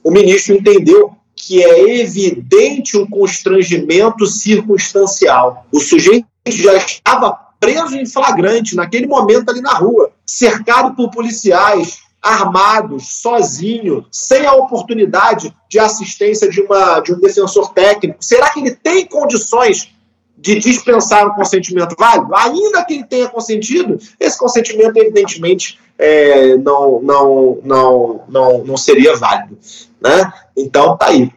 o 0.02 0.10
ministro 0.10 0.56
entendeu 0.56 1.12
que 1.36 1.62
é 1.62 2.00
evidente 2.00 2.96
o 2.96 3.08
constrangimento 3.08 4.26
circunstancial. 4.26 5.66
O 5.72 5.80
sujeito 5.80 6.26
já 6.46 6.76
estava 6.76 7.38
preso 7.58 7.96
em 7.96 8.06
flagrante, 8.06 8.74
naquele 8.74 9.06
momento 9.06 9.48
ali 9.50 9.60
na 9.60 9.74
rua, 9.74 10.10
cercado 10.26 10.96
por 10.96 11.10
policiais, 11.10 11.98
armados, 12.22 13.20
sozinho, 13.20 14.06
sem 14.10 14.46
a 14.46 14.54
oportunidade 14.54 15.52
de 15.68 15.80
assistência 15.80 16.48
de, 16.48 16.60
uma, 16.60 17.00
de 17.00 17.12
um 17.12 17.18
defensor 17.18 17.72
técnico. 17.72 18.24
Será 18.24 18.50
que 18.50 18.60
ele 18.60 18.70
tem 18.70 19.04
condições 19.06 19.92
de 20.38 20.58
dispensar 20.60 21.26
o 21.26 21.34
consentimento 21.34 21.96
válido? 21.98 22.34
Ainda 22.36 22.84
que 22.84 22.94
ele 22.94 23.04
tenha 23.04 23.28
consentido, 23.28 23.98
esse 24.20 24.38
consentimento, 24.38 24.96
evidentemente, 24.96 25.80
é, 25.98 26.56
não, 26.58 27.00
não, 27.02 27.58
não, 27.64 28.24
não, 28.28 28.64
não 28.64 28.76
seria 28.76 29.16
válido. 29.16 29.58
Né? 30.00 30.32
Então, 30.56 30.96
tá 30.96 31.06
aí 31.06 31.32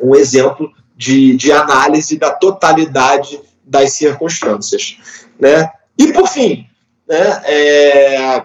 um 0.00 0.14
exemplo 0.14 0.70
de, 0.96 1.36
de 1.36 1.50
análise 1.50 2.16
da 2.16 2.30
totalidade 2.30 3.40
das 3.64 3.92
circunstâncias. 3.94 4.98
Né? 5.38 5.68
E, 5.98 6.12
por 6.12 6.28
fim, 6.28 6.66
né, 7.08 7.42
é, 7.44 8.44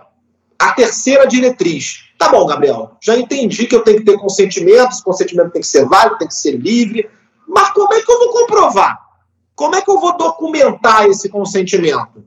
a 0.61 0.73
terceira 0.73 1.25
diretriz. 1.25 2.11
Tá 2.17 2.29
bom, 2.29 2.45
Gabriel, 2.45 2.91
já 3.01 3.17
entendi 3.17 3.65
que 3.65 3.75
eu 3.75 3.81
tenho 3.81 3.97
que 3.97 4.05
ter 4.05 4.17
consentimento, 4.17 4.91
esse 4.91 5.03
consentimento 5.03 5.51
tem 5.51 5.61
que 5.61 5.67
ser 5.67 5.85
válido, 5.85 6.19
tem 6.19 6.27
que 6.27 6.35
ser 6.35 6.51
livre, 6.51 7.09
mas 7.47 7.71
como 7.71 7.91
é 7.93 8.01
que 8.01 8.11
eu 8.11 8.19
vou 8.19 8.29
comprovar? 8.29 8.99
Como 9.55 9.75
é 9.75 9.81
que 9.81 9.89
eu 9.89 9.99
vou 9.99 10.15
documentar 10.15 11.07
esse 11.07 11.29
consentimento? 11.29 12.23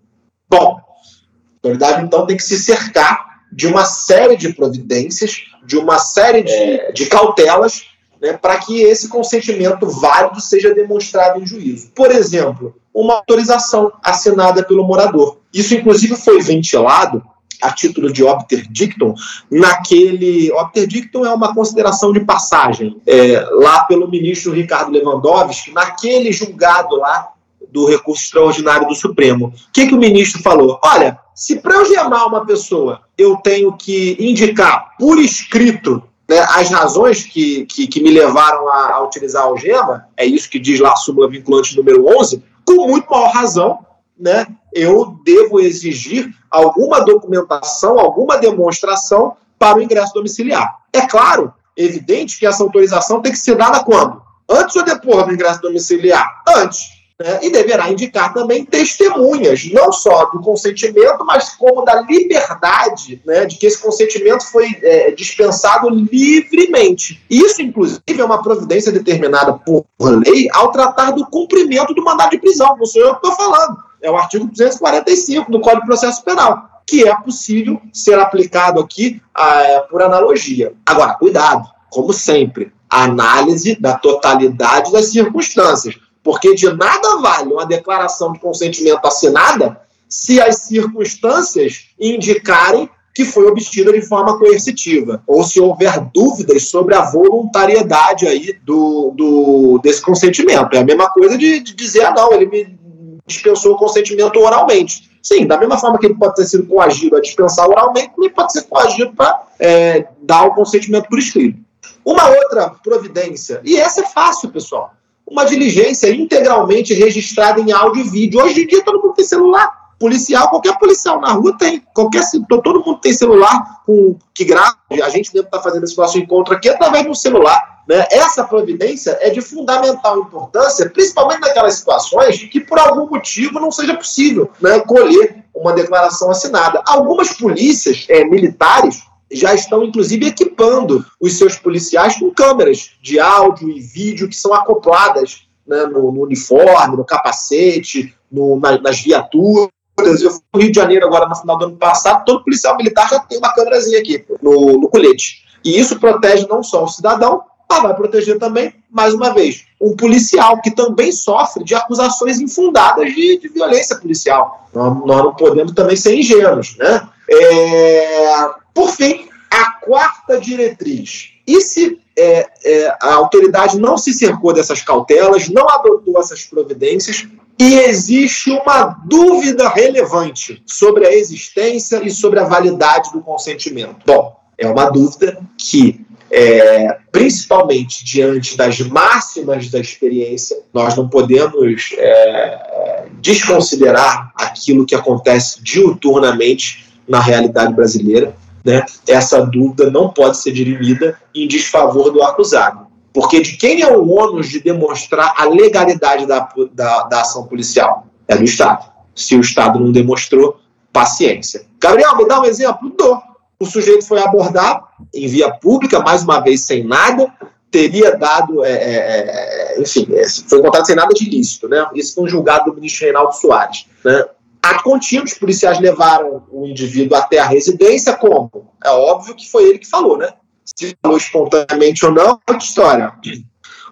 Bom, 0.48 0.78
a 0.78 1.54
autoridade 1.54 2.04
então 2.04 2.26
tem 2.26 2.36
que 2.36 2.42
se 2.42 2.58
cercar 2.58 3.34
de 3.52 3.68
uma 3.68 3.84
série 3.84 4.36
de 4.36 4.52
providências, 4.52 5.44
de 5.64 5.78
uma 5.78 5.98
série 5.98 6.42
de, 6.42 6.52
é. 6.52 6.92
de 6.92 7.06
cautelas, 7.06 7.84
né, 8.20 8.32
para 8.32 8.58
que 8.58 8.82
esse 8.82 9.08
consentimento 9.08 9.88
válido 9.88 10.40
seja 10.40 10.74
demonstrado 10.74 11.40
em 11.40 11.46
juízo. 11.46 11.92
Por 11.94 12.10
exemplo, 12.10 12.74
uma 12.92 13.14
autorização 13.14 13.92
assinada 14.02 14.64
pelo 14.64 14.84
morador. 14.84 15.38
Isso, 15.52 15.74
inclusive, 15.74 16.16
foi 16.16 16.42
ventilado 16.42 17.22
a 17.60 17.72
título 17.72 18.12
de 18.12 18.22
obter 18.24 18.66
dictum, 18.70 19.14
naquele. 19.50 20.52
Obter 20.52 20.86
dictum 20.86 21.24
é 21.24 21.32
uma 21.32 21.54
consideração 21.54 22.12
de 22.12 22.20
passagem, 22.20 23.00
é, 23.06 23.40
lá 23.52 23.84
pelo 23.84 24.10
ministro 24.10 24.52
Ricardo 24.52 24.92
Lewandowski, 24.92 25.72
naquele 25.72 26.32
julgado 26.32 26.96
lá 26.96 27.30
do 27.70 27.86
recurso 27.86 28.22
extraordinário 28.22 28.86
do 28.86 28.94
Supremo. 28.94 29.46
O 29.46 29.52
que, 29.72 29.88
que 29.88 29.94
o 29.94 29.98
ministro 29.98 30.40
falou? 30.42 30.78
Olha, 30.84 31.18
se 31.34 31.56
para 31.56 31.74
eu 31.74 31.84
gemar 31.84 32.26
uma 32.26 32.46
pessoa 32.46 33.00
eu 33.18 33.36
tenho 33.36 33.72
que 33.72 34.16
indicar 34.20 34.96
por 34.98 35.18
escrito 35.18 36.02
né, 36.28 36.38
as 36.50 36.70
razões 36.70 37.24
que, 37.24 37.66
que, 37.66 37.86
que, 37.86 38.02
me 38.02 38.10
levaram 38.10 38.68
a, 38.68 38.94
a 38.94 39.04
utilizar 39.04 39.42
a 39.42 39.46
algema, 39.46 40.08
é 40.16 40.24
isso 40.24 40.48
que 40.48 40.58
diz 40.58 40.80
lá 40.80 40.92
a 40.92 40.96
súmula 40.96 41.28
vinculante 41.28 41.76
número 41.76 42.06
11, 42.18 42.42
com 42.64 42.86
muito 42.88 43.10
maior 43.10 43.30
razão, 43.30 43.84
né, 44.18 44.46
eu 44.72 45.18
devo 45.24 45.60
exigir 45.60 46.32
alguma 46.54 47.00
documentação, 47.00 47.98
alguma 47.98 48.38
demonstração 48.38 49.36
para 49.58 49.78
o 49.78 49.82
ingresso 49.82 50.14
domiciliar. 50.14 50.76
É 50.92 51.06
claro, 51.06 51.52
evidente 51.76 52.38
que 52.38 52.46
essa 52.46 52.62
autorização 52.62 53.20
tem 53.20 53.32
que 53.32 53.38
ser 53.38 53.56
dada 53.56 53.82
quando? 53.82 54.22
Antes 54.48 54.76
ou 54.76 54.84
depois 54.84 55.26
do 55.26 55.32
ingresso 55.32 55.60
domiciliar? 55.60 56.42
Antes. 56.48 56.94
Né? 57.18 57.40
E 57.42 57.50
deverá 57.50 57.90
indicar 57.90 58.34
também 58.34 58.64
testemunhas, 58.64 59.64
não 59.72 59.92
só 59.92 60.26
do 60.26 60.40
consentimento, 60.40 61.24
mas 61.24 61.50
como 61.50 61.82
da 61.82 62.00
liberdade, 62.02 63.22
né? 63.24 63.46
de 63.46 63.56
que 63.56 63.66
esse 63.66 63.80
consentimento 63.80 64.44
foi 64.50 64.66
é, 64.82 65.12
dispensado 65.12 65.88
livremente. 65.88 67.22
Isso, 67.30 67.62
inclusive, 67.62 68.00
é 68.08 68.24
uma 68.24 68.42
providência 68.42 68.92
determinada 68.92 69.54
por 69.54 69.86
lei 70.00 70.48
ao 70.52 70.70
tratar 70.70 71.12
do 71.12 71.24
cumprimento 71.26 71.94
do 71.94 72.04
mandado 72.04 72.30
de 72.30 72.38
prisão. 72.38 72.76
Sou 72.84 73.02
eu 73.02 73.14
que 73.14 73.26
estou 73.26 73.32
falando 73.32 73.76
é 74.04 74.10
o 74.10 74.16
artigo 74.16 74.44
245 74.46 75.50
do 75.50 75.60
Código 75.60 75.80
de 75.80 75.86
Processo 75.86 76.22
Penal, 76.22 76.68
que 76.86 77.08
é 77.08 77.14
possível 77.16 77.80
ser 77.92 78.18
aplicado 78.18 78.78
aqui 78.78 79.20
ah, 79.34 79.86
por 79.90 80.02
analogia. 80.02 80.74
Agora, 80.84 81.14
cuidado, 81.14 81.66
como 81.90 82.12
sempre, 82.12 82.70
análise 82.90 83.74
da 83.80 83.94
totalidade 83.94 84.92
das 84.92 85.06
circunstâncias, 85.06 85.96
porque 86.22 86.54
de 86.54 86.70
nada 86.70 87.16
vale 87.16 87.52
uma 87.52 87.64
declaração 87.64 88.32
de 88.32 88.38
consentimento 88.38 89.04
assinada 89.06 89.80
se 90.06 90.40
as 90.40 90.56
circunstâncias 90.56 91.86
indicarem 91.98 92.88
que 93.14 93.24
foi 93.24 93.46
obtida 93.46 93.92
de 93.92 94.02
forma 94.02 94.36
coercitiva, 94.38 95.22
ou 95.26 95.44
se 95.44 95.60
houver 95.60 96.00
dúvidas 96.12 96.68
sobre 96.68 96.96
a 96.96 97.02
voluntariedade 97.02 98.26
aí 98.26 98.58
do, 98.64 99.12
do 99.16 99.80
desse 99.82 100.02
consentimento. 100.02 100.74
É 100.74 100.80
a 100.80 100.84
mesma 100.84 101.08
coisa 101.10 101.38
de, 101.38 101.60
de 101.60 101.74
dizer, 101.74 102.04
ah, 102.06 102.12
não, 102.12 102.32
ele 102.32 102.46
me 102.46 102.83
dispensou 103.26 103.74
o 103.74 103.76
consentimento 103.76 104.38
oralmente. 104.38 105.10
Sim, 105.22 105.46
da 105.46 105.56
mesma 105.56 105.78
forma 105.78 105.98
que 105.98 106.06
ele 106.06 106.14
pode 106.14 106.34
ter 106.34 106.44
sido 106.44 106.66
coagido 106.66 107.16
a 107.16 107.20
dispensar 107.20 107.68
oralmente, 107.68 108.12
ele 108.18 108.30
pode 108.30 108.52
ser 108.52 108.62
coagido 108.62 109.12
para 109.14 109.42
é, 109.58 110.06
dar 110.22 110.44
o 110.44 110.54
consentimento 110.54 111.08
por 111.08 111.18
escrito. 111.18 111.58
Uma 112.04 112.28
outra 112.28 112.70
providência, 112.82 113.60
e 113.64 113.76
essa 113.76 114.02
é 114.02 114.04
fácil, 114.04 114.50
pessoal, 114.50 114.92
uma 115.26 115.44
diligência 115.44 116.14
integralmente 116.14 116.92
registrada 116.92 117.60
em 117.60 117.72
áudio 117.72 118.04
e 118.04 118.08
vídeo. 118.08 118.42
Hoje 118.42 118.62
em 118.62 118.66
dia 118.66 118.84
todo 118.84 119.00
mundo 119.00 119.14
tem 119.14 119.24
celular 119.24 119.83
policial, 119.98 120.48
qualquer 120.50 120.78
policial 120.78 121.20
na 121.20 121.32
rua 121.32 121.56
tem, 121.58 121.82
qualquer 121.94 122.22
todo 122.48 122.84
mundo 122.84 123.00
tem 123.00 123.12
celular 123.12 123.82
com 123.86 124.16
que 124.34 124.44
grava. 124.44 124.76
A 125.02 125.08
gente 125.08 125.32
mesmo 125.32 125.46
está 125.46 125.60
fazendo 125.60 125.84
esse 125.84 125.96
nosso 125.96 126.18
encontro 126.18 126.54
aqui 126.54 126.68
através 126.68 127.06
do 127.06 127.14
celular. 127.14 127.82
Né? 127.88 128.06
Essa 128.10 128.44
providência 128.44 129.16
é 129.20 129.30
de 129.30 129.40
fundamental 129.40 130.18
importância, 130.18 130.88
principalmente 130.88 131.40
naquelas 131.40 131.74
situações 131.74 132.42
que, 132.44 132.60
por 132.60 132.78
algum 132.78 133.08
motivo, 133.08 133.60
não 133.60 133.70
seja 133.70 133.94
possível 133.94 134.50
né, 134.60 134.80
colher 134.80 135.44
uma 135.54 135.72
declaração 135.72 136.30
assinada. 136.30 136.82
Algumas 136.86 137.32
polícias 137.34 138.06
é, 138.08 138.24
militares 138.24 139.02
já 139.30 139.54
estão, 139.54 139.84
inclusive, 139.84 140.26
equipando 140.26 141.04
os 141.20 141.36
seus 141.36 141.56
policiais 141.56 142.18
com 142.18 142.30
câmeras 142.32 142.92
de 143.02 143.18
áudio 143.18 143.70
e 143.70 143.80
vídeo 143.80 144.28
que 144.28 144.36
são 144.36 144.54
acopladas 144.54 145.46
né, 145.66 145.84
no, 145.86 146.12
no, 146.12 146.22
uniforme, 146.22 146.96
no 146.96 147.04
capacete, 147.04 148.14
no, 148.30 148.58
na, 148.58 148.78
nas 148.78 149.00
viaturas. 149.00 149.68
Eu 149.96 150.30
fui 150.30 150.40
no 150.52 150.60
Rio 150.60 150.72
de 150.72 150.80
Janeiro 150.80 151.06
agora 151.06 151.28
no 151.28 151.36
final 151.36 151.56
do 151.56 151.64
ano 151.66 151.76
passado, 151.76 152.24
todo 152.24 152.44
policial 152.44 152.76
militar 152.76 153.08
já 153.08 153.20
tem 153.20 153.38
uma 153.38 153.54
câmerazinha 153.54 154.00
aqui 154.00 154.24
no, 154.42 154.78
no 154.78 154.88
colete. 154.88 155.44
E 155.64 155.78
isso 155.78 155.98
protege 155.98 156.46
não 156.48 156.62
só 156.62 156.84
o 156.84 156.88
cidadão, 156.88 157.42
mas 157.68 157.82
vai 157.82 157.94
proteger 157.94 158.38
também, 158.38 158.74
mais 158.90 159.14
uma 159.14 159.32
vez, 159.32 159.64
um 159.80 159.96
policial 159.96 160.60
que 160.60 160.70
também 160.70 161.10
sofre 161.10 161.64
de 161.64 161.74
acusações 161.74 162.40
infundadas 162.40 163.12
de, 163.14 163.38
de 163.38 163.48
violência 163.48 163.96
policial. 163.96 164.68
Nós, 164.72 165.06
nós, 165.06 165.24
não 165.24 165.34
podemos 165.34 165.72
também 165.72 165.96
ser 165.96 166.14
ingênuos. 166.14 166.76
Né? 166.76 167.08
É, 167.30 168.50
por 168.74 168.90
fim, 168.90 169.28
a 169.50 169.70
quarta 169.80 170.38
diretriz. 170.38 171.30
E 171.46 171.60
se 171.60 171.98
é, 172.16 172.46
é, 172.64 172.96
a 173.00 173.14
autoridade 173.14 173.78
não 173.78 173.96
se 173.96 174.12
cercou 174.12 174.52
dessas 174.52 174.82
cautelas, 174.82 175.48
não 175.48 175.68
adotou 175.68 176.18
essas 176.18 176.44
providências, 176.44 177.26
e 177.58 177.74
existe 177.80 178.50
uma 178.50 178.96
dúvida 179.04 179.68
relevante 179.68 180.62
sobre 180.66 181.06
a 181.06 181.12
existência 181.14 182.02
e 182.04 182.10
sobre 182.10 182.40
a 182.40 182.44
validade 182.44 183.12
do 183.12 183.20
consentimento. 183.20 183.96
Bom, 184.04 184.36
é 184.58 184.66
uma 184.66 184.90
dúvida 184.90 185.38
que, 185.56 186.04
é, 186.30 186.98
principalmente 187.12 188.04
diante 188.04 188.56
das 188.56 188.80
máximas 188.80 189.70
da 189.70 189.78
experiência, 189.78 190.56
nós 190.72 190.96
não 190.96 191.08
podemos 191.08 191.94
é, 191.96 193.06
desconsiderar 193.20 194.32
aquilo 194.34 194.86
que 194.86 194.94
acontece 194.94 195.62
diuturnamente 195.62 196.84
na 197.06 197.20
realidade 197.20 197.72
brasileira. 197.72 198.34
Né? 198.64 198.84
Essa 199.06 199.44
dúvida 199.44 199.90
não 199.90 200.08
pode 200.08 200.38
ser 200.38 200.52
dirimida 200.52 201.18
em 201.34 201.46
desfavor 201.46 202.10
do 202.10 202.22
acusado. 202.22 202.83
Porque 203.14 203.40
de 203.40 203.56
quem 203.56 203.80
é 203.80 203.96
o 203.96 204.10
ônus 204.10 204.48
de 204.48 204.58
demonstrar 204.58 205.34
a 205.36 205.44
legalidade 205.44 206.26
da, 206.26 206.48
da, 206.72 207.04
da 207.04 207.20
ação 207.20 207.46
policial? 207.46 208.08
É 208.26 208.36
do 208.36 208.42
Estado. 208.42 208.84
Se 209.14 209.36
o 209.36 209.40
Estado 209.40 209.78
não 209.78 209.92
demonstrou, 209.92 210.58
paciência. 210.92 211.64
Gabriel, 211.78 212.16
me 212.16 212.26
dá 212.26 212.40
um 212.40 212.44
exemplo? 212.44 212.92
Dou. 212.98 213.22
O 213.60 213.66
sujeito 213.66 214.04
foi 214.04 214.20
abordado 214.20 214.84
em 215.14 215.28
via 215.28 215.48
pública, 215.48 216.00
mais 216.00 216.24
uma 216.24 216.40
vez 216.40 216.62
sem 216.62 216.82
nada, 216.82 217.32
teria 217.70 218.16
dado, 218.16 218.64
é, 218.64 218.72
é, 218.72 219.74
é 219.76 219.80
enfim, 219.80 220.08
é, 220.12 220.28
foi 220.28 220.58
encontrado 220.58 220.84
sem 220.84 220.96
nada 220.96 221.14
de 221.14 221.24
ilícito, 221.24 221.68
né? 221.68 221.86
Isso 221.94 222.16
foi 222.16 222.24
um 222.24 222.28
julgado 222.28 222.66
do 222.70 222.74
ministro 222.74 223.04
Reinaldo 223.04 223.32
Soares. 223.32 223.86
Né? 224.04 224.24
A 224.60 224.82
contínuo, 224.82 225.24
os 225.24 225.34
policiais 225.34 225.78
levaram 225.78 226.42
o 226.50 226.66
indivíduo 226.66 227.16
até 227.16 227.38
a 227.38 227.46
residência, 227.46 228.16
como? 228.16 228.50
É 228.82 228.90
óbvio 228.90 229.36
que 229.36 229.48
foi 229.48 229.68
ele 229.68 229.78
que 229.78 229.88
falou, 229.88 230.18
né? 230.18 230.32
Se 230.74 230.96
falou 231.00 231.16
espontaneamente 231.16 232.04
ou 232.04 232.12
não, 232.12 232.22
é 232.22 232.30
outra 232.30 232.56
história. 232.58 233.12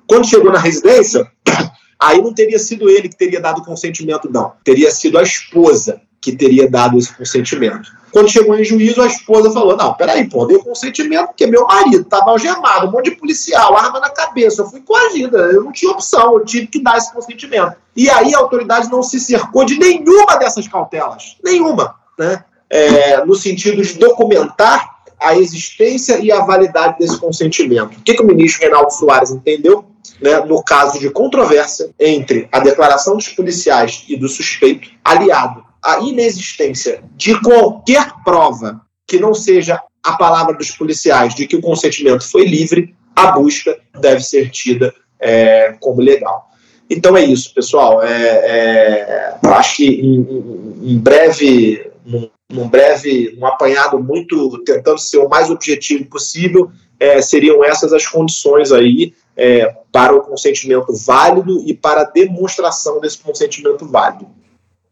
Quando 0.06 0.28
chegou 0.28 0.52
na 0.52 0.58
residência, 0.58 1.30
aí 1.98 2.20
não 2.20 2.34
teria 2.34 2.58
sido 2.58 2.90
ele 2.90 3.08
que 3.08 3.16
teria 3.16 3.40
dado 3.40 3.64
consentimento, 3.64 4.30
não. 4.30 4.52
Teria 4.64 4.90
sido 4.90 5.18
a 5.18 5.22
esposa. 5.22 6.00
que 6.20 6.30
teria 6.30 6.70
dado 6.70 6.96
esse 6.96 7.12
consentimento. 7.12 7.90
Quando 8.12 8.30
chegou 8.30 8.56
em 8.56 8.64
juízo, 8.64 9.02
a 9.02 9.08
esposa 9.08 9.50
falou: 9.50 9.76
Não, 9.76 9.92
peraí, 9.94 10.28
pô, 10.28 10.46
deu 10.46 10.62
consentimento 10.62 11.28
porque 11.28 11.48
meu 11.48 11.66
marido 11.66 12.02
estava 12.02 12.30
algemado, 12.30 12.86
um 12.86 12.92
monte 12.92 13.10
de 13.10 13.16
policial, 13.16 13.76
arma 13.76 13.98
na 13.98 14.08
cabeça, 14.08 14.62
eu 14.62 14.70
fui 14.70 14.80
coagida, 14.82 15.38
eu 15.38 15.64
não 15.64 15.72
tinha 15.72 15.90
opção, 15.90 16.34
eu 16.34 16.44
tive 16.44 16.68
que 16.68 16.80
dar 16.80 16.96
esse 16.96 17.12
consentimento. 17.12 17.74
E 17.96 18.08
aí 18.08 18.32
a 18.34 18.38
autoridade 18.38 18.88
não 18.88 19.02
se 19.02 19.18
cercou 19.18 19.64
de 19.64 19.76
nenhuma 19.76 20.36
dessas 20.36 20.68
cautelas, 20.68 21.36
nenhuma, 21.42 21.96
né? 22.16 22.44
É, 22.70 23.24
no 23.24 23.34
sentido 23.34 23.82
de 23.82 23.98
documentar 23.98 24.91
a 25.22 25.36
existência 25.36 26.18
e 26.18 26.30
a 26.30 26.40
validade 26.40 26.98
desse 26.98 27.18
consentimento. 27.18 27.98
O 27.98 28.02
que, 28.02 28.14
que 28.14 28.22
o 28.22 28.26
ministro 28.26 28.62
Reinaldo 28.62 28.92
Soares 28.92 29.30
entendeu? 29.30 29.84
Né, 30.20 30.38
no 30.40 30.62
caso 30.62 31.00
de 31.00 31.10
controvérsia 31.10 31.90
entre 31.98 32.48
a 32.52 32.60
declaração 32.60 33.16
dos 33.16 33.28
policiais 33.28 34.04
e 34.08 34.16
do 34.16 34.28
suspeito, 34.28 34.88
aliado 35.04 35.64
à 35.82 35.98
inexistência 36.00 37.02
de 37.16 37.40
qualquer 37.40 38.06
prova 38.24 38.80
que 39.06 39.18
não 39.18 39.34
seja 39.34 39.82
a 40.04 40.12
palavra 40.12 40.54
dos 40.54 40.70
policiais 40.70 41.34
de 41.34 41.46
que 41.46 41.56
o 41.56 41.60
consentimento 41.60 42.28
foi 42.28 42.44
livre, 42.44 42.94
a 43.14 43.32
busca 43.32 43.76
deve 44.00 44.20
ser 44.20 44.50
tida 44.50 44.92
é, 45.20 45.76
como 45.80 46.00
legal. 46.00 46.48
Então 46.90 47.16
é 47.16 47.24
isso, 47.24 47.54
pessoal. 47.54 48.02
É, 48.02 48.12
é, 48.12 49.34
acho 49.42 49.76
que 49.76 49.86
em, 49.86 50.92
em, 50.92 50.98
breve, 50.98 51.90
num, 52.04 52.28
num, 52.52 52.68
breve, 52.68 53.36
um 53.40 53.46
apanhado 53.46 53.98
muito 53.98 54.58
tentando 54.64 54.98
ser 54.98 55.18
o 55.18 55.28
mais 55.28 55.50
objetivo 55.50 56.04
possível, 56.04 56.70
é, 57.00 57.20
seriam 57.20 57.64
essas 57.64 57.92
as 57.92 58.06
condições 58.06 58.70
aí 58.70 59.14
é, 59.36 59.74
para 59.90 60.14
o 60.14 60.20
consentimento 60.20 60.94
válido 60.94 61.64
e 61.66 61.74
para 61.74 62.02
a 62.02 62.04
demonstração 62.04 63.00
desse 63.00 63.18
consentimento 63.18 63.86
válido. 63.86 64.26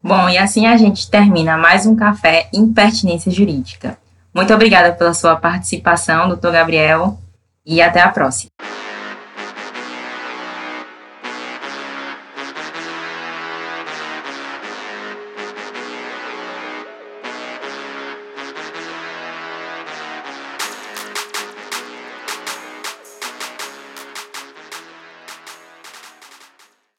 Bom, 0.03 0.27
e 0.27 0.37
assim 0.37 0.65
a 0.65 0.75
gente 0.75 1.09
termina 1.09 1.55
mais 1.55 1.85
um 1.85 1.95
café 1.95 2.49
Impertinência 2.51 3.31
Jurídica. 3.31 3.97
Muito 4.33 4.53
obrigada 4.53 4.93
pela 4.93 5.13
sua 5.13 5.35
participação, 5.35 6.27
doutor 6.27 6.51
Gabriel, 6.51 7.19
e 7.65 7.81
até 7.81 8.01
a 8.01 8.09
próxima. 8.09 8.49